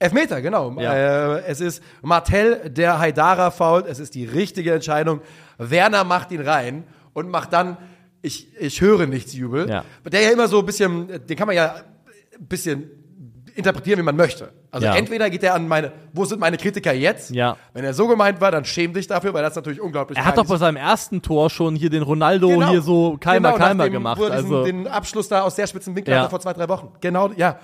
[0.00, 0.72] Elfmeter, genau.
[0.78, 0.94] Ja.
[1.38, 3.86] Äh, es ist Martell, der Haidara fault.
[3.88, 5.20] Es ist die richtige Entscheidung.
[5.58, 6.84] Werner macht ihn rein
[7.14, 7.76] und macht dann,
[8.22, 9.68] ich, ich höre nichts Jubel.
[9.68, 9.84] Ja.
[10.10, 11.74] Der ja immer so ein bisschen, den kann man ja
[12.38, 12.90] ein bisschen
[13.56, 14.50] interpretieren, wie man möchte.
[14.70, 14.94] Also Ja.
[14.94, 17.30] entweder geht er an meine, wo sind meine Kritiker jetzt?
[17.30, 17.56] Ja.
[17.72, 20.38] Wenn er so gemeint war, dann schäm dich dafür, weil das natürlich unglaublich Er hat
[20.38, 22.68] doch bei seinem ersten Tor schon hier den Ronaldo Genau.
[22.70, 24.20] hier so Keimer, Genau, Keimer dem, gemacht.
[24.20, 26.20] Wo er diesen, Also, den Abschluss da aus sehr spitzen Winkel Ja.
[26.20, 26.92] hatte vor zwei, drei Wochen.
[27.00, 27.58] Genau, ja.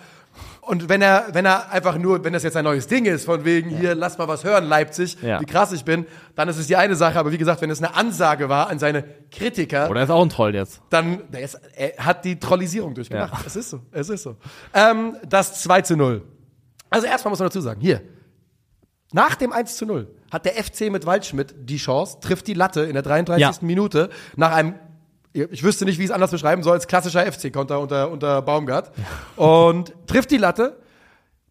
[0.66, 3.44] Und wenn er, wenn er einfach nur, wenn das jetzt ein neues Ding ist, von
[3.44, 5.40] wegen hier, lass mal was hören, Leipzig, Ja.
[5.40, 7.18] wie krass ich bin, dann ist es die eine Sache.
[7.18, 10.30] Aber wie gesagt, wenn es eine Ansage war an seine Kritiker, oder ist auch ein
[10.30, 10.80] Troll jetzt.
[10.90, 13.46] dann ist, er hat die Trollisierung durchgemacht.
[13.46, 14.36] Es ist so, es ist so.
[14.72, 16.22] Ähm, das 2 zu 0.
[16.90, 18.00] Also erstmal muss man dazu sagen, hier,
[19.12, 22.80] nach dem 1 zu 0 hat der FC mit Waldschmidt die Chance, trifft die Latte
[22.82, 23.40] in der 33.
[23.40, 23.52] Ja.
[23.60, 24.74] Minute nach einem,
[25.34, 28.92] ich wüsste nicht, wie ich es anders beschreiben soll, als klassischer FC-Konter unter, unter Baumgart.
[29.36, 30.78] Und trifft die Latte.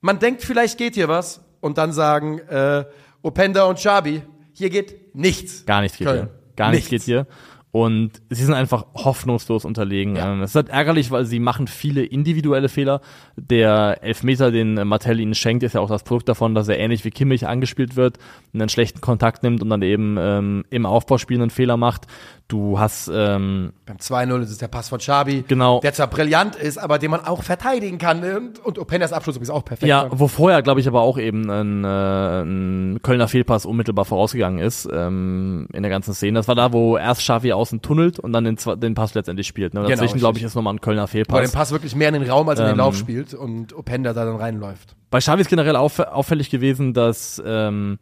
[0.02, 1.42] Man denkt, vielleicht geht hier was.
[1.60, 2.86] Und dann sagen äh,
[3.22, 4.22] Openda und Chabi,
[4.54, 5.66] hier geht nichts.
[5.66, 6.30] Gar nichts geht Köln.
[6.30, 6.56] hier.
[6.56, 7.06] Gar nichts Nichts.
[7.06, 7.28] geht hier.
[7.72, 10.16] Und sie sind einfach hoffnungslos unterlegen.
[10.16, 10.32] Ja.
[10.32, 13.02] Ähm, Es ist halt ärgerlich, weil sie machen viele individuelle Fehler.
[13.36, 17.04] Der Elfmeter, den Martell ihnen schenkt, ist ja auch das Produkt davon, dass er ähnlich
[17.04, 18.20] wie Kimmich angespielt wird,
[18.54, 22.06] einen schlechten Kontakt nimmt und dann eben ähm, im Aufbauspiel einen Fehler macht.
[22.54, 25.80] Du hast ähm, Beim 2-0 ist es der Pass von Xabi, Genau.
[25.80, 28.24] der zwar brillant ist, aber den man auch verteidigen kann.
[28.24, 29.90] Und, und Openas Abschluss ist auch perfekt.
[29.90, 34.60] Ja, wo vorher, glaube ich, aber auch eben ein, äh, ein Kölner Fehlpass unmittelbar vorausgegangen
[34.60, 36.38] ist ähm, in der ganzen Szene.
[36.38, 39.74] Das war da, wo erst Xavi außen tunnelt und dann den, den Pass letztendlich spielt.
[39.74, 39.80] Ne?
[39.80, 41.42] Genau, Dazwischen, glaube ich, ist nochmal ein Kölner er Fehlpass.
[41.42, 44.14] den Pass wirklich mehr in den Raum als in den Ähm, Lauf spielt und Openda
[44.14, 44.96] da dann reinläuft.
[45.10, 47.98] Bei Xavi ist generell auff auffällig gewesen, dass ähm,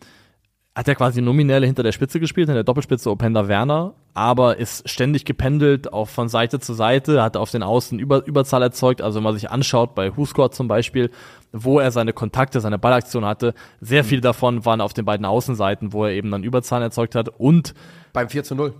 [0.73, 4.87] hat er quasi nominell hinter der Spitze gespielt, in der Doppelspitze Openda Werner, aber ist
[4.89, 9.01] ständig gependelt, auch von Seite zu Seite, hat auf den Außen Über Überzahl erzeugt.
[9.01, 11.11] Also wenn man sich anschaut, bei Huskort zum Beispiel,
[11.51, 15.91] wo er seine Kontakte, seine Ballaktion hatte, sehr viele davon waren auf den beiden Außenseiten,
[15.91, 17.73] wo er eben dann Überzahl erzeugt hat und
[18.13, 18.73] Beim 4 zu 0.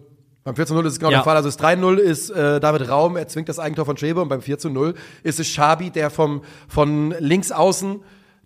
[0.46, 1.18] Beim 4 zu 0 ist es genau Ja.
[1.18, 1.36] der Fall.
[1.36, 4.42] Also das 3-0 ist äh, David Raum, er zwingt das Eigentor von Schwebe und beim
[4.42, 8.00] 4 zu 0 ist es Schabi, der vom, von links außen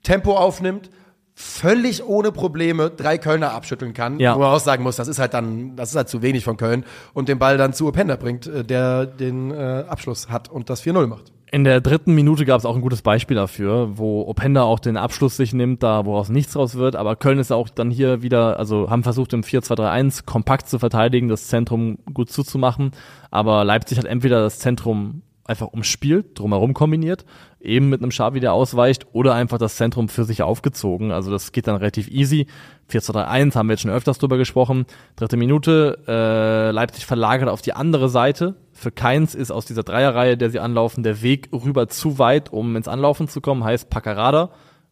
[0.04, 0.90] Tempo aufnimmt,
[1.38, 4.36] völlig ohne Probleme drei Kölner abschütteln kann, Ja.
[4.36, 6.56] wo man auch sagen muss, das ist halt dann, das ist halt zu wenig von
[6.56, 10.70] Köln und den Ball dann zu Openda bringt, äh, der den äh, Abschluss hat und
[10.70, 11.34] das 4-0 macht.
[11.52, 14.98] In der dritten Minute gab es auch ein gutes Beispiel dafür, wo Openda auch den
[14.98, 16.96] Abschluss sich nimmt, da woraus nichts raus wird.
[16.96, 21.28] Aber Köln ist auch dann hier wieder, also haben versucht im 4-2-3-1 kompakt zu verteidigen,
[21.30, 22.92] das Zentrum gut zuzumachen.
[23.30, 27.24] Aber Leipzig hat entweder das Zentrum einfach umspielt, drumherum kombiniert,
[27.62, 31.12] eben mit einem Schabi, der ausweicht, oder einfach das Zentrum für sich aufgezogen.
[31.12, 32.48] Also das geht dann relativ easy.
[32.92, 34.86] 4-2-3-1 haben wir jetzt schon öfters drüber gesprochen.
[35.16, 38.56] Dritte Minute, äh, Leipzig verlagert auf die andere Seite.
[38.74, 42.76] Für Keins ist aus dieser Dreierreihe, der sie anlaufen, der Weg rüber zu weit, um
[42.76, 43.64] ins Anlaufen zu kommen.
[43.64, 44.50] Heißt, Paccarada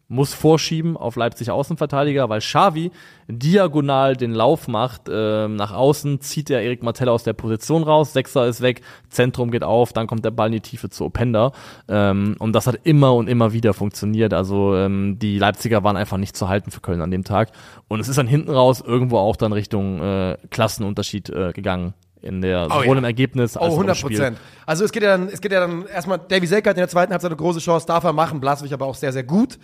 [0.08, 2.90] muss vorschieben auf Leipzig Außenverteidiger, weil Xavi
[3.26, 8.12] diagonal den Lauf macht ähm, nach außen, zieht er Erik Martella aus der Position raus,
[8.12, 11.52] Sechser ist weg, Zentrum geht auf, dann kommt der Ball in die Tiefe zu Openda
[11.88, 16.18] ähm, und das hat immer und immer wieder funktioniert, also ähm, die Leipziger waren einfach
[16.18, 17.50] nicht zu halten für Köln an dem Tag
[17.88, 21.94] und es ist dann hinten raus irgendwo auch dann Richtung äh, Klassenunterschied äh, gegangen
[22.24, 22.98] in der Oh sowohl ja.
[22.98, 24.16] im Ergebnis als Oh, auch im 100 Spiel.
[24.16, 24.38] Prozent.
[24.66, 26.88] Also es geht ja dann, es geht ja dann erstmal, Davy Selke hat in der
[26.88, 29.58] zweiten Halbzeit eine große Chance, darf er machen, Blaswig aber auch sehr, sehr gut.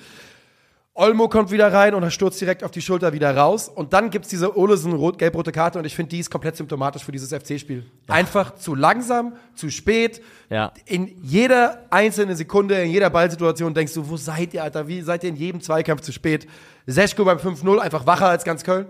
[0.95, 3.69] Olmo kommt wieder rein und er stürzt direkt auf die Schulter wieder raus.
[3.69, 7.05] Und dann gibt's diese Olesen rot gelb-rote Karte und ich finde, die ist komplett symptomatisch
[7.05, 7.87] für dieses FC-Spiel.
[8.09, 10.21] Einfach zu langsam, zu spät.
[10.51, 10.73] Ja.
[10.87, 14.89] In jeder einzelnen Sekunde, in jeder Ballsituation denkst du, wo seid ihr, Alter?
[14.89, 16.49] Wie seid ihr in jedem Zweikampf zu spät?
[16.87, 18.87] Seschko beim 5-0 einfach wacher als ganz Köln.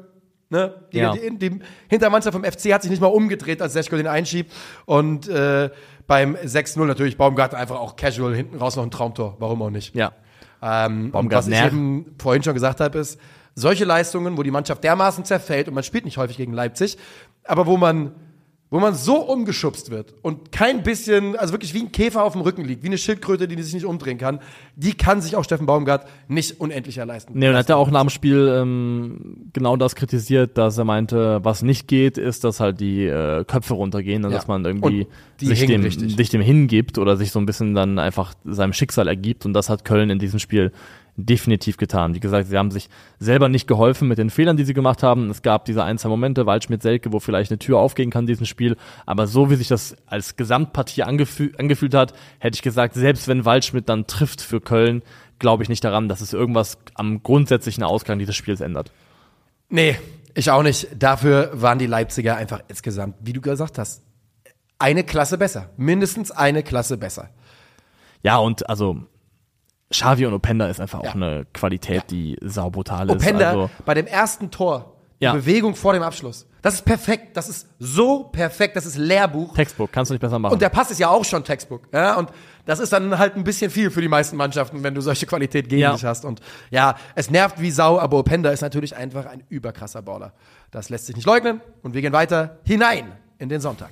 [0.49, 0.75] Ne?
[0.93, 1.13] Die, Ja.
[1.13, 4.51] die, die Hintermannschaft vom FC hat sich nicht mal umgedreht, als Seschko den einschiebt.
[4.87, 5.71] Und äh,
[6.09, 9.37] beim 6-0 natürlich Baumgarten einfach auch casual hinten raus noch ein Traumtor.
[9.39, 9.95] Warum auch nicht?
[9.95, 10.13] Ja.
[10.63, 13.19] Ähm, was ich eben vorhin schon gesagt habe, ist,
[13.55, 16.99] solche Leistungen, wo die Mannschaft dermaßen zerfällt und man spielt nicht häufig gegen Leipzig,
[17.45, 18.13] aber wo man,
[18.71, 22.43] wo man so umgeschubst wird und kein bisschen, also wirklich wie ein Käfer auf dem
[22.43, 24.39] Rücken liegt, wie eine Schildkröte, die sich nicht umdrehen kann,
[24.77, 27.33] die kann sich auch Steffen Baumgart nicht unendlicher leisten.
[27.37, 31.41] Nee, und hat er auch nach dem Spiel ähm, genau das kritisiert, dass er meinte,
[31.43, 34.37] was nicht geht, ist, dass halt die äh, Köpfe runtergehen und Ja.
[34.37, 35.09] dass man irgendwie
[35.41, 36.15] sich dem, richtig.
[36.15, 39.47] sich dem hingibt oder sich so ein bisschen dann einfach seinem Schicksal ergibt.
[39.47, 40.71] Und das hat Köln in diesem Spiel
[41.17, 42.15] definitiv getan.
[42.15, 42.89] Wie gesagt, sie haben sich
[43.19, 45.31] selber nicht geholfen mit den Fehlern, die sie gemacht haben.
[45.31, 48.47] Es gab diese ein, zwei Momente, Waldschmidt-Selke, wo vielleicht eine Tür aufgehen kann in diesem
[48.47, 48.77] Spiel.
[49.07, 53.45] Aber so wie sich das als Gesamtpartie angefühl, angefühlt hat, hätte ich gesagt, selbst wenn
[53.45, 55.03] Waldschmidt dann trifft für Köln,
[55.39, 58.93] glaube ich nicht daran, dass es irgendwas am grundsätzlichen Ausgang dieses Spiels ändert.
[59.69, 59.97] Nee,
[60.35, 60.89] ich auch nicht.
[60.99, 64.03] Dafür waren die Leipziger einfach insgesamt, wie du gesagt hast,
[64.79, 65.71] eine Klasse besser.
[65.77, 67.31] Mindestens eine Klasse besser.
[68.23, 69.05] Ja, und also
[69.91, 71.13] Xavi und Openda ist einfach auch Ja.
[71.13, 73.17] eine Qualität, die saubrutal ist.
[73.17, 75.33] Openda Also, bei dem ersten Tor, die Ja.
[75.35, 76.47] Bewegung vor dem Abschluss.
[76.63, 77.37] Das ist perfekt.
[77.37, 78.77] Das ist so perfekt.
[78.77, 79.55] Das ist Lehrbuch.
[79.55, 80.53] Textbook, kannst du nicht besser machen.
[80.53, 81.89] Und der Pass ist ja auch schon Textbook.
[81.93, 82.29] Ja, und
[82.67, 85.69] das ist dann halt ein bisschen viel für die meisten Mannschaften, wenn du solche Qualität
[85.69, 85.93] gegen Ja.
[85.93, 86.25] dich hast.
[86.25, 90.33] Und ja, es nervt wie Sau, aber Openda ist natürlich einfach ein überkrasser Baller.
[90.71, 91.61] Das lässt sich nicht leugnen.
[91.83, 93.89] Und wir gehen weiter hinein in den Sonntag.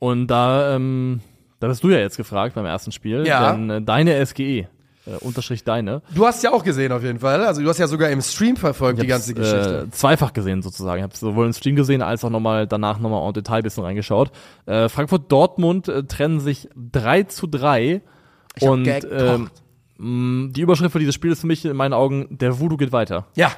[0.00, 1.20] Und da, ähm,
[1.60, 3.24] da bist du ja jetzt gefragt beim ersten Spiel.
[3.26, 3.52] Ja.
[3.52, 4.66] Denn äh, deine SGE,
[5.06, 7.44] äh, Unterstrich deine, Du hast ja auch gesehen auf jeden Fall.
[7.44, 9.86] Also du hast ja sogar im Stream verfolgt die ganze Geschichte.
[9.88, 10.98] Äh, zweifach gesehen sozusagen.
[10.98, 13.84] Ich habe sowohl im Stream gesehen als auch nochmal danach nochmal en Detail ein bisschen
[13.84, 14.30] reingeschaut.
[14.66, 18.02] Äh, Frankfurt-Dortmund äh, trennen sich 3 zu 3.
[18.56, 19.50] Ich hab und ähm,
[19.98, 22.92] mh, die Überschrift für dieses Spiel ist für mich in meinen Augen, der Voodoo geht
[22.92, 23.26] weiter.
[23.34, 23.50] Ja.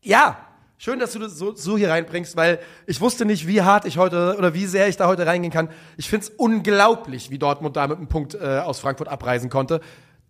[0.00, 0.36] Ja.
[0.78, 3.98] Schön, dass du das so, so hier reinbringst, weil ich wusste nicht, wie hart ich
[3.98, 5.68] heute oder wie sehr ich da heute reingehen kann.
[5.96, 9.80] Ich find's unglaublich, wie Dortmund da mit einem Punkt äh, aus Frankfurt abreisen konnte.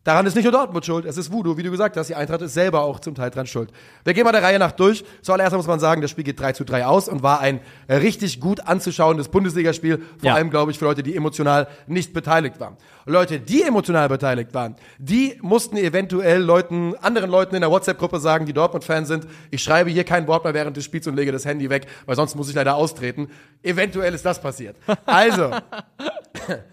[0.04, 2.08] Daran ist nicht nur Dortmund schuld, es ist Voodoo, wie du gesagt hast.
[2.08, 3.70] Die Eintracht ist selber auch zum Teil dran schuld.
[4.02, 5.04] Wir gehen mal der Reihe nach durch.
[5.22, 8.40] Zuallererst muss man sagen, das Spiel geht 3 zu 3 aus und war ein richtig
[8.40, 9.98] gut anzuschauendes Bundesligaspiel.
[9.98, 10.34] Vor Ja.
[10.34, 12.76] allem, glaube ich, für Leute, die emotional nicht beteiligt waren.
[13.06, 18.44] Leute, die emotional beteiligt waren, die mussten eventuell Leuten, anderen Leuten in der WhatsApp-Gruppe sagen,
[18.44, 21.44] die Dortmund-Fans sind, ich schreibe hier kein Wort mehr während des Spiels und lege das
[21.44, 23.28] Handy weg, weil sonst muss ich leider austreten.
[23.62, 24.74] Eventuell ist das passiert.
[25.06, 25.50] Also,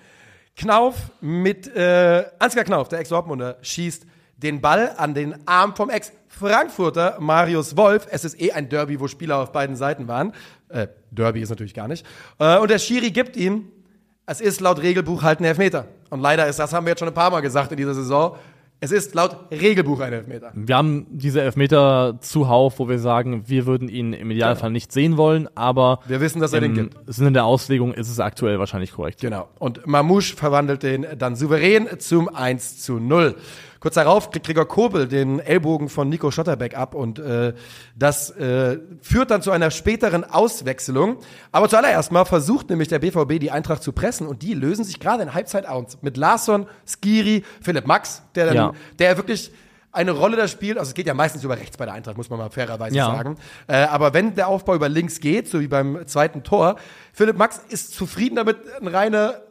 [0.59, 4.05] Knauf mit, äh, Ansgar Knauf, der Ex-Dortmunder, schießt
[4.35, 8.07] den Ball an den Arm vom Ex-Frankfurter Marius Wolf.
[8.11, 10.33] Es ist eh ein Derby, wo Spieler auf beiden Seiten waren.
[10.67, 12.05] Äh, Derby ist natürlich gar nicht.
[12.39, 13.71] Äh, und der Schiri gibt ihm,
[14.25, 15.85] es ist laut Regelbuch halt ein Elfmeter.
[16.09, 18.35] Und leider ist, das haben wir jetzt schon ein paar Mal gesagt in dieser Saison,
[18.81, 20.51] es ist laut Regelbuch ein Elfmeter.
[20.55, 25.17] Wir haben diese Elfmeter zuhauf, wo wir sagen, wir würden ihn im Idealfall nicht sehen
[25.17, 26.97] wollen, aber Wir wissen, dass er den gibt.
[27.07, 29.19] Sinne der Auslegung ist es aktuell wahrscheinlich korrekt.
[29.19, 29.49] Genau.
[29.59, 33.35] Und Mamouche verwandelt den dann souverän zum 1 zu 0.
[33.79, 37.53] Kurz darauf kriegt Gregor Kobel den Ellbogen von Nico Schotterbeck ab und äh,
[37.95, 41.17] das äh, führt dann zu einer späteren Auswechslung.
[41.51, 44.99] Aber zuallererst mal versucht nämlich der BVB die Eintracht zu pressen und die lösen sich
[44.99, 48.73] gerade in Halbzeit aus mit Larsson, Skiri, Philipp Max, der dann, Ja.
[48.99, 49.51] der wirklich
[49.91, 52.29] eine Rolle da spielt, also es geht ja meistens über rechts bei der Eintracht, muss
[52.29, 53.05] man mal fairerweise Ja.
[53.07, 53.37] sagen.
[53.67, 56.75] Äh, aber wenn der Aufbau über links geht, so wie beim zweiten Tor,
[57.11, 59.41] Philipp Max ist zufrieden damit, ein reiner,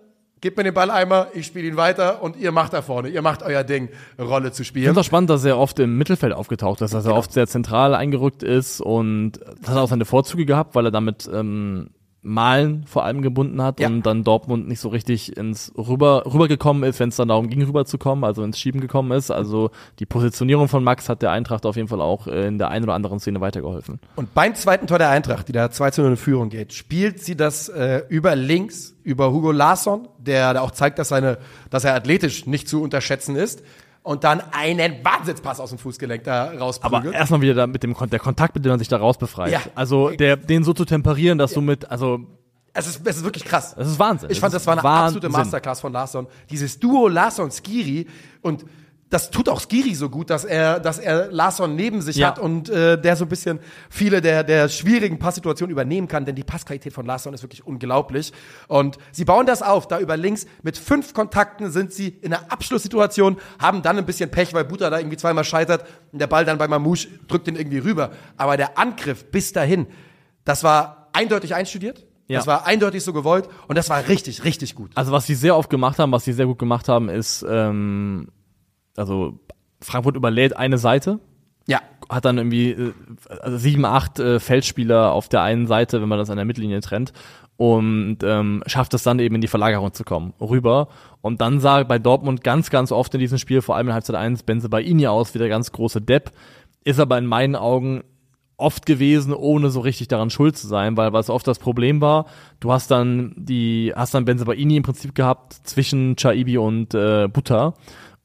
[0.40, 3.22] gebt mir den Ball einmal, ich spiele ihn weiter und ihr macht da vorne, ihr
[3.22, 4.84] macht euer Ding, Rolle zu Ich spielen.
[4.86, 7.46] finde es auch spannend, dass er oft im Mittelfeld aufgetaucht ist, dass er oft sehr
[7.46, 11.90] zentral eingerückt ist und das hat auch seine Vorzüge gehabt, weil er damit ähm,
[12.28, 13.88] Malen vor allem gebunden hat Ja.
[13.88, 17.62] und dann Dortmund nicht so richtig ins rüber rübergekommen ist, wenn es dann darum ging,
[17.62, 19.30] rüberzukommen, also ins Schieben gekommen ist.
[19.30, 22.68] Also die Positionierung von Max hat der Eintracht auf jeden Fall auch äh, in der
[22.68, 23.98] einen oder anderen Szene weitergeholfen.
[24.16, 27.20] Und beim zweiten Tor der Eintracht, die da 2 zu 0 in Führung geht, spielt
[27.20, 31.38] sie das äh, über links, über Hugo Larsson, der da auch zeigt, dass, seine,
[31.70, 33.62] dass er athletisch nicht zu unterschätzen ist.
[34.08, 37.14] Und dann einen Wahnsinnspass aus dem Fußgelenk da Aber rausprügelt.
[37.14, 39.52] erstmal wieder da mit dem Kon der Kontakt, mit dem man sich da rausbefreit.
[39.52, 39.60] Ja.
[39.74, 42.20] Also der, den so zu temperieren, dass du mit, also
[42.72, 43.74] Es ist, es ist wirklich krass.
[43.76, 44.30] das ist Wahnsinn.
[44.30, 45.40] Ich fand, Das war eine absolute Wahnsinn.
[45.40, 46.26] Masterclass von Larsson.
[46.48, 48.06] Dieses Duo Larsson-Skiri
[48.40, 48.64] und
[49.10, 52.28] das tut auch Skiri so gut, dass er, dass er Larsson neben sich Ja.
[52.28, 56.34] hat und äh, der so ein bisschen viele der, der schwierigen Passsituationen übernehmen kann, denn
[56.34, 58.34] die Passqualität von Larsson ist wirklich unglaublich.
[58.66, 62.52] Und sie bauen das auf, da über links mit fünf Kontakten sind sie in einer
[62.52, 66.44] Abschlusssituation, haben dann ein bisschen Pech, weil Buta da irgendwie zweimal scheitert und der Ball
[66.44, 68.10] dann bei Mamouche drückt den irgendwie rüber.
[68.36, 69.86] Aber der Angriff bis dahin,
[70.44, 72.04] das war eindeutig einstudiert.
[72.26, 72.40] Ja.
[72.40, 74.90] Das war eindeutig so gewollt und das war richtig, richtig gut.
[74.96, 78.28] Also was sie sehr oft gemacht haben, was sie sehr gut gemacht haben, ist, ähm,
[78.98, 79.38] also
[79.80, 81.20] Frankfurt überlädt eine Seite,
[81.66, 81.80] Ja.
[82.08, 82.92] hat dann irgendwie äh,
[83.40, 86.80] also sieben, acht äh, Feldspieler auf der einen Seite, wenn man das an der Mittellinie
[86.80, 87.12] trennt
[87.56, 90.88] und ähm, schafft es dann eben in die Verlagerung zu kommen, rüber.
[91.22, 94.14] Und dann sah bei Dortmund ganz, ganz oft in diesem Spiel, vor allem in Halbzeit
[94.16, 96.30] 1, Benze Baini aus, wie der ganz große Depp,
[96.84, 98.02] ist aber in meinen Augen
[98.56, 102.26] oft gewesen, ohne so richtig daran schuld zu sein, weil was oft das Problem war,
[102.60, 107.74] du hast dann die, hast dann Benzebaini im Prinzip gehabt zwischen Chaibi und äh, Butter.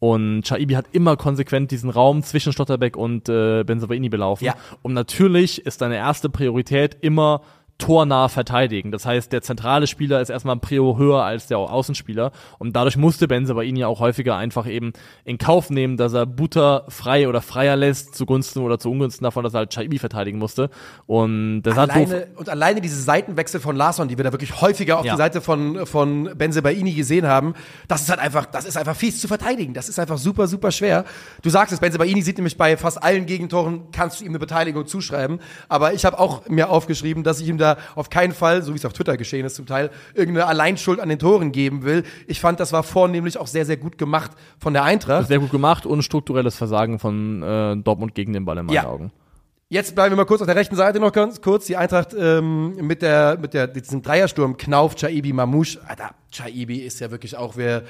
[0.03, 4.43] Und Chaibi hat immer konsequent diesen Raum zwischen Stotterbeck und äh, Benzebaini belaufen.
[4.43, 4.55] Ja.
[4.81, 7.39] Und natürlich ist deine erste Priorität immer
[7.77, 8.91] tornah verteidigen.
[8.91, 12.31] Das heißt, der zentrale Spieler ist erstmal ein Prio höher als der Außenspieler.
[12.59, 14.93] Und dadurch musste Benzebaini auch häufiger einfach eben
[15.25, 19.43] in Kauf nehmen, dass er Butter frei oder freier lässt, zugunsten oder zu Ungunsten davon,
[19.43, 20.69] dass er halt Chaibi verteidigen musste.
[21.07, 24.61] Und das hat so Alleine, und alleine diese Seitenwechsel von Larsson, die wir da wirklich
[24.61, 25.13] häufiger auf Ja.
[25.13, 27.53] die Seite von, von Benzebaini gesehen haben,
[27.87, 29.73] das ist halt einfach, das ist einfach fies zu verteidigen.
[29.73, 31.05] Das ist einfach super, super schwer.
[31.41, 34.85] Du sagst es, Benzebaini sieht nämlich bei fast allen Gegentoren, kannst du ihm eine Beteiligung
[34.85, 35.39] zuschreiben.
[35.69, 38.77] Aber ich habe auch mir aufgeschrieben, dass ich ihm da auf keinen Fall, so wie
[38.77, 42.03] es auf Twitter geschehen ist zum Teil, irgendeine Alleinschuld an den Toren geben will.
[42.27, 45.27] Ich fand, das war vornehmlich auch sehr, sehr gut gemacht von der Eintracht.
[45.27, 48.85] sehr gut gemacht und strukturelles Versagen von äh, Dortmund gegen den Ball in meinen Ja.
[48.85, 49.11] Augen.
[49.69, 51.65] Jetzt bleiben wir mal kurz auf der rechten Seite noch ganz kurz.
[51.65, 55.79] Die Eintracht ähm, mit der mit der diesem Dreiersturm Knauf, Chaibi, Mamouche.
[55.87, 57.81] Alter, Chaibi ist ja wirklich auch wer.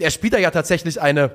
[0.00, 1.30] Er spielt da ja tatsächlich eine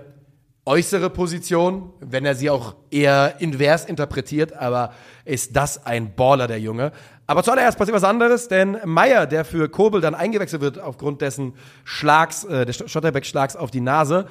[0.66, 4.91] äußere Position, wenn er sie auch eher invers interpretiert, aber
[5.24, 6.91] ist das ein Baller, der Junge.
[7.30, 11.54] Aber zuallererst passiert was anderes, denn Meier, der für Kobel dann eingewechselt wird aufgrund dessen
[11.84, 14.26] Schlags, äh, des Schotterbeck-Schlags auf die Nase,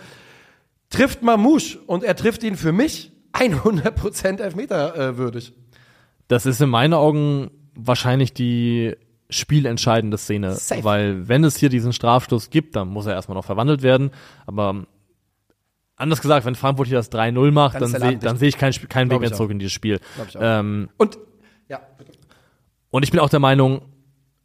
[0.90, 5.52] trifft Mamouche und er trifft ihn für mich 100% Elfmeter äh, würdig.
[6.26, 8.96] Das ist in meinen Augen wahrscheinlich die
[9.30, 10.82] spielentscheidende Szene, Safe.
[10.82, 14.10] weil wenn es hier diesen Strafstoß gibt, dann muss er erstmal noch verwandelt werden,
[14.44, 14.86] aber
[15.94, 19.08] anders gesagt, wenn Frankfurt hier das 3-0 macht, Dann dann, sehe sehe ich keinen keinen
[19.12, 20.00] Weg mehr zurück in dieses Spiel.
[20.40, 21.16] Ähm, Und
[21.68, 22.17] ja, bitte.
[22.90, 23.82] Und ich bin auch der Meinung,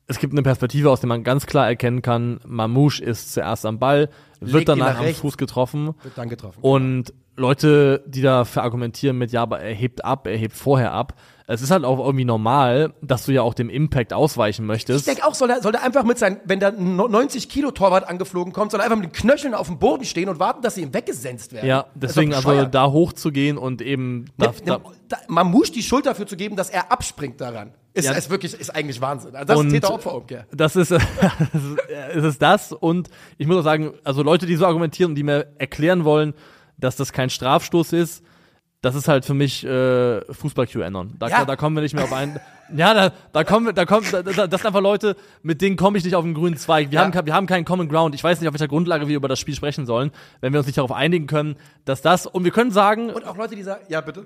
[0.07, 3.79] es gibt eine Perspektive, aus der man ganz klar erkennen kann, Mamouche ist zuerst am
[3.79, 4.09] Ball,
[4.39, 5.21] Legt wird danach nach am rechts.
[5.21, 6.59] Fuß getroffen wird dann getroffen.
[6.61, 11.15] Und Leute, die da verargumentieren mit, ja, aber er hebt ab, er hebt vorher ab.
[11.45, 15.07] Es ist halt auch irgendwie normal, dass du ja auch dem Impact ausweichen ich möchtest.
[15.07, 18.53] denke auch, soll er, soll er einfach mit sein, wenn der 90 Kilo Torwart angeflogen
[18.53, 20.81] kommt, soll er einfach mit den Knöcheln auf dem Boden stehen und warten, dass sie
[20.83, 21.67] ihm weggesenzt werden.
[21.67, 26.05] ja, deswegen also da hochzugehen und eben da, Mit da, einem- da, Mamouche die Schuld
[26.05, 28.13] dafür zu geben, dass er abspringt daran, ist, Ja.
[28.13, 29.35] ist wirklich, ist eigentlich Wahnsinn.
[29.35, 30.47] Also das Und- ist Täter-Opfer-Umkehr.
[30.53, 35.11] das ist, es ist das und ich muss auch sagen, also Leute, die so argumentieren
[35.11, 36.33] und die mir erklären wollen,
[36.77, 38.23] dass das kein Strafstoß ist,
[38.83, 41.15] das ist halt für mich äh, Fußball-QAnon.
[41.17, 41.45] Da, Ja.
[41.45, 42.39] da kommen wir nicht mehr auf einen.
[42.75, 45.75] Ja, da, da kommen wir, da kommen, da, da, das sind einfach Leute, mit denen
[45.77, 46.91] komme ich nicht auf den grünen Zweig.
[46.91, 47.05] Wir, Ja.
[47.05, 48.13] haben, wir haben keinen Common Ground.
[48.13, 50.11] Ich weiß nicht, auf welcher Grundlage wir über das Spiel sprechen sollen,
[50.41, 51.55] wenn wir uns nicht darauf einigen können,
[51.85, 54.25] dass das, und wir können sagen, Und auch Leute, die sagen, ja bitte.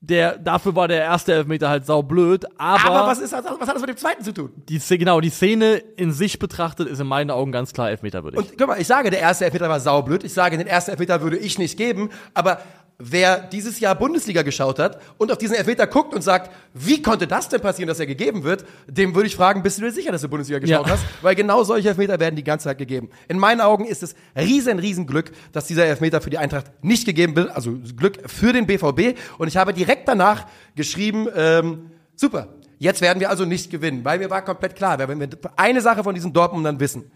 [0.00, 3.80] der, dafür war der erste Elfmeter halt saublöd, aber, Aber was, ist, was hat das
[3.80, 4.50] mit dem zweiten zu tun?
[4.68, 8.40] die, genau, die Szene in sich betrachtet ist in meinen Augen ganz klar Elfmeterwürdig.
[8.40, 10.24] Und guck mal, ich sage, der erste Elfmeter war saublöd.
[10.24, 12.10] Ich sage, den ersten Elfmeter würde ich nicht geben.
[12.34, 12.58] Aber
[13.04, 17.26] wer dieses Jahr Bundesliga geschaut hat und auf diesen Elfmeter guckt und sagt, wie konnte
[17.26, 20.12] das denn passieren, dass er gegeben wird, dem würde ich fragen, bist du dir sicher,
[20.12, 20.92] dass du Bundesliga geschaut Ja.
[20.92, 21.04] hast?
[21.20, 23.10] Weil genau solche Elfmeter werden die ganze Zeit gegeben.
[23.28, 27.04] In meinen Augen ist es riesen, riesen Glück, dass dieser Elfmeter für die Eintracht nicht
[27.04, 27.50] gegeben wird.
[27.50, 29.18] Also Glück für den BVB.
[29.38, 30.46] Und ich habe direkt danach
[30.76, 32.48] geschrieben, ähm, super.
[32.78, 36.02] Jetzt werden wir also nicht gewinnen, weil mir war komplett klar, wenn wir eine Sache
[36.02, 37.10] von diesen Dortmundern wissen,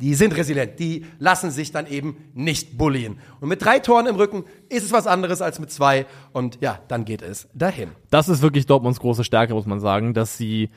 [0.00, 3.18] die sind resilient, die lassen sich dann eben nicht bullien.
[3.40, 6.06] Und mit drei Toren im Rücken ist es was anderes als mit zwei.
[6.32, 7.90] Und ja, dann geht es dahin.
[8.10, 10.70] das ist wirklich Dortmunds große Stärke, muss man sagen, dass sie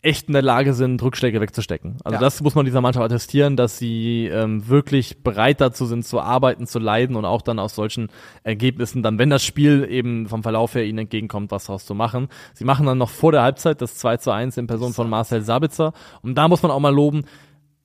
[0.00, 1.96] echt in der Lage sind, Rückschläge wegzustecken.
[2.04, 2.20] Also Ja.
[2.20, 6.68] das muss man dieser Mannschaft attestieren, dass sie ähm, wirklich bereit dazu sind, zu arbeiten,
[6.68, 8.08] zu leiden und auch dann aus solchen
[8.44, 12.28] Ergebnissen, dann wenn das Spiel eben vom Verlauf her ihnen entgegenkommt, was daraus zu machen.
[12.54, 15.42] Sie machen dann noch vor der Halbzeit das 2 zu 1 in Person von Marcel
[15.42, 15.92] Sabitzer.
[16.22, 17.24] Und da muss man auch mal loben,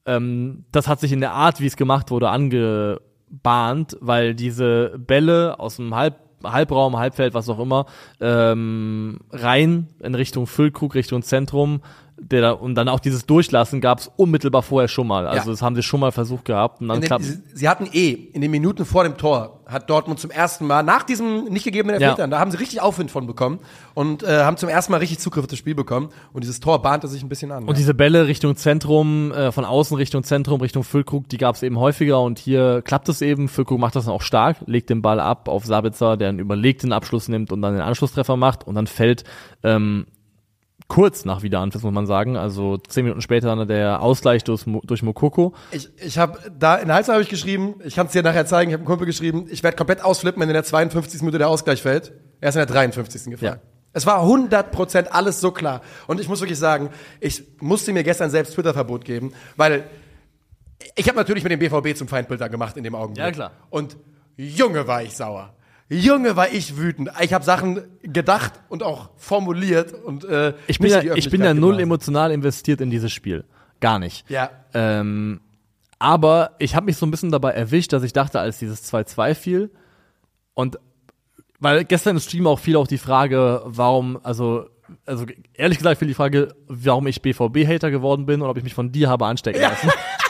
[0.05, 5.59] ähm, das hat sich in der Art, wie es gemacht wurde, angebahnt, weil diese Bälle
[5.59, 7.85] aus dem Halb Halbraum, Halbfeld, was auch immer,
[8.19, 11.81] ähm, rein in Richtung Füllkrug, Richtung Zentrum,
[12.31, 15.27] der da, und dann auch dieses Durchlassen gab es unmittelbar vorher schon mal.
[15.27, 15.53] Also Ja.
[15.53, 17.23] das haben sie schon mal versucht gehabt und dann den, klappt.
[17.23, 20.83] sie, sie hatten eh in den Minuten vor dem Tor hat Dortmund zum ersten Mal,
[20.83, 22.09] nach diesem nicht gegebenen Ja.
[22.09, 23.59] Elfmetern, da haben sie richtig Aufwind von bekommen
[23.93, 26.09] und äh, haben zum ersten Mal richtig Zugriff auf das Spiel bekommen.
[26.33, 27.63] Und dieses Tor bahnte sich ein bisschen an.
[27.63, 31.63] Und diese Bälle Richtung Zentrum, äh, von außen Richtung Zentrum, Richtung Füllkrug, die gab es
[31.63, 33.47] eben häufiger und hier klappt es eben.
[33.47, 36.91] Füllkrug macht das dann auch stark, legt den Ball ab auf Sabitzer, der einen überlegten
[36.91, 39.23] Abschluss nimmt und dann den Anschlusstreffer macht und dann fällt
[39.63, 40.05] ähm,
[40.87, 45.03] kurz nach Wiederanpfiff, muss man sagen, also zehn Minuten später dann der Ausgleich durch, durch
[45.03, 45.53] Mokoko.
[45.71, 48.45] Ich, ich habe da in der Halbzeit habe ich geschrieben, ich kann es dir nachher
[48.45, 51.21] zeigen, ich habe einem Kumpel geschrieben, ich werde komplett ausflippen, wenn in der 52.
[51.21, 52.13] Minute der Ausgleich fällt.
[52.41, 53.31] Er ist in der 53.
[53.31, 53.59] gefallen.
[53.61, 53.73] Ja.
[53.93, 55.81] Es war 100% alles so klar.
[56.07, 56.89] Und ich muss wirklich sagen,
[57.19, 59.83] ich musste mir gestern selbst Twitter-Verbot geben, weil
[60.95, 63.25] ich habe natürlich mit dem BVB zum Feindbild da gemacht in dem Augenblick.
[63.25, 63.51] Ja, klar.
[63.69, 63.95] Und
[64.35, 65.53] Junge war ich sauer.
[65.93, 67.09] Junge war ich wütend.
[67.21, 71.13] Ich habe Sachen gedacht und auch formuliert und äh, Ich bin, ja, ich bin ja
[71.13, 73.45] Öffentlichkeit null emotional investiert in dieses Spiel.
[73.79, 74.29] Gar nicht.
[74.29, 74.49] Ja.
[74.73, 75.41] Ähm,
[75.99, 79.35] aber ich habe mich so ein bisschen dabei erwischt, dass ich dachte, als dieses 2-2
[79.35, 79.71] fiel
[80.53, 80.77] und
[81.59, 84.65] weil gestern im Stream auch fiel auch die Frage, warum, also,
[85.05, 88.73] also ehrlich gesagt fiel die Frage, warum ich BVB-Hater geworden bin und ob ich mich
[88.73, 89.89] von dir habe anstecken lassen.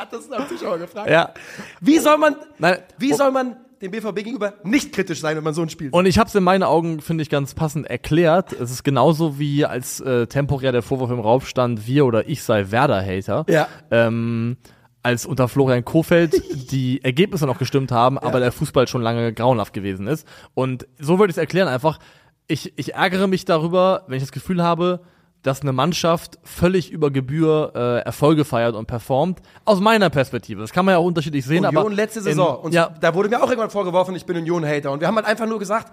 [0.00, 1.10] Hat das ein Zuschauer gefragt?
[1.10, 1.34] ja.
[1.80, 3.16] Wie soll man, Nein, wie oh.
[3.16, 5.90] soll man dem BVB gegenüber nicht kritisch sein, wenn man so ein Spiel?
[5.90, 8.52] Und ich habe es in meinen Augen, finde ich, ganz passend erklärt.
[8.52, 12.42] Es ist genauso wie als äh, temporär der Vorwurf im Raum stand, wir oder ich
[12.42, 13.44] sei Werder-Hater.
[13.48, 13.68] Ja.
[13.90, 14.56] Ähm,
[15.02, 19.74] als unter Florian Kofeld die Ergebnisse noch gestimmt haben, aber der Fußball schon lange grauenhaft
[19.74, 20.26] gewesen ist.
[20.54, 21.98] Und so würde ich es erklären einfach.
[22.46, 25.00] Ich, ich ärgere mich darüber, wenn ich das Gefühl habe,
[25.42, 29.40] dass eine Mannschaft völlig über Gebühr äh, Erfolge feiert und performt.
[29.64, 30.60] Aus meiner Perspektive.
[30.60, 32.58] Das kann man ja auch unterschiedlich sehen, Union aber letzte in- Saison.
[32.58, 34.90] und ja, da wurde mir auch irgendwann vorgeworfen, ich bin Union-Hater.
[34.92, 35.92] Und wir haben halt einfach nur gesagt,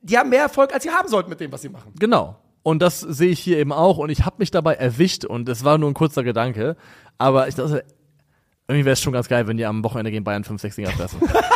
[0.00, 1.92] die haben mehr Erfolg, als sie haben sollten mit dem, was sie machen.
[1.98, 2.36] Genau.
[2.62, 3.98] Und das sehe ich hier eben auch.
[3.98, 6.76] Und ich habe mich dabei erwischt und es war nur ein kurzer Gedanke.
[7.18, 7.84] Aber ich dachte,
[8.68, 10.90] irgendwie wäre es schon ganz geil, wenn die am Wochenende gegen Bayern 5, 6 Dinger
[10.90, 11.20] fressen.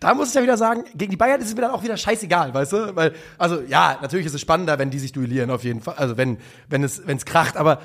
[0.00, 1.96] Da muss ich ja wieder sagen, gegen die Bayern ist es mir dann auch wieder
[1.96, 2.96] scheißegal, weißt du?
[2.96, 5.94] Weil, also ja, natürlich ist es spannender, wenn die sich duellieren, auf jeden Fall.
[5.96, 7.56] Also wenn, wenn es, wenn es kracht.
[7.56, 7.80] Aber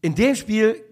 [0.00, 0.82] in dem Spiel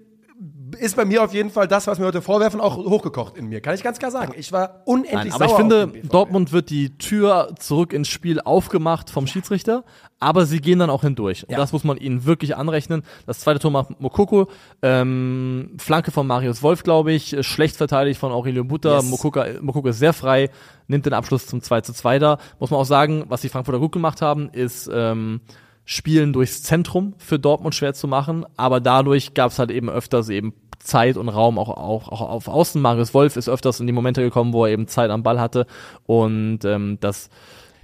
[0.75, 3.61] ist bei mir auf jeden Fall das, was mir heute vorwerfen, auch hochgekocht in mir.
[3.61, 4.33] Kann ich ganz klar sagen.
[4.37, 6.13] Ich war unendlich Nein, aber ich sauer finde, auf den BVB.
[6.13, 9.85] Dortmund wird die Tür zurück ins Spiel aufgemacht vom Schiedsrichter,
[10.21, 11.45] aber sie gehen dann auch hindurch.
[11.45, 11.57] Und Ja.
[11.59, 13.03] das muss man ihnen wirklich anrechnen.
[13.27, 14.49] Das zweite Tor macht Mokoko,
[14.83, 18.97] ähm, Flanke von Marius Wolf, glaube ich, schlecht verteidigt von Aurelio Butter.
[18.97, 19.11] Yes.
[19.11, 20.51] Mokoko, Mokoko ist sehr frei,
[20.87, 22.39] nimmt den Abschluss zum 2 zu 2 da.
[22.59, 25.41] Muss man auch sagen, was die Frankfurter gut gemacht haben, ist ähm,
[25.85, 30.29] Spielen durchs Zentrum für Dortmund schwer zu machen, aber dadurch gab es halt eben öfters
[30.29, 32.81] eben Zeit und Raum auch, auch, auch auf Außen.
[32.81, 35.67] Marius Wolf ist öfters in die Momente gekommen, wo er eben Zeit am Ball hatte
[36.07, 37.29] und ähm, das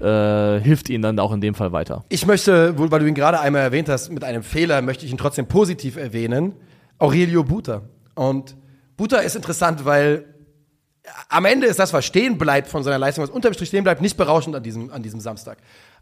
[0.01, 2.05] äh, hilft ihnen dann auch in dem Fall weiter.
[2.09, 5.19] Ich möchte, weil du ihn gerade einmal erwähnt hast, mit einem Fehler möchte ich ihn
[5.19, 6.55] trotzdem positiv erwähnen.
[6.99, 7.83] Aurelio Buter.
[8.15, 8.57] Und
[8.97, 10.25] Buter ist interessant, weil
[11.29, 14.01] am Ende ist das, was stehen bleibt von seiner Leistung, was unterm Strich stehen bleibt,
[14.01, 15.59] nicht berauschend an diesem, an diesem Samstag.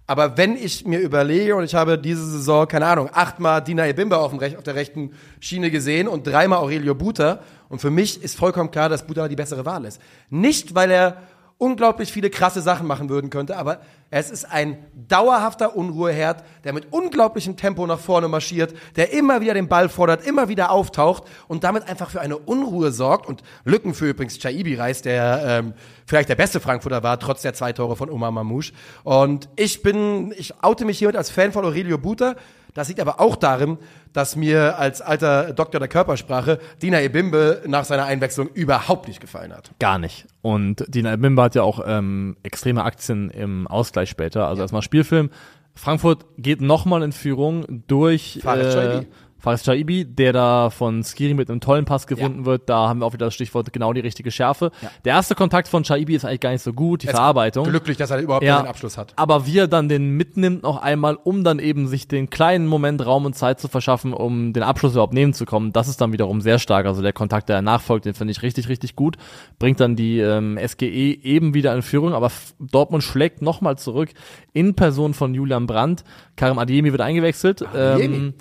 [0.09, 4.17] Aber wenn ich mir überlege, und ich habe diese Saison, keine Ahnung, achtmal Dina Ebimbe
[4.17, 8.23] auf, dem Rech auf der rechten Schiene gesehen und dreimal Aurelio Buter, und für mich
[8.25, 10.01] ist vollkommen klar, dass Buter die bessere Wahl ist.
[10.31, 11.19] Nicht, weil er
[11.59, 13.81] unglaublich viele krasse Sachen machen würden könnte, aber
[14.11, 14.79] es ist ein
[15.09, 20.25] dauerhafter Unruheherd, der mit unglaublichem Tempo nach vorne marschiert, der immer wieder den Ball fordert,
[20.25, 24.77] immer wieder auftaucht und damit einfach für eine Unruhe sorgt und Lücken für übrigens Chaibi
[24.77, 25.75] reißt, der ähm,
[26.07, 28.73] vielleicht der beste Frankfurter war, trotz der zwei Tore von Omar Mamouche.
[29.03, 32.37] Und ich bin, ich oute mich hiermit als Fan von Aurelio Buter.
[32.79, 33.77] Das liegt aber auch darin,
[34.13, 39.53] dass mir als alter Doktor der Körpersprache Dina Ebimbe nach seiner Einwechslung überhaupt nicht gefallen
[39.53, 39.73] hat.
[39.81, 40.27] Gar nicht.
[40.43, 44.47] Und Dina Bimba hat ja auch ähm, extreme Aktien im Ausgleich später.
[44.47, 45.31] Also erstmal Spielfilm.
[45.75, 49.09] Frankfurt geht nochmal in Führung durch Faris Chaibi.
[49.41, 52.69] Faris Chaibi, der da von Skiri mit einem tollen Pass gefunden wird.
[52.69, 54.73] Da haben wir auch wieder das Stichwort genau die richtige Schärfe.
[55.05, 57.65] Der erste Kontakt von Chaibi ist eigentlich gar nicht so gut, die Verarbeitung.
[57.69, 59.13] Glücklich, dass er überhaupt Ja, den Abschluss hat.
[59.17, 63.07] aber wie er dann den mitnimmt noch einmal, um dann eben sich den kleinen Moment
[63.07, 66.13] Raum und Zeit zu verschaffen, um den Abschluss überhaupt nehmen zu kommen, das ist dann
[66.13, 66.87] wiederum sehr stark.
[66.87, 69.17] Also der Kontakt, der danach folgt, den finde ich richtig, richtig gut.
[69.61, 70.85] Bringt dann die ähm, SGE
[71.23, 74.11] eben wieder in Führung, aber Dortmund schlägt nochmal zurück
[74.53, 76.03] in Person von Julian Brandt.
[76.35, 77.65] Karim Adiemi wird eingewechselt.
[77.77, 78.35] Ähm,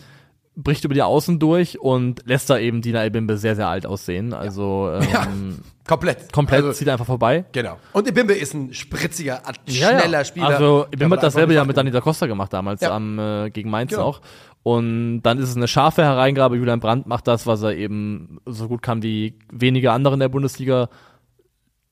[0.60, 4.34] bricht über die Außen durch und lässt da eben Dina Ebimbe sehr, sehr alt aussehen.
[4.34, 5.28] Also ähm, Ja,
[5.88, 6.34] komplett.
[6.34, 7.46] komplett Also, zieht er einfach vorbei.
[7.52, 7.78] genau.
[7.94, 10.00] Und Ebimbe ist ein spritziger, at- Ja, ja.
[10.00, 10.48] schneller Spieler.
[10.48, 12.96] Also, mit wird dasselbe ja mit Dani da Costa gemacht damals Ja.
[12.96, 14.04] am äh, gegen Mainz Genau.
[14.06, 14.22] auch.
[14.64, 16.58] Und dann ist es eine scharfe Hereingabe.
[16.58, 20.28] Julian Brandt macht das, was er eben so gut kann wie wenige andere in der
[20.30, 20.90] Bundesliga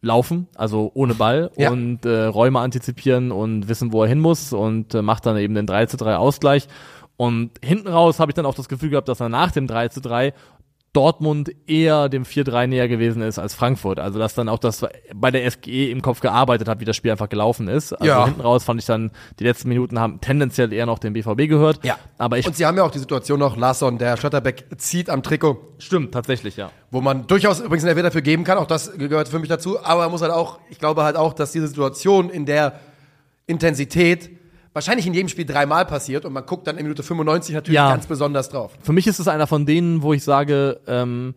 [0.02, 1.72] laufen, also ohne Ball Ja.
[1.72, 5.56] und äh, Räume antizipieren und wissen, wo er hin muss und äh, macht dann eben
[5.56, 6.68] den 3 zu 3 Ausgleich.
[7.18, 9.88] Und hinten raus habe ich dann auch das Gefühl gehabt, dass er nach dem 3
[9.90, 10.34] zu 3
[10.96, 14.00] Dortmund eher dem 4-3 näher gewesen ist als Frankfurt.
[14.00, 17.12] Also dass dann auch das bei der SGE im Kopf gearbeitet hat, wie das Spiel
[17.12, 17.92] einfach gelaufen ist.
[17.92, 18.24] Also Ja.
[18.24, 21.84] hinten raus fand ich dann, die letzten Minuten haben tendenziell eher noch den BVB gehört.
[21.84, 21.98] Ja.
[22.18, 25.22] Aber ich Und sie haben ja auch die Situation noch, Larsson, der Schlotterbeck zieht am
[25.22, 26.72] Trikot, stimmt tatsächlich, ja.
[26.92, 29.84] wo man durchaus übrigens einen Elfmeter dafür geben kann, auch das gehört für mich dazu,
[29.84, 32.80] aber man muss halt auch, ich glaube halt auch, dass diese Situation in der
[33.48, 34.30] Intensität
[34.76, 37.90] wahrscheinlich in jedem Spiel dreimal passiert und man guckt dann in Minute 95 natürlich Ja.
[37.90, 38.74] ganz besonders drauf.
[38.84, 41.34] Für mich ist es einer von denen, wo ich sage, ähm,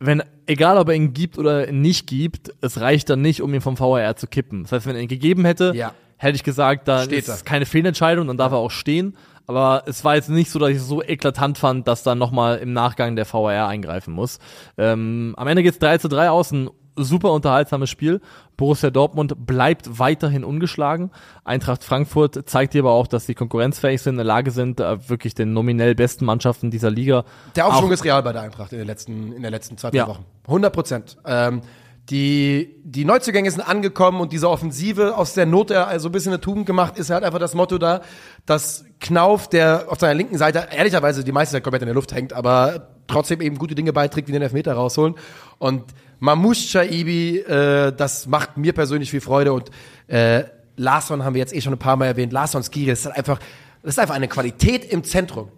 [0.00, 3.60] wenn, egal ob er ihn gibt oder nicht gibt, es reicht dann nicht, um ihn
[3.60, 4.64] vom VAR zu kippen.
[4.64, 5.94] Das heißt, wenn er ihn gegeben hätte, Ja.
[6.16, 9.16] hätte ich gesagt, da Steht ist es keine Fehlentscheidung, dann darf er auch stehen.
[9.46, 12.58] Aber es war jetzt nicht so, dass ich es so eklatant fand, dass dann nochmal
[12.58, 14.38] im Nachgang der VAR eingreifen muss.
[14.76, 18.20] Ähm, am Ende geht's 3 zu 3 aus, ein super unterhaltsames Spiel.
[18.56, 21.10] Borussia Dortmund bleibt weiterhin ungeschlagen.
[21.44, 25.08] Eintracht Frankfurt zeigt hier aber auch, dass sie konkurrenzfähig sind, in der Lage sind, äh,
[25.08, 27.24] wirklich den nominell besten Mannschaften dieser Liga.
[27.56, 29.98] Der Aufschwung ist real bei der Eintracht in den letzten, in den letzten zwei, drei
[29.98, 30.06] Ja.
[30.08, 30.24] Wochen.
[30.46, 31.16] 100 Prozent.
[31.26, 31.62] Ähm,
[32.10, 36.32] die, die Neuzugänge sind angekommen und diese Offensive aus der Not der also ein bisschen
[36.34, 38.02] eine Tugend gemacht, ist halt einfach das Motto da,
[38.44, 42.12] dass Knauf, der auf seiner linken Seite ehrlicherweise die meiste Zeit komplett in der Luft
[42.12, 45.14] hängt, aber trotzdem eben gute Dinge beiträgt, wie den Elfmeter rausholen.
[45.58, 45.82] Und
[46.20, 49.70] Mamouche Chaibi, äh, das macht mir persönlich viel Freude und
[50.08, 50.44] äh,
[50.76, 52.32] Larsson haben wir jetzt eh schon ein paar Mal erwähnt.
[52.32, 53.38] Larsson Skiri, das ist halt einfach,
[53.82, 55.48] das ist einfach eine Qualität im Zentrum,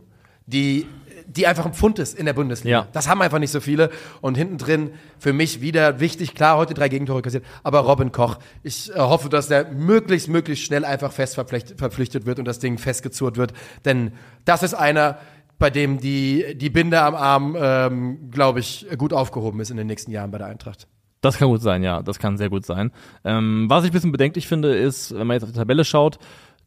[0.47, 0.87] die
[1.29, 2.79] die einfach ein Pfund ist in der Bundesliga.
[2.79, 2.89] Ja.
[2.93, 3.91] Das haben einfach nicht so viele.
[4.21, 8.39] Und hinten drin für mich wieder wichtig, klar, heute drei Gegentore kassiert, aber Robin Koch.
[8.63, 12.61] Ich äh, hoffe, dass der möglichst, möglichst schnell einfach fest verpflicht- verpflichtet wird und das
[12.61, 13.53] Ding festgezurrt wird.
[13.85, 14.13] Denn
[14.45, 15.19] das ist einer,
[15.59, 19.87] bei dem die, die Binde am Arm, ähm, glaube ich, gut aufgehoben ist in den
[19.87, 20.87] nächsten Jahren bei der Eintracht.
[21.21, 22.93] Das kann gut sein, ja, das kann sehr gut sein.
[23.25, 26.19] Ähm, was ich ein bisschen bedenklich finde, ist, wenn man jetzt auf die Tabelle schaut,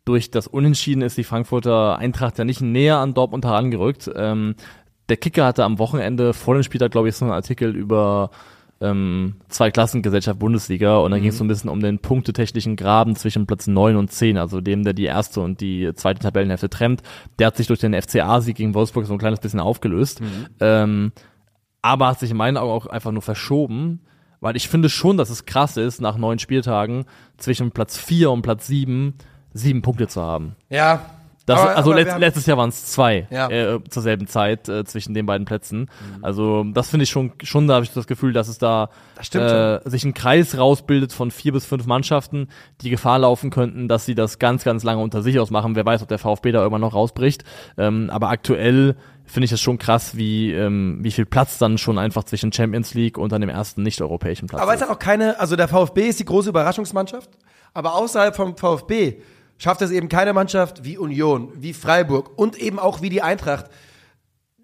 [0.06, 4.10] durch das Unentschieden ist die Frankfurter Eintracht ja nicht näher an Dortmund herangerückt.
[4.16, 4.56] Ähm,
[5.08, 8.32] der Kicker hatte am Wochenende vor dem Spieltag, glaube ich, so einen Artikel über
[8.82, 13.16] ähm, zwei Klassengesellschaft Bundesliga und da ging es so ein bisschen um den punktetechnischen Graben
[13.16, 17.02] zwischen Platz 9 und 10, also dem, der die erste und die zweite Tabellenhälfte trennt.
[17.40, 20.22] Der hat sich durch den FCA-Sieg gegen Wolfsburg so ein kleines bisschen aufgelöst.
[20.60, 21.12] Ähm,
[21.82, 24.02] aber hat sich in meinen Augen auch einfach nur verschoben,
[24.42, 27.06] weil ich finde schon, dass es krass ist, nach neun Spieltagen
[27.38, 29.14] zwischen Platz 4 und Platz 7
[29.54, 30.56] sieben Punkte zu haben.
[30.70, 31.02] Ja.
[31.50, 33.50] Das, aber- also aber letzt, letztes Jahr waren es zwei Ja.
[33.50, 35.90] äh, zur selben Zeit äh, zwischen den beiden Plätzen.
[36.22, 38.90] Also das finde ich schon, schon da habe ich das Gefühl, dass es da
[39.34, 42.48] äh, sich ein Kreis rausbildet von vier bis fünf Mannschaften,
[42.82, 45.76] die Gefahr laufen könnten, dass sie das ganz, ganz lange unter sich ausmachen.
[45.76, 47.44] Wer weiß, ob der VfB da irgendwann noch rausbricht.
[47.78, 48.96] Ähm, aber aktuell
[49.26, 52.94] finde ich es schon krass, wie, ähm, wie viel Platz dann schon einfach zwischen Champions
[52.96, 54.88] League und dann dem ersten nicht-europäischen Platz Aber es ist.
[54.88, 57.30] hat auch keine, also der VfB ist die große Überraschungsmannschaft,
[57.74, 59.22] aber außerhalb vom VfB
[59.60, 63.68] schafft es eben keine Mannschaft wie Union, wie Freiburg und eben auch wie die Eintracht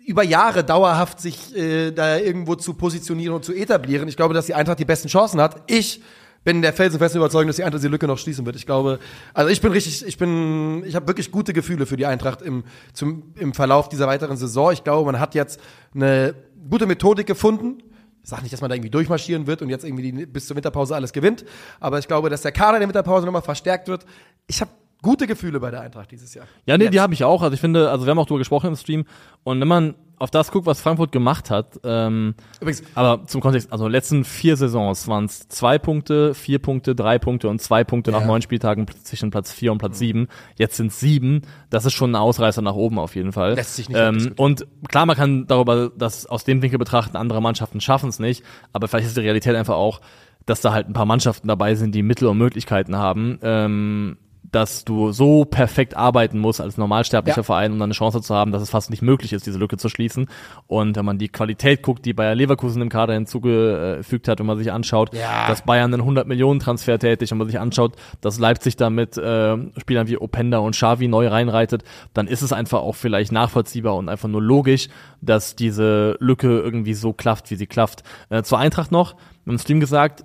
[0.06, 4.08] über Jahre dauerhaft sich äh, da irgendwo zu positionieren und zu etablieren.
[4.08, 5.64] Ich glaube, dass die Eintracht die besten Chancen hat.
[5.68, 6.02] Ich
[6.44, 8.56] bin der felsenfesten Überzeugung, dass die Eintracht die Lücke noch schließen wird.
[8.56, 9.00] Ich glaube,
[9.34, 12.64] also ich bin richtig, ich bin, ich habe wirklich gute Gefühle für die Eintracht im,
[12.94, 14.72] zum, im Verlauf dieser weiteren Saison.
[14.72, 15.60] Ich glaube, man hat jetzt
[15.96, 16.36] eine
[16.70, 17.80] gute Methodik gefunden.
[18.22, 20.56] Ich sage nicht, dass man da irgendwie durchmarschieren wird und jetzt irgendwie die, bis zur
[20.56, 21.46] Winterpause alles gewinnt,
[21.80, 24.06] aber ich glaube, dass der Kader der Winterpause nochmal verstärkt wird.
[24.48, 26.46] Ich habe gute Gefühle bei der Eintracht dieses Jahr.
[26.66, 27.04] Ja, nee, die Jetzt.
[27.04, 27.42] habe ich auch.
[27.42, 29.06] Also ich finde, also wir haben auch drüber gesprochen im Stream.
[29.44, 33.72] Und wenn man auf das guckt, was Frankfurt gemacht hat, ähm, Übrigens, aber zum Kontext,
[33.72, 38.12] also letzten vier Saisons waren es zwei Punkte, vier Punkte, drei Punkte und zwei Punkte
[38.12, 38.28] nach Ja.
[38.28, 40.28] neun Spieltagen zwischen Platz vier und Platz sieben.
[40.56, 41.42] Jetzt sind sieben.
[41.70, 43.56] Das ist schon ein Ausreißer nach oben auf jeden Fall.
[43.56, 44.34] Lässt sich nicht ähm.
[44.38, 48.44] Und klar, man kann darüber das aus dem Winkel betrachten, andere Mannschaften schaffen es nicht,
[48.72, 50.00] aber vielleicht ist die Realität einfach auch,
[50.46, 53.38] dass da halt ein paar Mannschaften dabei sind, die Mittel und Möglichkeiten haben.
[53.42, 54.18] Ähm,
[54.56, 57.44] dass du so perfekt arbeiten musst als normalsterblicher Ja.
[57.44, 59.76] Verein, um dann eine Chance zu haben, dass es fast nicht möglich ist, diese Lücke
[59.77, 60.27] zu schließen.
[60.68, 64.57] Und wenn man die Qualität guckt, die Bayer Leverkusen im Kader hinzugefügt hat, wenn man
[64.57, 65.48] sich anschaut, Ja.
[65.48, 69.57] dass Bayern einen 100 Millionen Transfer tätig, wenn man sich anschaut, dass Leipzig damit äh,
[69.80, 71.84] Spielern wie Openda und Xavi neu reinreitet,
[72.14, 74.88] dann ist es einfach auch vielleicht nachvollziehbar und einfach nur logisch,
[75.22, 78.03] dass diese Lücke irgendwie so klafft, wie sie klafft.
[78.30, 79.15] Äh, zur Eintracht noch,
[79.45, 80.23] im Stream gesagt,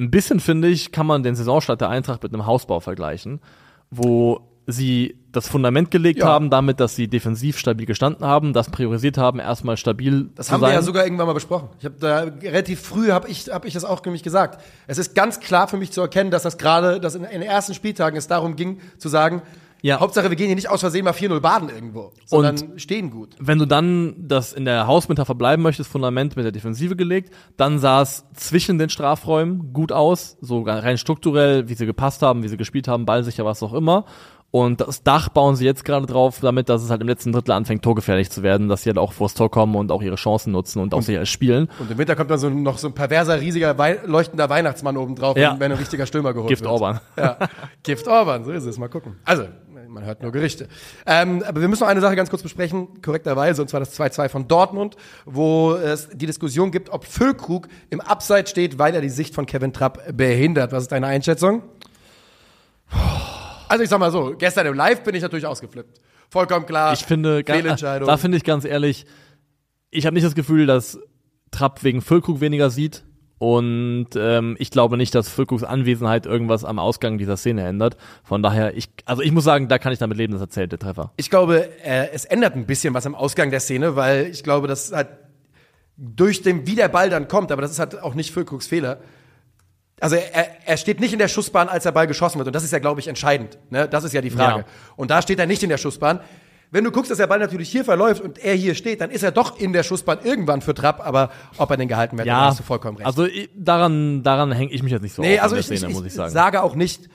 [0.00, 3.40] ein bisschen finde ich, kann man den Saisonstart der Eintracht mit einem Hausbau vergleichen,
[3.90, 6.26] wo sie das Fundament gelegt Ja.
[6.26, 10.52] haben, damit, dass sie defensiv stabil gestanden haben, das priorisiert haben, erstmal stabil Das zu
[10.52, 10.70] haben sein.
[10.70, 11.68] wir ja sogar irgendwann mal besprochen.
[11.78, 14.60] Ich habe da relativ früh habe ich habe ich das auch nämlich gesagt.
[14.86, 17.48] Es ist ganz klar für mich zu erkennen, dass das gerade, dass in, in den
[17.48, 19.40] ersten Spieltagen es darum ging zu sagen,
[19.82, 20.00] Ja.
[20.00, 23.36] Hauptsache wir gehen hier nicht aus Versehen mal 4-0 baden irgendwo, sondern stehen gut.
[23.38, 27.78] wenn du dann das in der Hausmitte verbleiben möchtest, Fundament mit der Defensive gelegt, dann
[27.78, 32.48] sah es zwischen den Strafräumen gut aus, so rein strukturell, wie sie gepasst haben, wie
[32.48, 34.04] sie gespielt haben, ballsicher, was auch immer.
[34.50, 37.52] Und das Dach bauen sie jetzt gerade drauf, damit, dass es halt im letzten Drittel
[37.52, 40.52] anfängt, torgefährlich zu werden, dass sie halt auch vors Tor kommen und auch ihre Chancen
[40.52, 41.68] nutzen und auch sicher spielen.
[41.78, 45.16] Und im Winter kommt dann so noch so ein perverser, riesiger, Wei leuchtender Weihnachtsmann oben
[45.16, 45.56] drauf, Ja.
[45.58, 46.72] wenn ein richtiger Stürmer geholt Gift wird.
[46.72, 46.98] Orban.
[47.18, 47.36] Ja.
[47.82, 48.78] Gift Orban, so ist es.
[48.78, 49.16] Mal gucken.
[49.26, 49.44] Also,
[49.88, 50.68] man hört nur Gerichte.
[51.06, 54.28] Ähm, aber wir müssen noch eine Sache ganz kurz besprechen, korrekterweise, und zwar das 2-2
[54.28, 59.08] von Dortmund, wo es die Diskussion gibt, ob Füllkrug im Abseits steht, weil er die
[59.08, 60.72] Sicht von Kevin Trapp behindert.
[60.72, 61.62] Was ist deine Einschätzung?
[63.68, 66.00] Also ich sag mal so, gestern im Live bin ich natürlich ausgeflippt.
[66.30, 66.92] Vollkommen klar.
[66.92, 68.06] Ich finde, Fehlentscheidung.
[68.06, 69.06] da finde ich ganz ehrlich,
[69.90, 70.98] ich habe nicht das Gefühl, dass
[71.50, 73.04] Trapp wegen Füllkrug weniger sieht.
[73.38, 77.96] Und ähm, ich glaube nicht, dass Füllkrugs Anwesenheit irgendwas am Ausgang dieser Szene ändert.
[78.24, 80.72] Von daher, ich, also ich muss sagen, da kann ich damit leben, dass er zählt,
[80.72, 81.12] der Treffer.
[81.16, 84.66] Ich glaube, äh, es ändert ein bisschen was am Ausgang der Szene, weil ich glaube,
[84.66, 85.08] dass halt
[85.96, 88.98] durch den, wie der Ball dann kommt, aber das ist halt auch nicht Füllkrugs Fehler.
[90.00, 92.46] Also er, er steht nicht in der Schussbahn, als der Ball geschossen wird.
[92.46, 93.58] Und das ist ja, glaube ich, entscheidend.
[93.70, 93.88] Ne?
[93.88, 94.60] Das ist ja die Frage.
[94.60, 94.66] Ja.
[94.96, 96.20] Und da steht er nicht in der Schussbahn.
[96.70, 99.22] Wenn du guckst, dass der Ball natürlich hier verläuft und er hier steht, dann ist
[99.22, 102.46] er doch in der Schussbahn irgendwann für Trapp, aber ob er den gehalten wird, da
[102.46, 103.06] hast du vollkommen recht.
[103.06, 103.26] also
[103.56, 106.04] daran, daran hänge ich mich jetzt nicht so Nee, auf also ich, Szene, ich muss
[106.04, 106.30] ich sagen.
[106.32, 107.08] sage auch nicht,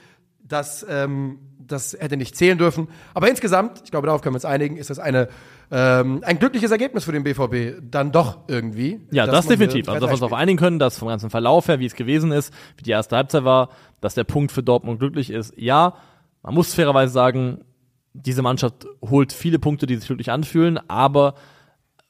[0.43, 2.87] dass ähm, das hätte nicht zählen dürfen.
[3.13, 5.29] Aber insgesamt, ich glaube, darauf können wir uns einigen, ist das eine,
[5.71, 7.81] ähm, ein glückliches Ergebnis für den BVB.
[7.89, 8.99] Dann doch irgendwie.
[9.11, 9.87] Ja, das definitiv.
[9.87, 11.95] Also, dass wir 3-3 uns darauf einigen können, dass vom ganzen Verlauf her, wie es
[11.95, 13.69] gewesen ist, wie die erste Halbzeit war,
[14.01, 15.53] dass der Punkt für Dortmund glücklich ist.
[15.57, 15.95] Ja,
[16.41, 17.63] man muss fairerweise sagen,
[18.13, 21.35] diese Mannschaft holt viele Punkte, die sich wirklich anfühlen, aber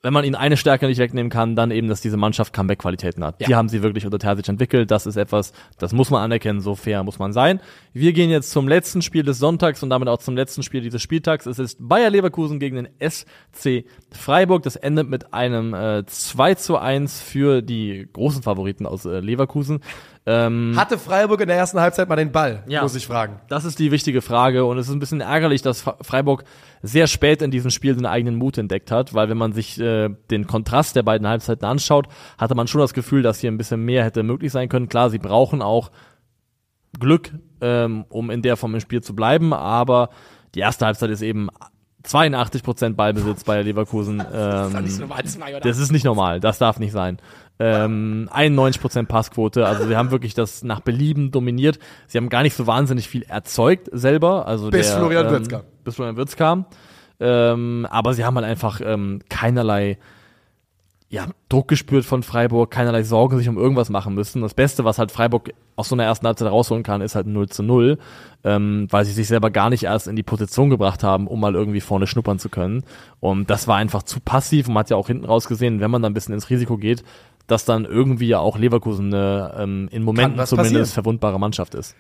[0.05, 3.39] wenn man ihnen eine Stärke nicht wegnehmen kann, dann eben, dass diese Mannschaft Comeback-Qualitäten hat.
[3.39, 3.55] Die Ja.
[3.55, 4.91] haben sie wirklich unter Terzic entwickelt.
[4.91, 7.61] Das ist etwas, das muss man anerkennen, so fair muss man sein.
[7.93, 11.01] Wir gehen jetzt zum letzten Spiel des Sonntags und damit auch zum letzten Spiel dieses
[11.01, 11.45] Spieltags.
[11.45, 14.63] Es ist Bayer Leverkusen gegen den SC Freiburg.
[14.63, 19.79] Das endet mit einem äh, 2 zu 1 für die großen Favoriten aus äh, Leverkusen.
[20.25, 22.81] Ähm, Hatte Freiburg in der ersten Halbzeit mal den Ball, Ja.
[22.81, 23.41] muss ich fragen.
[23.49, 26.45] das ist die wichtige Frage und es ist ein bisschen ärgerlich, dass Fre- Freiburg
[26.81, 30.09] sehr spät in diesem Spiel den eigenen Mut entdeckt hat, weil wenn man sich äh,
[30.31, 33.83] den Kontrast der beiden Halbzeiten anschaut, hatte man schon das Gefühl, dass hier ein bisschen
[33.83, 34.87] mehr hätte möglich sein können.
[34.87, 35.91] Klar, sie brauchen auch
[36.99, 40.09] Glück, ähm, um in der Form im Spiel zu bleiben, aber
[40.55, 41.49] die erste Halbzeit ist eben
[42.05, 44.23] 82% Ballbesitz bei Leverkusen.
[44.33, 44.73] Ähm,
[45.61, 47.19] das ist nicht normal, das darf nicht sein.
[47.59, 51.77] Ähm, 91% Passquote, also sie haben wirklich das nach Belieben dominiert.
[52.07, 54.47] Sie haben gar nicht so wahnsinnig viel erzeugt selber.
[54.47, 55.61] Also Bis der, Florian ähm, Wirtz kam.
[55.83, 56.65] Bis Florian Wirtz kam.
[57.19, 59.97] Ähm, aber sie haben halt einfach ähm, keinerlei
[61.13, 64.41] ja, Druck gespürt von Freiburg, keinerlei Sorgen sich um irgendwas machen müssen.
[64.41, 67.33] Das Beste, was halt Freiburg aus so einer ersten Halbzeit rausholen kann, ist halt ein
[67.33, 67.99] 0 zu 0,
[68.43, 71.53] ähm, weil sie sich selber gar nicht erst in die Position gebracht haben, um mal
[71.53, 72.83] irgendwie vorne schnuppern zu können.
[73.19, 75.91] Und das war einfach zu passiv und man hat ja auch hinten raus gesehen, wenn
[75.91, 77.03] man dann ein bisschen ins Risiko geht,
[77.45, 80.85] dass dann irgendwie ja auch Leverkusen eine ähm, in Momenten zumindest passieren.
[80.87, 81.95] verwundbare Mannschaft ist.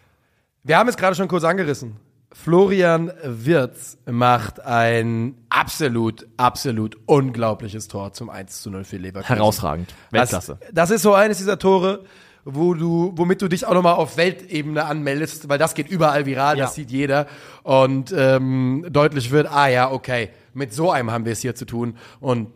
[0.63, 1.97] Wir haben es gerade schon kurz angerissen.
[2.33, 9.35] Florian Wirtz macht ein absolut, absolut unglaubliches Tor zum 1 zu 0 für Leverkusen.
[9.35, 9.93] Herausragend.
[10.11, 10.57] Weltklasse.
[10.59, 12.03] Das, das ist so eines dieser Tore,
[12.43, 16.57] wo du, womit du dich auch nochmal auf Weltebene anmeldest, weil das geht überall viral,
[16.57, 16.65] Ja.
[16.65, 17.27] das sieht jeder
[17.63, 21.65] und ähm, deutlich wird, ah ja, okay, mit so einem haben wir es hier zu
[21.65, 22.49] tun und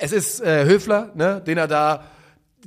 [0.00, 2.04] es ist äh, Höfler, ne, den er da,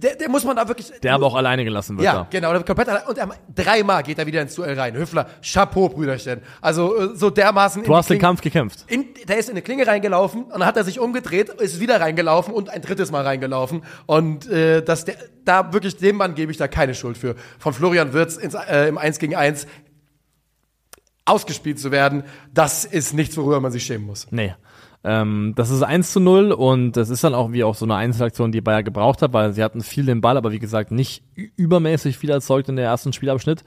[0.01, 2.05] der, der muss man da wirklich, Der aber auch alleine gelassen wird.
[2.05, 2.27] ja, da.
[2.29, 2.53] genau.
[2.53, 4.95] der Komplett allein- und er, dreimal geht er wieder ins Duell rein.
[4.95, 6.41] Höfler, Chapeau, Brüderchen.
[6.61, 7.83] Also äh, so dermaßen.
[7.83, 8.85] Du hast den Kampf gekämpft.
[8.87, 11.99] In, der ist in eine Klinge reingelaufen und dann hat er sich umgedreht, ist wieder
[11.99, 13.83] reingelaufen und ein drittes Mal reingelaufen.
[14.05, 17.35] Und äh, dass der, da wirklich dem Mann gebe ich da keine Schuld für.
[17.57, 19.67] Von Florian Wirtz ins, äh, im 1 gegen 1
[21.25, 22.23] ausgespielt zu werden,
[22.53, 24.27] das ist nichts, worüber man sich schämen muss.
[24.31, 24.55] Nee.
[25.03, 27.95] Ähm, das ist 1 zu 0 und das ist dann auch wie auch so eine
[27.95, 31.23] Einzelaktion, die Bayer gebraucht hat, weil sie hatten viel den Ball, aber wie gesagt nicht
[31.55, 33.63] übermäßig viel erzeugt in der ersten Spielabschnitt.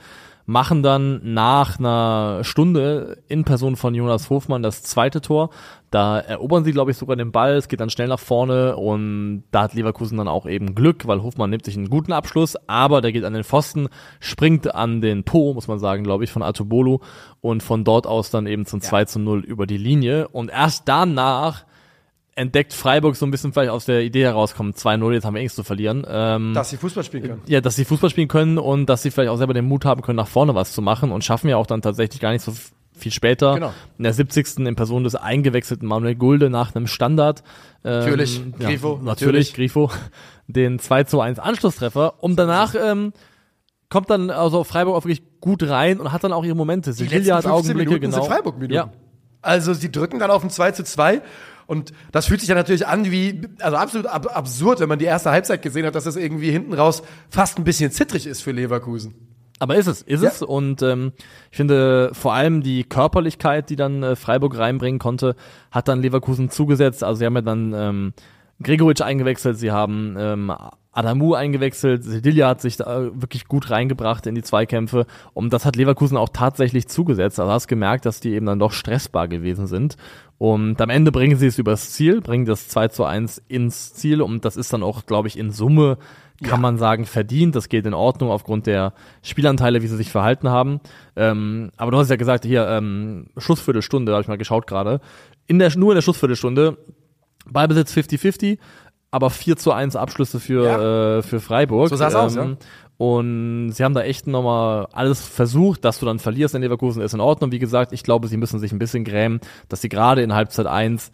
[0.47, 5.51] Machen dann nach einer Stunde in Person von Jonas Hofmann das zweite Tor.
[5.91, 7.55] Da erobern sie, glaube ich, sogar den Ball.
[7.55, 11.23] Es geht dann schnell nach vorne und da hat Leverkusen dann auch eben Glück, weil
[11.23, 13.89] Hofmann nimmt sich einen guten Abschluss, aber der geht an den Pfosten,
[14.19, 17.01] springt an den Po, muss man sagen, glaube ich, von Atobolu
[17.41, 20.29] und von dort aus dann eben zum 2 zu 0 über die Linie.
[20.29, 21.65] Und erst danach
[22.35, 25.45] entdeckt Freiburg so ein bisschen vielleicht aus der Idee herauskommen, 2-0, jetzt haben wir eh
[25.45, 26.07] nichts zu verlieren.
[26.09, 27.43] Ähm, Dass sie Fußball spielen können.
[27.47, 30.03] ja, dass sie Fußball spielen können und dass sie vielleicht auch selber den Mut haben
[30.03, 32.55] können, nach vorne was zu machen und schaffen ja auch dann tatsächlich gar nicht so
[32.95, 33.55] viel später.
[33.55, 33.73] Genau.
[33.99, 34.59] In der 70.
[34.59, 37.43] in Person des eingewechselten Manuel Gulde nach einem Standard.
[37.85, 39.55] Ähm, Natürlich, ja, Grifo, Natürlich.
[39.55, 39.91] Grifo.
[40.47, 42.23] Den 2 zu 1 Anschlusstreffer.
[42.23, 43.13] Und danach ähm,
[43.89, 46.91] kommt dann also Freiburg auch wirklich gut rein und hat dann auch ihre Momente.
[46.91, 48.23] Die Sevilla letzten hat 15 Augenblicke, Minuten genau.
[48.23, 48.75] sind Freiburg-Minuten.
[48.75, 48.93] Ja.
[49.41, 51.23] Also sie drücken dann auf ein 2 zu 2
[51.67, 55.05] und das fühlt sich ja natürlich an wie, also absolut ab absurd, wenn man die
[55.05, 58.53] erste Halbzeit gesehen hat, dass das irgendwie hinten raus fast ein bisschen zittrig ist für
[58.53, 59.15] Leverkusen.
[59.59, 60.29] Aber ist es, ist Ja.
[60.31, 60.43] es.
[60.43, 61.13] Und ähm,
[61.53, 65.37] ich finde vor allem die Körperlichkeit, die dann äh, Freiburg reinbringen konnte,
[65.71, 67.05] hat dann Leverkusen zugesetzt.
[67.05, 68.13] Also sie haben ja dann ähm,
[68.61, 70.53] Gregoritsch eingewechselt, sie haben ähm,
[70.93, 75.77] Adamu eingewechselt, Sedilja hat sich da wirklich gut reingebracht in die Zweikämpfe und das hat
[75.77, 77.41] Leverkusen auch tatsächlich zugesetzt.
[77.41, 79.97] Also hast gemerkt, dass die eben dann doch stressbar gewesen sind.
[80.37, 84.21] Und am Ende bringen sie es übers Ziel, bringen das 2 zu 1 ins Ziel
[84.21, 85.99] und das ist dann auch, glaube ich, in Summe
[86.43, 87.55] kann man sagen, verdient.
[87.55, 88.93] Das geht in Ordnung aufgrund der
[89.23, 90.81] Spielanteile, wie sie sich verhalten haben.
[91.17, 95.01] Ähm, aber du hast ja gesagt, hier, ähm, Schlussviertelstunde, da habe ich mal geschaut gerade.
[95.47, 96.79] In der, nur in der Schlussviertelstunde,
[97.47, 98.59] Ballbesitz 50-50,
[99.13, 101.91] aber 4 zu 1 Abschlüsse für, äh, für Freiburg.
[101.91, 102.57] So sah's aus, ja.
[102.97, 107.15] Und sie haben da echt nochmal alles versucht, dass du dann verlierst in Leverkusen, ist
[107.15, 107.53] in Ordnung.
[107.53, 110.67] Wie gesagt, ich glaube, sie müssen sich ein bisschen grämen, dass sie gerade in Halbzeit
[110.67, 111.13] 1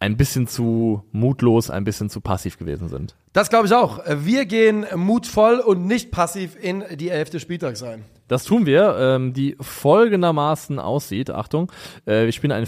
[0.00, 3.16] ein bisschen zu mutlos, ein bisschen zu passiv gewesen sind.
[3.32, 4.00] Das glaube ich auch.
[4.06, 8.04] Wir gehen mutvoll und nicht passiv in die elfte Spieltags rein.
[8.28, 11.30] Das tun wir, ähm, die folgendermaßen aussieht.
[11.30, 11.70] Achtung,
[12.04, 12.66] äh, wir spielen ein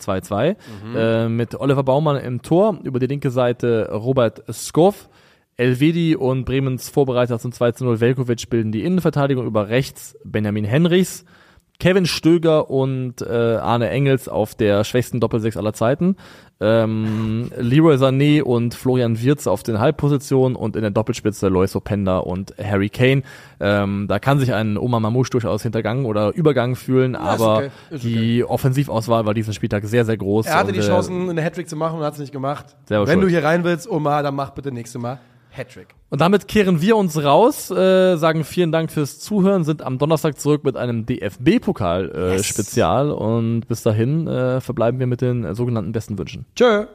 [0.00, 0.56] 4-2-2-2
[0.96, 5.08] äh, mit Oliver Baumann im Tor, über die linke Seite Robert Skoff,
[5.56, 11.24] Elvedi und Bremens Vorbereiter zum 2-0 Velkovic bilden die Innenverteidigung über rechts Benjamin Henrichs,
[11.78, 16.16] Kevin Stöger und äh, Arne Engels auf der schwächsten Doppelsechs aller Zeiten.
[16.58, 22.18] Ähm, Leroy Sané und Florian Wirz auf den Halbpositionen und in der Doppelspitze Lois Openda
[22.18, 23.22] und Harry Kane.
[23.60, 27.70] Ähm, da kann sich ein Oma Mamouche durchaus hintergangen oder übergangen fühlen, ist aber okay,
[27.90, 30.46] die Offensivauswahl war diesen Spieltag sehr, sehr groß.
[30.46, 32.76] Er hatte die äh, Chancen, eine Hattrick zu machen und hat es nicht gemacht.
[32.88, 33.22] Wenn schuld.
[33.22, 35.18] du hier rein willst, Oma, dann mach bitte nächstes Mal
[35.50, 35.95] Hattrick.
[36.16, 40.38] Und damit kehren wir uns raus, äh, sagen vielen Dank fürs Zuhören, sind am Donnerstag
[40.38, 42.46] zurück mit einem DFB-Pokal-Spezial äh, Yes.
[42.46, 46.46] Spezial und bis dahin äh, verbleiben wir mit den äh, sogenannten besten Wünschen.
[46.56, 46.86] Tschö.